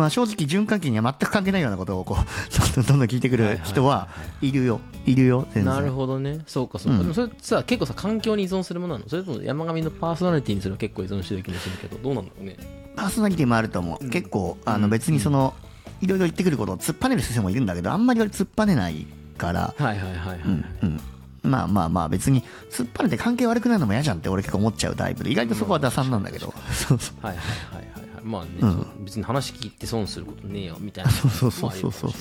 [0.09, 4.07] 正直循環器には全く関係ないようなことをこうどんどんどんどん聞いてくる人は
[4.41, 4.79] いるよ。
[5.05, 6.39] いるよなるほどね。
[6.47, 6.99] そうかそうか。
[6.99, 9.09] でもそれさ、結構さ、環境に依存するものなの？
[9.09, 12.55] それとも山上のパーソナリティにするの結構依存してる気もするけど、どうなんだろうね？
[12.95, 15.53] パーソナリティもあると思う、結構あの別にその、
[16.01, 19.05] いろいろ言ってくることを突っぱねる先生もいるんだけどあんまり俺突っぱねない
[19.37, 20.39] から、はいはいはいはい。
[20.83, 20.99] うん、
[21.43, 22.41] まあまあまあ別に
[22.71, 27.45] 突っぱねて関係悪くなるのも嫌じゃんって俺結構思っちゃうタイプで意外とそこは打算なんだけど、そうそうはいはい
[27.75, 27.83] はい。
[27.83, 28.23] はいはい。
[28.23, 29.05] まあね、うん。
[29.05, 31.11] 別に話聞いて損することねえよみたいな。
[31.11, 32.11] そうそうそうそうそう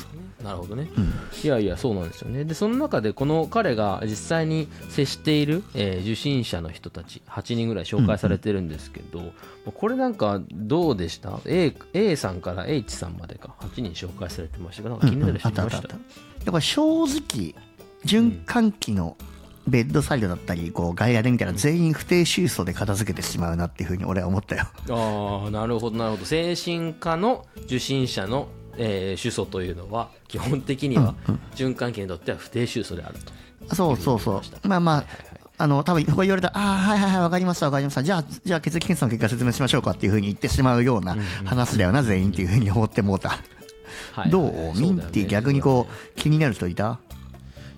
[0.43, 0.89] なるほどね、
[1.45, 2.45] いやいやそうなんですよね。
[2.45, 9.33] でその中でこの彼が実際に接している、えー受診者の人たち8人ぐらい紹介されてるんですけど、
[9.73, 13.55] これなんかどうでした？A, A さんから H さんまでか。
[13.61, 15.89] 8人紹介されてましたがなんか気になる人いました。
[15.89, 15.97] や
[16.51, 17.55] っぱ正直
[18.05, 19.17] 循環器の
[19.69, 24.67] ベッドサイドだったりこう外野で見たら全員不定収束で片付けてしまうなっていうふうに俺は思ったよ。
[24.91, 26.25] ああなるほどなるほど。
[26.25, 31.15] 精神科の受診者の、えー主訴というのは基本的には
[31.55, 33.19] 循環器にとっては不定収束である
[33.69, 34.69] と、そうそうそう。
[34.69, 35.05] まあまあ
[35.59, 38.03] あの多分こう言われたらああはいはいはいわかりましたわかりました。
[38.03, 43.39] じゃあじゃあ血液検査の結果説明しましょうかっていうふうに言ってしまうような話だよな全員っていうふうに思ってもうた。
[44.13, 44.69] はいどはいはい。
[44.71, 44.81] う？
[44.81, 46.99] ミンティ逆にこう気になる人いた？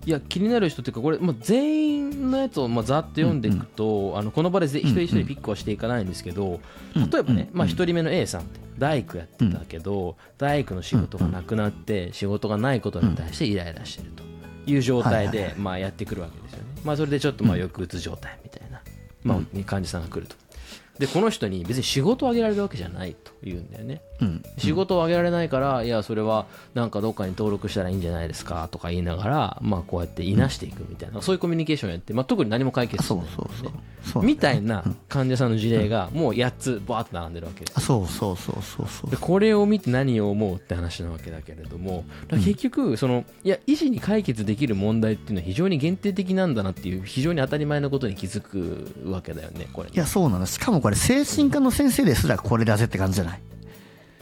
[0.07, 6.61] いや気になる人っていうかこれ、まあ、全員のやつをまあざっと読んでいくと、あのこの場でぜ一人一人ピックはしていかないんですけど、
[6.95, 14.25] 例えばね、まあ、1人目の A さんって大工やってたけど、大工の仕事がなくなって仕事がないことに対してイライラしてると
[14.71, 18.81] いう状態でまあやってくるわけですよね、まあ、それでちょっとまあ抑うつ状態みたいな、
[19.23, 20.37] まあ、患者さんが来ると
[20.99, 24.01] でこの人に別に仕事をあげられるわけじゃないと言うんだよね。
[24.21, 24.43] うん。
[24.59, 33.55] 仕事をあげられないから、いや、それはなんかどっかに登録したらいいんじゃないですかとか言いながら、まあ、こうやっていなしていくみたいな、そういうコミュニケーションをやって、まあ、特に何も解決しないそうそう。
[33.63, 33.73] そう
[34.05, 39.11] そうみたいな患者さんの事例がもう8つ、バーっと並んでるわけですあそうそうそうそうそう。
[39.11, 49.89] でこれを見て何を思うって話なわけだけれども結局そのいや医師に解決できる問題っていうのは非常に限定的なんだなっていう非常に当たり前のことに気づくわけだよねこれ。
[49.89, 53.41] いやそうなのしかもこれ精神科の先生ですらこれだぜって感じじゃない？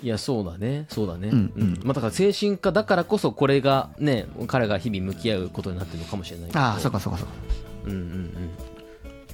[0.05, 0.87] いやそうだね。
[0.89, 1.41] そうだね、ううん。
[1.75, 1.81] ん。
[1.83, 6.61] まあ、だから精神科だからこそこれがね彼が日々向き合うことになってるのかもしれないけど。
[6.61, 7.33] ああそうかそうかそうか。
[7.87, 8.31] うんうんうん。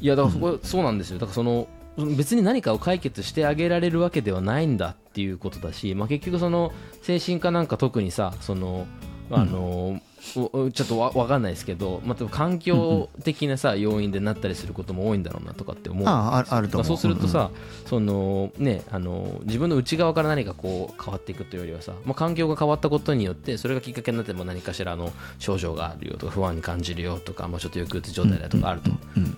[0.00, 1.18] いやだからそこ、そうなんですよ。
[1.18, 1.68] だからその
[2.16, 6.72] 別に何かを解決してあげられるわけではないんだっていうことだし、まあ、結局その
[7.02, 8.86] 精神科なんか特にさその
[9.30, 16.08] あの、おちょっとわ分かんないですけど、まあ、環境的なさ要因でなったりすることも多いんだろうなとかって思う。
[16.08, 17.50] あああるとそうするとさ、
[17.86, 28.90] そのね、あの自分の内側から何かこう変わっていくというよりはさ、まあ、環境が変わったことによってそれがきっかけになっても何かしらの症状があるよとか不安に感じるよとか、まあ、ちょっと抑うつ状態だとかあると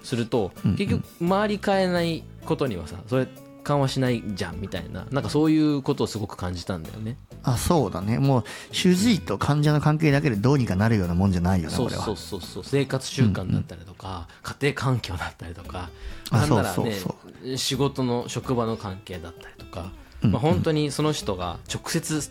[0.03, 3.27] すると結局周り変えないことにはさそれ
[3.71, 7.17] 緩和しないじゃんみたいななんかそういうことをすごく感じたんだよね。
[7.45, 8.19] あそうだね。
[8.19, 12.05] もう主治医と患者の関係だけでどうにかなるようなもんじゃないよねこれは。
[12.05, 12.65] そうそうそうそう。
[12.65, 15.89] 生活習慣だったりとか、家庭環境だったりとか。
[16.31, 17.17] あなんならねそうそ
[17.53, 19.93] う仕事の職場の関係だったりとか、
[20.23, 22.31] まあ、本当にその人が直接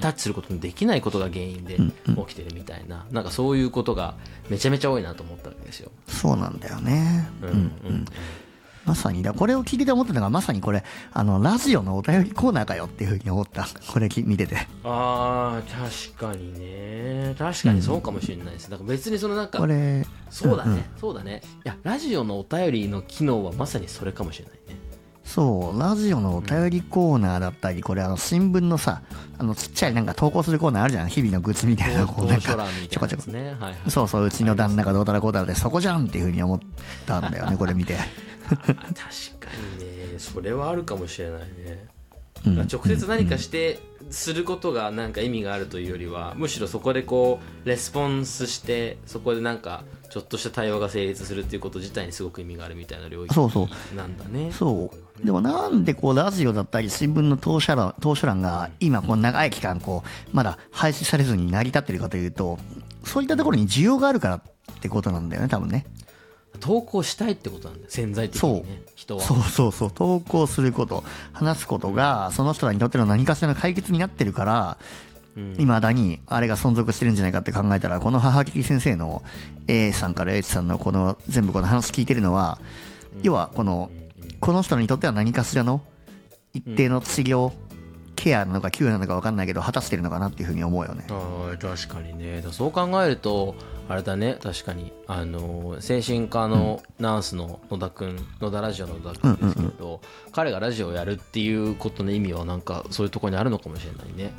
[0.00, 4.14] タッチすることのできないことが原因で起きてるみたいな、なんかそういうことが
[4.48, 5.90] めちゃめちゃ多いなと思ったわけですよ。
[6.08, 7.28] そうなんだよね。
[7.42, 8.06] うんうん
[8.88, 9.22] まさに。
[9.22, 10.82] だこれを聞いてて思ったのがまさにこれ
[11.12, 13.68] あのラジオのお便りコーナーかよっていうふうに思った。
[13.92, 14.66] これき見てて。
[14.82, 17.34] あー確かにね。
[17.38, 18.70] 確かにそうかもしれないです。
[18.70, 20.84] だから別にそのなんかこれそうだね、んん。
[20.98, 21.42] そうだね。
[21.64, 24.78] いやラジオのお便りの機能はまさにそれかもしれないね。
[25.24, 29.02] そうラジオのお便りコーナーだったりこれあの新聞のさ
[29.36, 31.08] あのちっちゃいなんか投稿するコーナーあるじゃん。
[31.10, 33.44] 日々の愚痴みたいなこうなんか図書欄みたいなやつね。
[33.44, 33.90] はいはい。
[33.90, 36.60] そうそううちの旦那がどうたらこうたらでそこじゃんっていうふうに思っ
[37.04, 37.98] たんだよねこれ見て
[38.48, 41.86] 確かにねそれはあるかもしれないね、
[42.46, 42.58] うん。
[42.58, 43.80] 直接何かして
[44.10, 53.94] することがなんか意味があるというよりはむしろそこでこうレスポンスしてそこでなんかちょっとした対話が成立するっていうこと自体にすごく意味があるみたいな領域そうそう。
[53.94, 54.50] なんだね。
[54.52, 60.02] そうでもなんでこうラジオだったり新聞の当初欄当初欄が今こう長い期間こ
[60.32, 62.58] うまだ廃止されずに成り立ってるかというと
[63.04, 64.42] そういったところに需要があるからっ
[64.80, 65.84] てことなんだよね多分ね
[66.60, 69.22] 投稿したいってことなんだよ潜在的にね人は。
[69.22, 69.90] そうそうそう。
[69.90, 71.04] 投稿すること。
[71.32, 74.78] 話すことがその人らにとっての何かしらの解決になってるから
[75.36, 75.60] うん。
[75.60, 79.22] いまだにあれが存続してるんじゃないかって考えたらこの母木先生の
[79.68, 82.58] A さんから H さんのこの全部この話聞いてるのは
[83.22, 83.90] 要はこの
[84.40, 85.80] この人にとっては何かしらの
[86.54, 87.52] 一定の治療
[88.18, 91.06] ケアなのかキューなのか分かんないけど果たしてるのかなっていうふうに思うよね。
[91.08, 92.42] あー確かにね。
[92.50, 93.54] そう考えると
[93.88, 94.36] あれだね。
[94.42, 94.92] 確かに。
[95.06, 100.00] あのー精神科のナースの野田君野田ラジオの野田君ですけど、
[100.32, 104.34] 彼がラジオをやるっていうことの意味はなんかそういうところにあるのかもしれないね。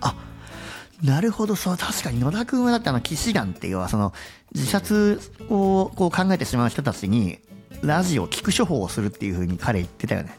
[1.01, 1.56] なるほど。
[1.56, 4.11] そう確かに野田君はだってあの騎士団っていうのはその
[4.53, 7.39] 自殺をこう考えてしまう人たちに
[7.81, 10.38] ラジオ聞く処方をするっていうふうに彼言ってたよね。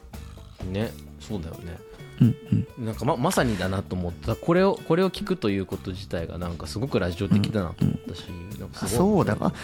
[0.71, 1.90] ねそうだよね
[2.21, 2.37] うん
[2.79, 2.85] うん。
[2.87, 4.37] なんかままさにだなと思った。
[4.37, 8.25] これをこれを聞くということ自体がなんかすごくラジオ的だなと思ったし、
[8.59, 9.37] なんかすごいそうだ。
[9.37, 9.55] なね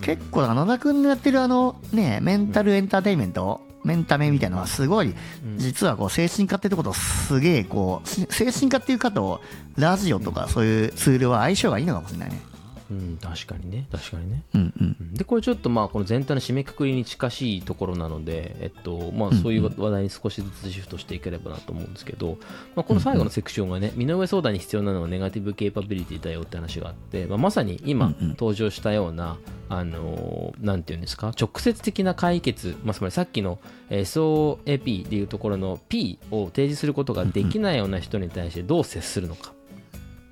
[0.00, 5.14] 結構野田君のやってるあのねメンタルエンターテインメント、メンタメみたいなのはすごい
[5.56, 9.40] 実はこう精神科ってとことすげえこうし精神科っていうかと
[9.76, 12.40] ラジオとかそういうツールは相性がいいのかもしれないね
[12.90, 13.86] うん確かにね。
[13.90, 14.42] 確かにね。
[14.54, 15.14] うんうん。
[15.14, 22.38] でこれちょっとまあこの全体の締めくくりに近しいところなので、えっとまあ、そういう話題に少しずつシフトしていければなと思うんですけど、
[22.76, 29.38] まあ、この最後のセクションがね身の上相談に必要なのはネガティブケーパビリティだよって話があって、まあ、まさに今登場したような、
[29.68, 33.58] あのーなんていうんですか直接的な解決、まあ、つまりさっきの
[33.90, 34.04] えー
[34.64, 39.52] SOAP でいうところの P を提示することができないような人に対してどう接するのか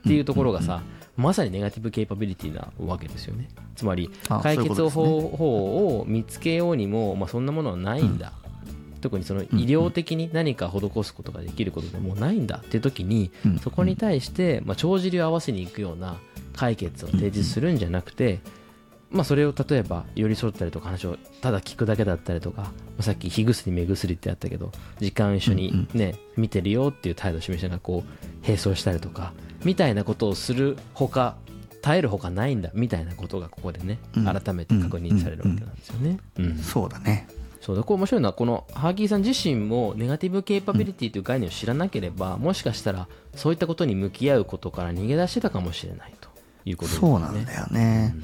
[0.01, 0.83] っていうところがさ、
[1.17, 3.49] まさにネガティブケーパビリティなわけですよね。
[3.77, 8.33] つまりあ解決方法を見つけようにも、まあ、そんなものはないんだ、
[9.01, 13.59] 特にその医療的に何か施すことができることでもうないんだっていう時に、うん。
[13.59, 16.17] そこに対して、まあ、帳尻を合わせに行くような
[16.55, 18.41] 解決を提示するんじゃなくて、
[19.11, 22.71] まあ、それを例えば寄り添ったりとか話をただ聞くだけだったりとか、ま
[23.01, 29.35] あさっき火薬目薬ってあったけど時間一緒にね、見てるよっていう態度を示しながらこう並走したりとか
[29.65, 31.37] みたいなことをするほか
[31.83, 34.25] 耐えるほかないんだみたいなことがここでねうん。
[34.25, 36.19] 改めて確認されるわけなんですよね。
[36.39, 36.59] うん。
[36.59, 37.27] そうだね。
[37.61, 37.83] そうだ。
[37.83, 46.29] これ面白いのはこのハーキーさん自身もネガティブケーパビリティという概念を知らなければ、もしかしたらそういったことに向き合うことから逃げ出してたかもしれないと
[46.65, 47.09] いうことですね。
[47.09, 48.15] そうなんだよね、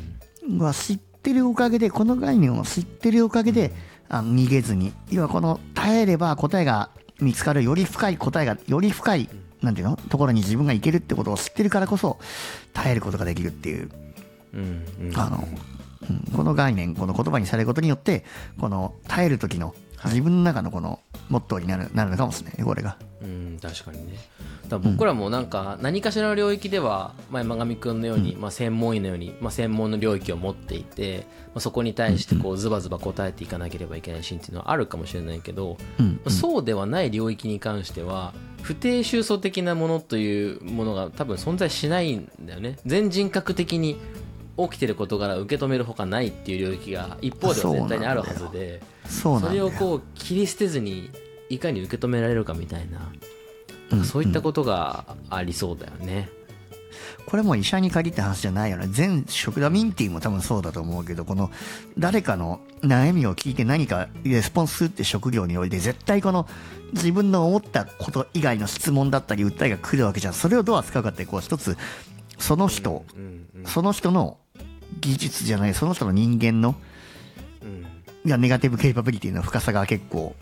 [0.49, 3.73] まあ知ってるおかげでこの概念を知ってるおかげで
[4.09, 6.91] あの逃げずに要はこの耐えれば答えが
[7.21, 9.29] 見つかるより深い答えがより深い
[9.63, 9.97] なんていうの？
[9.97, 12.19] ところに自分がいけるってことを知ってるからこそ
[12.73, 13.91] 耐えることができるっていう。
[14.55, 15.19] うんうん。
[15.19, 15.69] あの、うん
[16.35, 18.25] この概念この言葉にされることによって
[18.59, 22.59] この耐える時の自分の中のこのモットーになるなるのかもしれない。
[22.59, 22.97] ねこれが。
[23.23, 24.19] うん確かにね。
[24.77, 36.13] 僕らもなんか何かしらの領域では、まあ、山上君のように、まあ、専門医のように、まあ、専門の領域を持っていて、まあ、そこに対してこうズバズバ答えていかなければいけないシーンっていうのはあるかもしれないけど、うん。
[36.17, 42.79] まあそうではない領域に関しては不定収束的なものというものが多分存在しないんだよね。
[42.85, 43.97] 全人格的に
[44.59, 51.11] 起きてる事柄を受け止めるほかないっていう領域が一方では絶対にあるはずでそうそれをこう切り捨てずに
[51.49, 53.11] いかに受け止められるかみたいな。
[53.91, 56.29] うんそういったことがありそうだよね。
[57.27, 58.87] これも医者に限った話じゃないよね。
[58.91, 61.51] 全職だミンティも多分そうだと思うけどこの
[61.99, 66.49] 誰かの悩みを聞いて何かレスポンスするって職業において絶対この
[66.93, 70.35] 自分の思ったこと以外の質問だったり訴えが来るわけじゃん。
[70.35, 71.77] それをどう扱うかってこう一つ
[72.39, 73.05] その人
[73.67, 74.39] その人の
[75.01, 76.75] 技術じゃないその人の人間の
[78.37, 80.35] ネガティブケイパビリティの深さが結構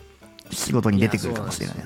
[0.51, 1.77] 仕事に出てくるかもしれない。
[1.77, 1.83] や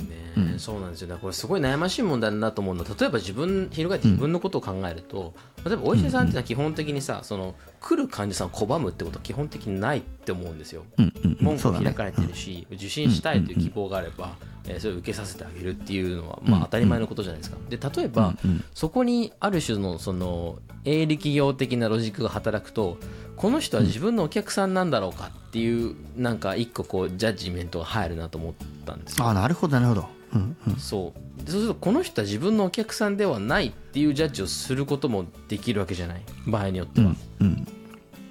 [0.60, 1.16] そうなんですよね。
[1.16, 1.20] うん。
[1.20, 5.34] これすごい悩ましい問題だなと思うのは例えば自分翻って自分のことを考えると、
[5.66, 10.84] 例えばお医者さんっていうのは基本的にさその来る患者さんを拒むってことは基本的にないって思うんですよ。
[10.98, 11.38] うんうんうん。
[11.42, 11.86] 門そうだね。
[11.86, 17.58] 戸開かれてるし、受診したいという希望があれば、えーそれを受けさせてあげるっていうのは、まあ、当たり前のことじゃないですか。
[17.68, 18.36] で例えば、
[18.76, 22.98] そこにある種のその営利企業的なロジックが働くと
[23.42, 28.54] この人は自分のお客さんなんだろうかっていうなんか一個こうジャッジメントが入るなと思っ
[28.86, 29.26] たんですよ。
[29.26, 30.10] ああなるほどなるほど。
[30.36, 30.76] うんうん。
[30.76, 31.44] そう。
[31.44, 36.22] でそうするとこの人は自分のお客さんではないっていうジャッジをすることもできるわけじゃない？
[36.46, 37.16] 場合によっては。
[37.40, 37.68] うん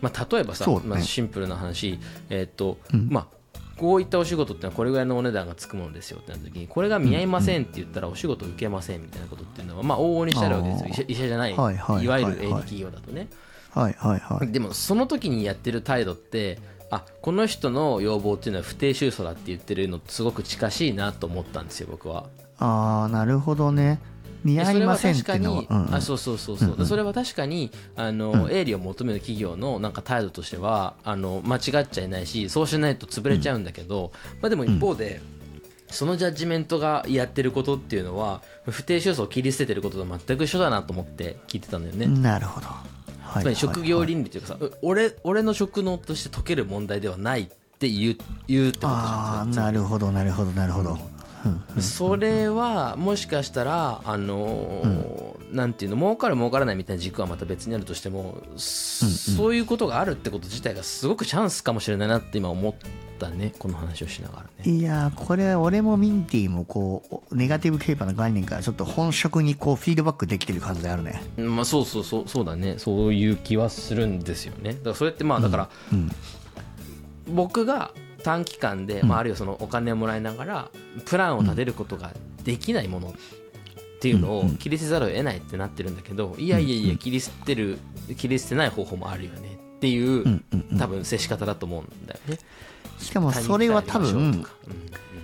[0.01, 0.81] まあ、例えばさ、ね。
[0.85, 1.99] まあ、シンプルな話、
[2.31, 3.09] えーっとうん。
[3.11, 3.27] まあ
[3.77, 11.07] こういったお仕事ってのはこれぐらいのお値段がつくものですよってなった時にこれが見合いませんって言ったらお仕事受けませんみたいなことっていうのはまあ往々にしてあるわけですよ。
[11.09, 13.28] 医者じゃない、はいわゆる営利企業だとね、はいはいはい
[14.51, 16.59] でもその時にやってる態度って
[16.91, 22.27] あこの人の要望っていうのは不定収束だって言ってるのとすごく近しいなと思ったんですよ僕は。
[22.59, 24.01] ああなるほどね。
[24.43, 25.65] 見合でそれはいませんって確かに、いうのは。
[25.71, 25.95] うんうん。
[25.95, 35.21] あそうそうそうそう、でそれは確かにあの、営利を求める企業のなんか態度としてはあの間違っちゃいないしそうしないと潰れちゃうんだけど、まあ、でも一方で、
[35.89, 42.07] そのジャッジメントがやってることっていうのは不定収束を切り捨ててることと全く一緒だなと思って聞いてたんだよね。
[42.07, 42.67] なるほど。
[42.67, 43.00] はい
[43.39, 47.47] つまり職業はい倫理というかさ、う俺俺の職能として解ける問題ではないっ
[47.78, 48.16] て言う
[48.48, 50.98] 言うってことじゃああんなるほどなるほどなるほど
[51.79, 62.75] それはもしかしたらあのーなんていうの儲かる儲からないみたいな軸はまた別にあるとしても、そういうことがあるってこと自体がすごくチャンスかもしれないなって今思っ
[63.19, 64.71] たねこの話をしながらね。
[64.71, 71.21] いやーこれ俺もミンティもこうネガティブケーパーの概念からちょっと本職にこうフィードバックできてる感じがあるね。
[71.37, 72.77] まあそうそうそうそうだね。
[72.79, 74.75] そういう気はするんですよね。
[74.75, 76.11] だからそれってまあだから、うん。
[77.27, 80.71] 僕が短期間で、まあ、あるいはそのお金をもらいながら
[81.07, 82.13] プランを立てることが
[82.45, 83.13] できないものっ
[84.01, 87.79] ていうのを切り捨てざるを得ないってなってるんだけどいやいやいや切り捨てる
[88.17, 90.43] 切り捨てない方法もあるよねっていう
[90.79, 92.39] 多分接し方だと思うんだよね。
[92.99, 94.45] しかもそれは多分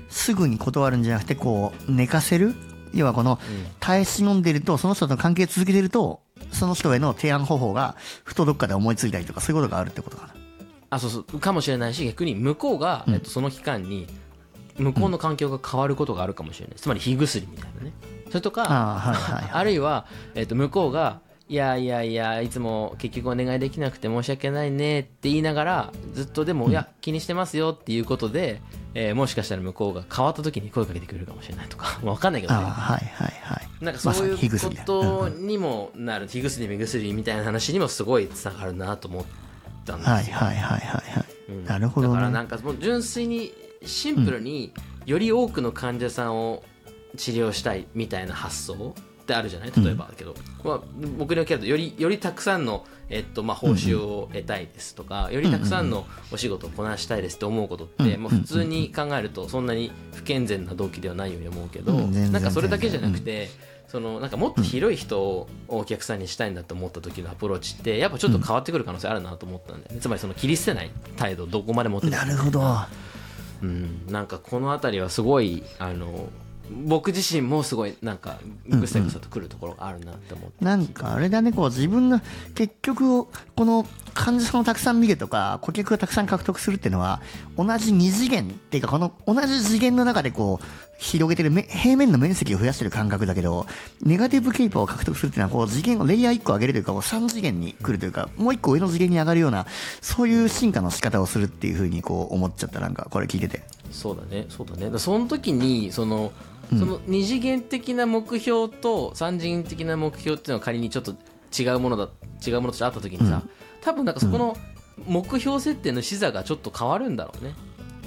[0.09, 2.55] すぐに断るんじゃなくてこう寝かせる？
[2.95, 3.39] 要はこの
[3.81, 6.21] 耐え忍んでるとその人との関係続けてると
[6.53, 10.35] その人への提案方法がふとどっかで思いついたりとかそういうことがあるってことかな
[10.91, 14.07] あそうそうかもしれないし逆に向こうが、えっと、その期間に
[14.79, 16.77] 向こうの環境が変わることがあるかもしれない。
[16.77, 17.93] つまり火薬みたいなね。
[18.29, 19.51] それとかああはいはいはい。
[19.53, 28.61] あるいは、えっと向こうがいやいやいやいつも結局お願いできなくて申し訳ないねって言いながらずっとでも、いや気にしてますよっていうことで、
[28.95, 32.61] えーもしかしたら向こうが変わった時に声かけてくれるかもしれないとか、 まあ、分かんないけどね。
[32.61, 33.85] ああはいはいはい。
[33.85, 39.25] なんかそうまさいうに火薬だことにもなる、火薬目薬みたいな話にもすごいつながるなと思っ
[39.87, 41.25] たんですよ、はいはいはいはいはい。
[41.49, 41.65] うん。
[41.65, 42.15] なるほどね。
[42.15, 43.55] だからなんかもう純粋に
[43.85, 44.75] シンプルに
[45.07, 46.63] より多くの患者さんを
[47.17, 49.73] 治療したいみたいな発想ってあるじゃない？
[49.77, 50.81] 例えばだけど、まあ、
[51.19, 63.49] 僕におけるとよりよりたくさんの、えっとまあ、報酬を得たいですとか、よりたくさんのお仕事をこなしたいですって思うことって、もう普通に考えるとそんなに不健全な動機ではないように思うけど、うんなんかそれだけじゃなくて、
[63.89, 72.63] そのなんかもっと広い人をお客さんにしたいんだと思った時のアプローチってやっぱちょっと変わってくる可能性あるなと思ったんだよね、つまりその切り捨てない態度をどこまで持ってなるほど。
[73.63, 76.29] うん、なんかこの辺りはすごいあの
[76.71, 78.39] 僕自身もすごいなんか
[78.69, 82.21] ぐさぐさとくるところがあるなって思って、なんかあれだね、こう自分の
[82.55, 83.87] 結局、この
[84.17, 87.21] 患者さんをたくさん見るとか、顧客をたくさん獲得するっていうのは、
[87.57, 90.65] 同じ二次元っていうか、この同じ次元の中でこう、
[90.99, 93.67] 広げてるめ平面の面積を増やしてる感覚だけど、
[94.03, 99.67] ネガティブケイパーを獲得するっていうのは、こう次元をレイヤー1個上げるというか、こう3次元に来るというか、もう1個上の次元に上がるような、
[100.01, 103.63] そういう進化の仕方をするっていうふうにこう思っちゃった、なんかこれ聞いてて。
[103.91, 104.47] そうだね。
[104.49, 104.99] そうだね。
[104.99, 106.33] その時にその
[106.71, 111.15] その二次元的な目標と三次元的な目標っていうのは仮にちょっと
[111.57, 112.09] 違うものだ
[112.45, 113.43] 違うものとしてあった時にさ、
[113.87, 114.57] 多分なんかそこの
[115.07, 117.55] 目標設定の視座がちょっと変わるんだろうね。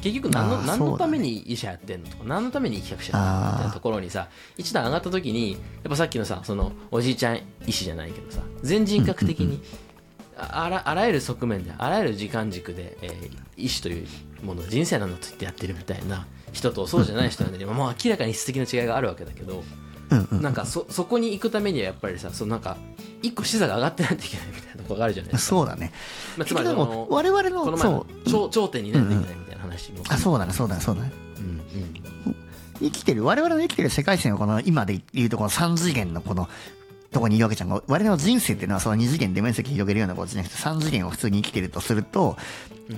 [0.01, 9.61] 結局何の何のために医者やってんのとか何のために医学者やってんのみたいなところにさ一段上がった時にやっぱさっきのさそのおじいちゃん医師じゃないけどさ全人格的に
[10.38, 14.07] ああらあらゆる側面であらゆる時間軸で、えー医師という
[14.41, 19.65] ものを人生なんだと言ってやってるみたいな人とそうじゃない人なんで、もう明らかに質的な違いがあるわけだけど、
[20.31, 22.77] なんかそそこに行くためにはやっぱりさそのなんか
[23.22, 25.91] 一個視座が上がってないといけないみたいなところがあるじゃないですか、そうだね。
[26.38, 28.50] まあ、つまりでも我々のこの前のそう。
[28.50, 31.12] 頂頂点にないといけないみたいな話も、あそうだねそうだねそうだね。
[31.38, 32.36] うんうん。
[32.80, 36.48] 生きてる我々の生きてる世界線をこの今で言うとこの3次元のこの
[37.12, 37.70] とこにいるわけじゃん。
[37.70, 42.38] 我々の人生っていうのはその2次元で面積広げるようなことじゃなくて3次元を普通に生きてるとすると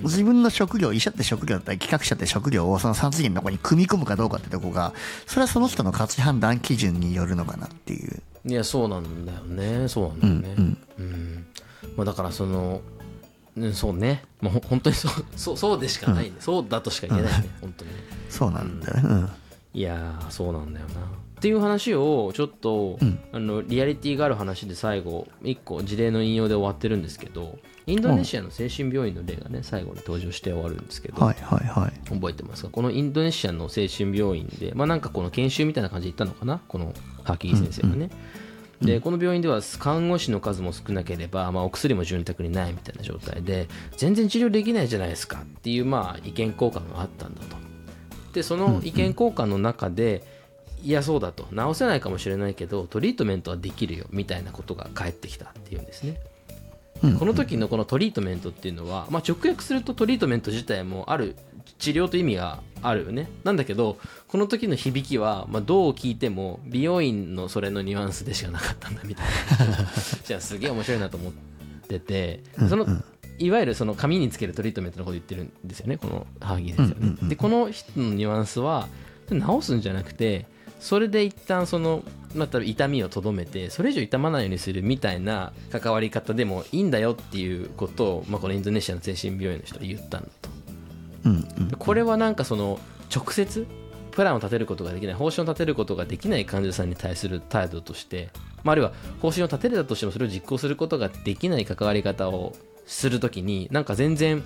[0.02, 4.92] 自分の職業医者って職業だったり企画者って職業をその3次元のとこに組み込むかどうかってとこが
[5.26, 9.88] それはその人の価値判断基準によるのかなっていういやそうなんだよね。
[9.88, 10.76] そうなんだよね。
[10.98, 11.46] うん、
[11.96, 12.80] まあ、だからその
[13.56, 14.24] うんそうね。
[14.40, 16.24] もうほ本当にそうそうそうでしかない。
[16.24, 17.90] ね、そうだとしか言えないね、本当に。
[17.90, 17.96] ね
[18.28, 19.02] そうなんだよね。
[19.04, 19.30] うん。
[19.74, 20.92] いやーそうなんだよな。
[21.02, 22.98] っていう話をちょっと、
[23.32, 32.08] あのリアリティがある話で最後一個事例の引用で終わってるんですけどインドネシアの精神病院の例がね最後に登場して終わるんですけど、はいはいはい。
[32.08, 32.70] 覚えてますか？
[32.70, 36.60] このインドネシアの精神病院で、まあ、なんかこの研修みたいな感じで行ったのかな？
[36.68, 36.94] この
[37.24, 38.10] ハキー先生がね、
[38.80, 47.56] でこの病院では看護師の数も少なければ、まあ、お薬も潤沢にないみたいな状態で全然治療できないじゃないですかっていう、まあ、意見交換があったんだと。
[48.32, 50.22] でその意見交換の中で、
[50.82, 51.44] いやそうだと。
[51.54, 56.20] 治せないかもしれないけどトリートメントはできるよみたいなことが返ってきたっていうんですね。
[56.26, 56.31] うん
[57.18, 61.36] この時のこのトリートメントっていうのは、まあ、直訳するとトリートメント自体もある
[61.78, 63.28] 治療という意味があるよね。
[63.44, 63.98] なんだけど
[64.28, 69.26] この時の響きは、まあ、どう聞いても美容院のそれのニュアンスでしかなかったんだみたい
[69.68, 69.76] な。
[70.24, 71.32] じゃあすげえ面白いなと思っ
[71.88, 72.86] ててその
[73.38, 77.28] いわゆるその髪につけるトリートメントのこと言ってるんですよねこのハーギー先生はね。
[77.28, 78.88] でこの人のニュアンスは
[79.28, 80.46] 治すんじゃなくて
[80.82, 82.02] それで一旦その
[82.34, 90.50] また痛みをとどめてそれ以上痛まないようにするみたいな関わり方でもいいんだよっていうことを、まあ、このインドネシアの精神病院の人は言ったんだと。
[91.24, 92.80] うんうんでこれはなんかその
[93.14, 93.64] 直接
[94.10, 98.30] プランを立てることができない方針を立てることができない患者さんに対する態度として、
[98.64, 102.54] まあ、あるいは方針を立てれたとしてもそれを実行することができない関わり方を
[102.86, 104.42] するときになんか全然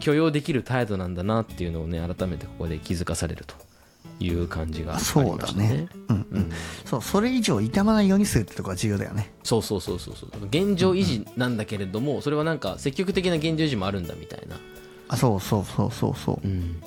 [0.00, 3.54] 許容できる態度なんだなっていうのをね改めてここで気づかされると
[4.20, 5.28] いう感じがありましたね。
[5.28, 5.88] そうだね。
[6.08, 6.40] うんううん。
[6.42, 6.52] ん
[6.84, 9.32] そうそれ以上傷まないようにするってとこが重要だよね。
[9.42, 10.30] そうそうそうそうそう。
[10.46, 14.56] 現状維持なんだけれどもそれはなんか積極的な現状維持もあるんだみたいな、
[15.08, 16.46] あそうそうそうそうそう。
[16.46, 16.82] うん、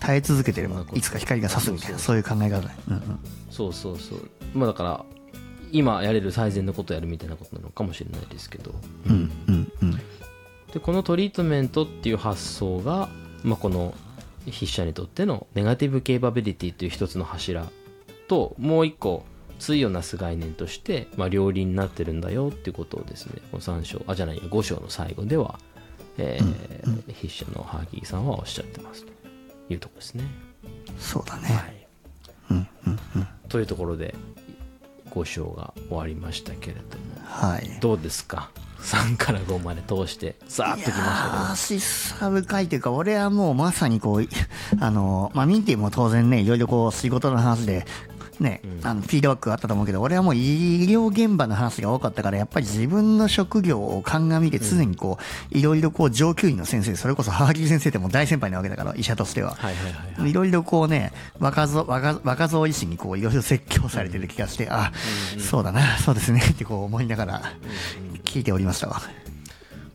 [0.00, 0.92] 耐え続けてれそんなこと。
[0.92, 2.60] ばいつか光が差すみたいなそそういう考え方。
[2.60, 3.18] だねうんうん。
[3.50, 4.28] そうそうそう。
[4.54, 5.04] まあだから
[5.70, 8.74] 今やれる最善のことをやるみたいなことなのかもしれないですけど、
[9.06, 10.00] うんうんうん。
[10.72, 13.08] でこのトリートメントっていう発想が、
[13.42, 13.94] まあ、この
[14.46, 17.66] 筆者にとってのネガティブケーパビリティという一つの柱
[18.28, 19.24] ともう一個
[19.58, 23.40] 対をなす概念として、まあ、両輪になってるんだよっていうことをですね。
[23.52, 25.58] この3章あじゃない5章の最後では、
[26.18, 29.04] えー筆者のハーギーさんはおっしゃってます。
[29.04, 29.12] と
[29.70, 30.24] いうところですね。
[30.98, 31.86] そうだはね
[32.50, 32.52] い。
[32.52, 33.28] うんうんうん。
[33.48, 34.14] というところで
[35.10, 36.84] 5章が終わりましたけれども。
[37.24, 37.78] はい。
[37.80, 38.50] どうですか？
[38.82, 41.04] 3から5まで通してさーっときましたけど。
[41.04, 42.92] あーしさ深いというか。
[42.92, 44.28] 俺はもうまさにこう
[44.80, 47.86] あのまあミンティも当然ねいろいろこう仕事の話で
[48.40, 55.18] ね、あのフィードバックがあったと思うけど俺はもう医療現場の話が多かったからやっぱり自分の職業を鑑みて常にこ
[55.52, 59.54] ういろいろこう上級医の先生それこそハー先生ってもう大先輩なわけだから医者としては。
[59.54, 60.30] はいはいはいはい。
[60.30, 64.92] いろいろこうね、若造、若若造医師にこういろいろ説教されてる気がして、あ、
[65.38, 67.42] そうだな、そうですねってこう思いながら
[68.32, 69.02] 聞いておりましたわ。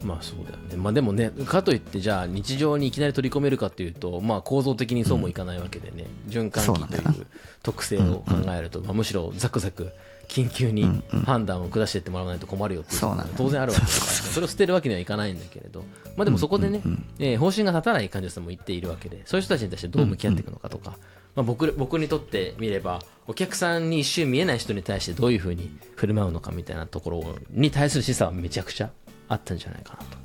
[0.04, 0.78] まあそうだよね。
[0.78, 7.28] まあでもねかといってじゃあ日常にいきなり取り込めるかっていうとまあ構造的にそうもいかないわけでね、循環器といそう
[7.64, 9.92] 特性を考えると、まあ、むしろザクザク
[10.28, 15.84] 緊急に判断を下していってもらわないと困るよっていうのが当然あるわけだからそれを捨てるわけにはいかないんだけれど。
[16.16, 16.82] まあでもそこでね、
[17.20, 20.98] えー方針が立たない患者さんも言っているわけでそういう人たちに対してどう向き合っていくのかとか、
[21.38, 28.90] まあ、僕僕にとってみればお客さんに一瞬見えない人に対してどういうふうに振る舞うのかみたいなところに対する示唆はめちゃくちゃ
[29.30, 30.18] あったんじゃないかなと。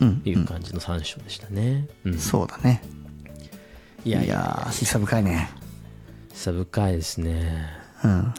[0.00, 0.22] うん。
[0.24, 1.88] いう感じの3章でしたね。
[2.04, 2.82] うん、そうだね。
[4.04, 5.50] いやいや、いやー、しさ深いね。
[6.32, 7.66] 久深いですね。
[8.04, 8.34] うん。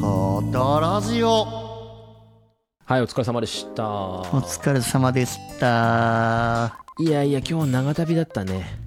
[0.00, 1.65] コトラジオ。
[2.88, 3.84] はいお疲れ様でした。
[3.84, 6.78] お疲れ様でした。
[7.00, 8.78] いやいや今日は長旅だったね。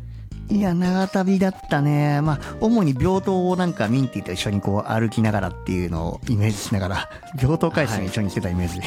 [0.49, 2.21] いや長旅だったね。
[2.21, 8.79] まあ主に病棟をなんかミンティと一緒にこう歩きながらっていうのをイメージしながら病棟回数に一緒にしてたイメージ、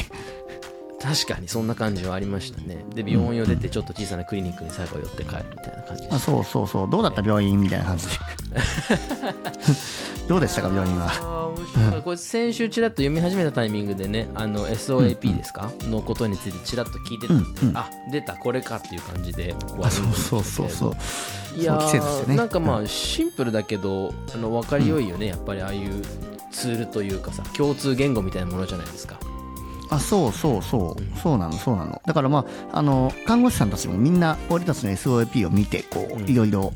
[1.03, 2.85] 確かにそんな感じはありましたね。
[2.95, 6.89] で病院を出てちょっと小さなクリニックに最後寄って帰るみたいな感じであそうそうそう。
[6.89, 8.13] どうだった病院みたいな感じで。
[10.29, 11.51] どうでしたか病院は？
[12.05, 17.33] これ先週ちらっと読み始めたタイミングでねあの SOAP ですか、のことについてちらっと聞いてた。
[17.33, 17.77] んで、うんうん。
[17.77, 18.33] あ出た。
[18.33, 19.53] これかっていう感じで。
[19.81, 21.59] あそうそうそうそう。
[21.59, 21.79] いやね。
[21.79, 26.01] ーなんかまあシンプルだけどあの分かりよいよね、やっぱりああいう
[26.51, 29.19] ツールというかさ共通言語みたいなものじゃないですか
[29.95, 31.19] あそうそうそう。
[31.19, 32.01] そうなのそうなの。
[32.05, 36.25] だからまああの看護師さんたちもみんな俺たちの SOAP を見てこうん。
[36.25, 36.73] ういろいろ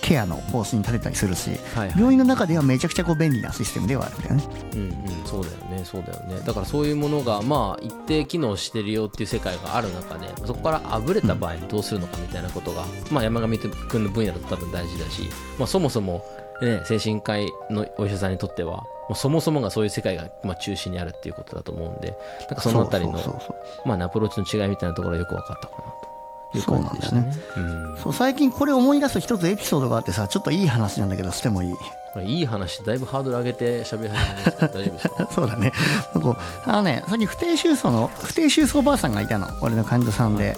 [0.00, 1.98] ケアの方針立てたりするしはいはい。
[1.98, 4.44] 病院の中ではめちゃくちゃこう便利なシステムではあるんだよね。
[4.74, 4.92] うんうん
[5.26, 6.40] そうだよねそうだよね。
[6.46, 15.28] だからそういうものがまあ一定機能してるよっていう世界がある中でそこからあぶれた場合にどうするのかみたいなことが、まあ、山上君の分野だと多分大事だし、
[15.58, 16.24] まあ、そもそも、
[16.62, 23.54] ね、精神科医のお医者さんにとってはもうそもそもがそういう世界がまあ中心にあるっていうことだと思うんでなんかそのあたりのそうそうそ
[23.84, 26.08] うまあ、アプローチの違いみたいなところがよく分かったかなと。
[26.54, 27.32] いう感じでしたね。
[27.56, 31.74] うんそう最近これ思い出す一つエピソードがあってさちょっといい話なんだけどしてもいい
[32.22, 35.72] いい話だいぶハードル上げて喋り始めました大丈夫ですか そうだね。
[36.64, 40.56] あのねさっき不定収層の不定収層おばあさんがいたの俺の患者さんで、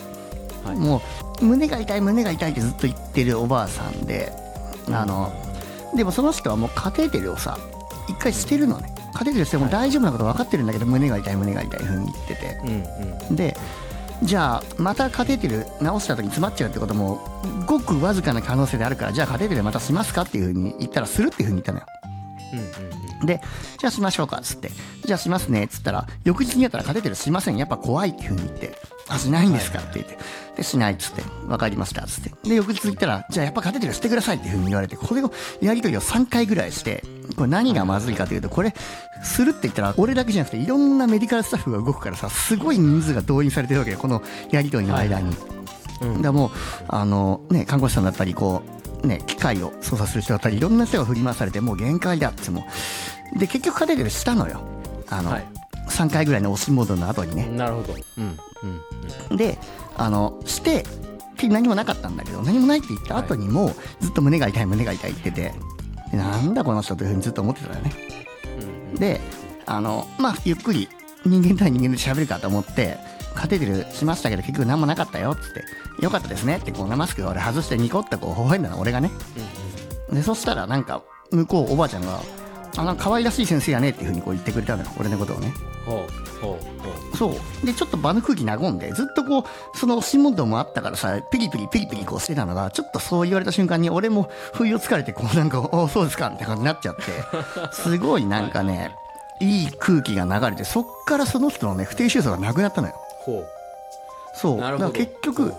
[0.64, 0.76] はい。
[0.76, 1.02] も
[1.40, 4.32] う胸が痛い胸が痛いってずっと言ってるおばあさんで
[4.92, 5.32] あの
[5.96, 7.58] でもその人はもうカテーテルをさ
[8.10, 8.94] 一回捨てるのね。
[9.12, 12.60] カテーテルしても大丈夫なこと分かってるんだけど胸が痛い胸が痛いふうに言ってて。
[12.64, 12.84] うん
[13.28, 13.36] うん。
[13.36, 13.56] で
[14.22, 17.20] じゃあまたカテーテル直した時に詰まっちゃうってことも
[17.66, 21.86] ごくわずかな可能性であるからじゃあカテーテルまたしますかっていうふうに言ったらするっていうふうに言ったのよ
[23.24, 23.40] で、
[23.78, 24.70] じゃあしましょうかっつって、
[25.04, 28.76] じゃあしますねっつったら、翌日にやったらカテーテルしません、やっぱ怖いっていうふうに言って、
[29.08, 30.18] あ、しないんですかって言って、
[30.56, 37.04] で、しないっつって、わかりましたっつって、で、翌日行ったら、じゃあやっぱカテーテルしてくださいっていうふうに言われて、これをやりとりを3回ぐらいして、
[37.36, 38.74] これ何がまずいかというと、これ、
[39.22, 45.36] するって言ったら、俺だけじゃなくて、いろんなメディカルスタッフが動くからさ、すごい人数が動員されてるわけよ、このやりとりの間に。
[46.02, 46.14] うん。
[46.16, 46.50] だからもう、
[46.88, 52.66] あの、ね、看護師さんだったり、こう、ね、機械を操作する人だったり、いろんな人が振り回されて、もう限界だっても
[53.34, 53.38] う。
[53.38, 54.60] で、結局カテーテルしたのよ。
[55.08, 55.46] あの、はい
[55.90, 57.46] 3回ぐらいの押しモードの後にね。
[57.46, 58.38] なるほどうん
[59.30, 59.58] うんで、
[59.96, 60.84] あの、して、
[61.48, 65.54] 何もなかったんだけど、何もないって言った後にも、ずっと胸が痛い、胸が痛いって言ってて、
[66.10, 67.92] でなんだこの人というふうにずっと思ってたよね。
[68.94, 69.20] で、
[69.66, 70.88] あの、まあ、ゆっくり
[71.24, 72.98] 人間対人間で喋るかと思って、
[73.34, 75.64] カテーテルしましたけど結局何もなかったよっつって、
[76.00, 79.10] よかったですねってこうマスクを俺外してニコってこう微笑んだの俺がね。
[80.10, 82.20] で、そしたらなんか、向こうおばあちゃんが、
[82.76, 85.52] あ、なんか可愛らしい先生やねっていうふうにこう言ってくれたのよ、俺のことをね。
[85.84, 87.66] ほうほうほそう。
[87.66, 97.02] で、ちょっと場の空気和んで、ずっとこう、その押し問もあったからさ、ピリピリピリピリこうしてたのが、ちょっとそう言われた瞬間に、俺も不意をつかれて、こうなんか、おそうですかみたいな感じになっちゃって、
[97.72, 98.94] すごいなんかね、
[99.40, 102.94] いい空気が流れて、そっからその人のね、不定収束がなくなったのよ。
[102.94, 103.44] うほ
[104.34, 104.60] そう。
[104.60, 105.54] だから結局、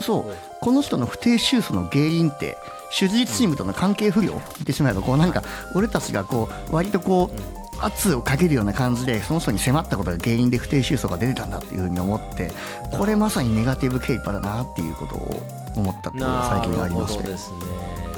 [0.00, 0.28] そう。
[0.28, 2.56] はい、この人の不定収束の原因って、
[2.96, 5.42] 手術チームとの関係不良言ってしまえば、こうなんか、
[5.74, 12.52] 俺たちがこう、割とこう、圧をかけるような感じで、その人に迫ったことが原因で不定収束が出てたんだっていうふうに思って、
[12.92, 15.42] これまさにネガティブケイパーだなっていうことを
[15.76, 17.24] 思ったっていうのが最近ありまして。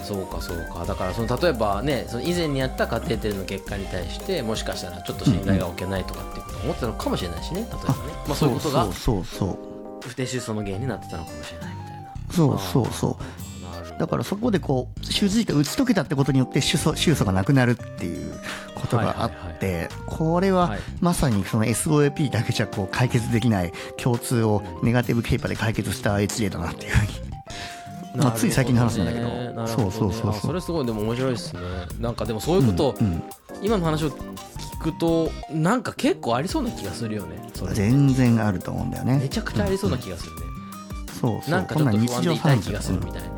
[0.07, 0.85] そうかそうか。
[0.87, 8.01] だからその例えばねその以前にやったカテーテルの結果に対してもしかしたらちょっと信頼が置けないとかっていうことを思ってたのかもしれないしね例えばね。
[8.29, 8.85] まあそういうことが。
[8.85, 9.59] そうそうそう
[10.01, 12.13] 不定収束の原因になってたのかもしれないみたいな。
[12.31, 13.97] そうそうそう。
[13.99, 18.33] だからそこでこう手術が打ち解けたってことによって収束収束がなくなるっていう
[18.75, 20.81] ことがあってこれははい。
[21.01, 27.26] まさにその SOAP だけじゃこう解決できない共通をネガティブケイパーで解決した HA だなっていうふうに
[28.17, 29.29] まあつい最近の話なんだけど。
[29.29, 29.67] なるほね。
[29.69, 30.31] そうそうそうそう。
[30.31, 31.61] あそれすごいでも面白いですね。
[32.01, 33.23] なんかでもそういうことを、うん。
[33.63, 37.37] 今の話を聞くとなんか結構ありそうな気がするよね。
[37.73, 39.19] 全然あると思うんだよね。
[39.19, 40.43] めちゃくちゃありそうな気がするね、
[41.21, 41.51] そうそう。
[41.51, 43.29] なんかちょっと不安で痛い気がするみたいな、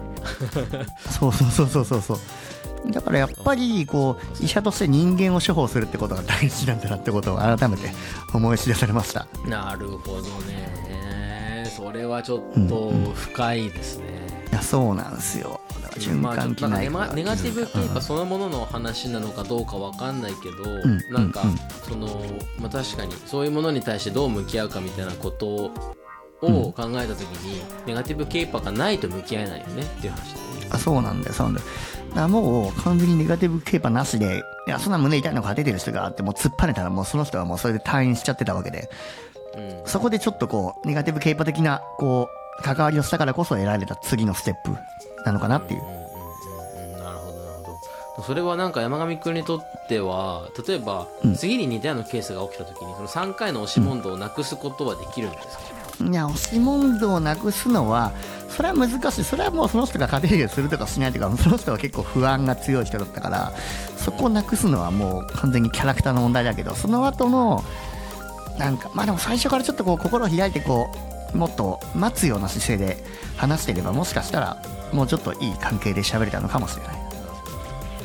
[1.10, 2.18] そうそうそうそうそうそう。
[2.90, 7.90] だからやっぱりこう医者として人間を処方するってことが大事なんだなってことを改めて
[8.32, 9.26] 思い知らされました。
[9.46, 11.72] なるほどね。
[11.76, 14.04] それはちょっと深いですね、
[14.50, 15.60] いやそうなんですよ。
[15.82, 21.12] だから循環器内科マネガティブケイパーそのものの話なのかどうかわかんないけど、ん。
[21.12, 21.58] なんか、うん
[21.88, 22.06] その
[22.58, 25.70] まあ確かにそういうものに対してどう向き合うかみたいなことを
[26.40, 30.68] 考えた時に、ネガティブケイパーがないと向き合えないよねっていう話だよね。
[30.70, 31.66] あそうなんだよそうなんだよ
[32.18, 38.90] からもう完全にネガティブケーパーなしで、いや、そんな胸痛いのが出てる人があって、もう突っ張ねたらもうその人はもうそれで退院しちゃってたわけで、
[39.56, 39.82] うん。
[39.86, 44.76] そこでちょっとこう、ネガティブケーパー的な、こう、関わりをしたからこそ得られた次のステップ
[45.24, 45.82] なのかなっていう。
[45.82, 51.06] なるほどなるほどそれはなんか山上君にとっては例えば、
[51.36, 55.62] 次に似たようなケースが起きた時にその3回の押し問答をなくすことはできるんですか、
[56.10, 58.12] いや、押し問答をなくすのは、
[58.48, 59.24] それは難しい。
[59.24, 63.52] それはもうその人が家庭をするとかしないとか、その人は結構不安が強い人だったから、
[63.96, 67.64] そこをなくすのはもう完全にキャラクターの問題だけど、その後の、
[68.58, 73.04] なんか、まあでも最初からちょっとこう心を開いてこう、もっと待つような姿勢で
[73.36, 76.96] 話していれば、もしかしたら、もうちょっといい関係で喋れたのかもしれない。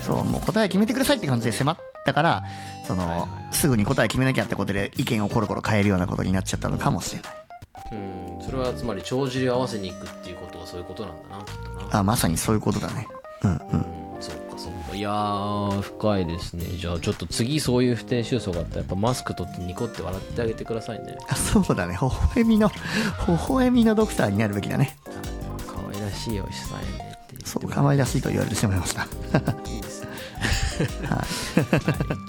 [0.01, 2.43] そう、もう答え決めてくださいって感じで迫ったから、
[2.85, 7.33] その、すぐに答え決めなきゃってことで意見をコロコロ変えるようなことになっちゃったのかもしれない。
[7.91, 13.07] うん、それはつまり帳尻を合わせに行くっていうことはそういうことなんだなあ、まさにそういうことだね。
[13.43, 14.02] うんうん。
[14.95, 21.97] いやー深いですねじゃあちょっと次そういう不定収束があったらやっぱマスク取ってニコって笑ってあげてくださいねあそうだね。
[21.99, 22.73] 微笑みの、微
[23.49, 24.97] 笑みのドクターになるべきだね。
[25.67, 29.03] 可愛らしいお医者さんやねって言ってそう、可愛らしいと言われてしまいました。
[29.69, 30.02] いいですね。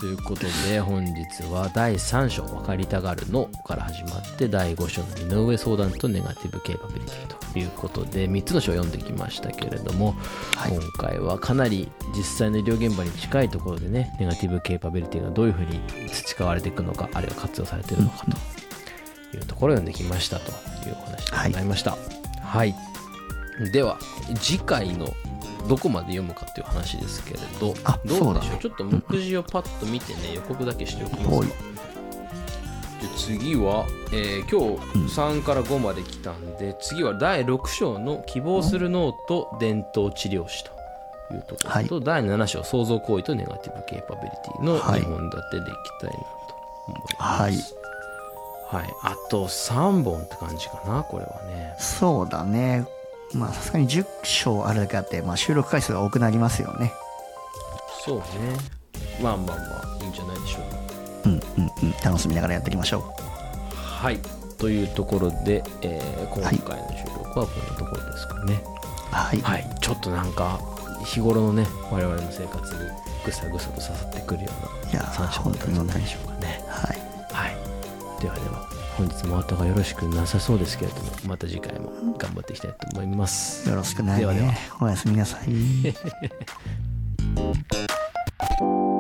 [0.00, 10.14] ということで本日は第3章「分かりたがるの」から始まって第5章の井上相談とネガティブケーパビリティということで3つの章を読んできましたけれども、
[10.56, 10.72] はい。
[10.72, 15.80] 今回はかなり実際の医療現場に近いところでねネガティブケーパビリティがどういうふうに
[16.10, 18.26] 培われていくのかあるいは活用されているのか
[19.30, 20.50] というところを読んできましたと
[20.88, 21.96] いうお話でございました。
[22.42, 22.74] はい。
[23.72, 23.98] では
[24.40, 25.14] 次回の
[25.68, 28.58] どこまで読むかという話ですけれどあどそうでしょう？
[28.58, 31.48] ちょっと目次をパッと見てね予告だけしておきますはい。
[31.48, 31.54] か
[33.02, 40.70] で次は、えー今日3から5まで来たんで次は第6章の「希望する脳と伝統治療師」と
[41.34, 45.00] いうところと、第7章「創造行為とネガティブケーパビリティ」のはい。
[45.02, 46.54] 2本立てでいきたいなと
[46.88, 47.42] 思います。
[47.42, 47.52] はい。
[48.66, 51.74] はい、あと3本って感じかなこれはね。
[51.78, 52.86] そうだね。
[53.34, 56.92] まあ、さすがに10章あるだけあって、まあ、収録回数が多くなりますよね。
[58.04, 58.24] そうね
[59.20, 59.62] まあまあま
[59.98, 60.78] あいいんじゃないでしょうか。
[61.24, 61.40] うんうん
[61.82, 61.94] うん。
[62.04, 63.02] 楽しみながらやっていきましょ
[63.72, 64.18] はい
[64.58, 68.62] というところで、えー今回の収録はこんなところですかね。
[68.64, 69.14] う。
[69.14, 69.40] はい。
[69.40, 70.60] はい、ちょっとなんか
[71.04, 72.80] 日頃のね我々の生活に
[73.24, 74.50] ぐさぐさと刺さってくるよ
[74.86, 76.62] ういやな三章だったんじゃないでしょうかね。
[76.68, 76.98] はい。
[77.32, 77.56] はい、
[78.22, 83.68] ではでは本日もお後がよろしくなさそうですけれどもまた次回も頑張っていきたいと思います。
[83.68, 84.58] よろしくないではではね。
[84.80, 85.48] おやすみなさい。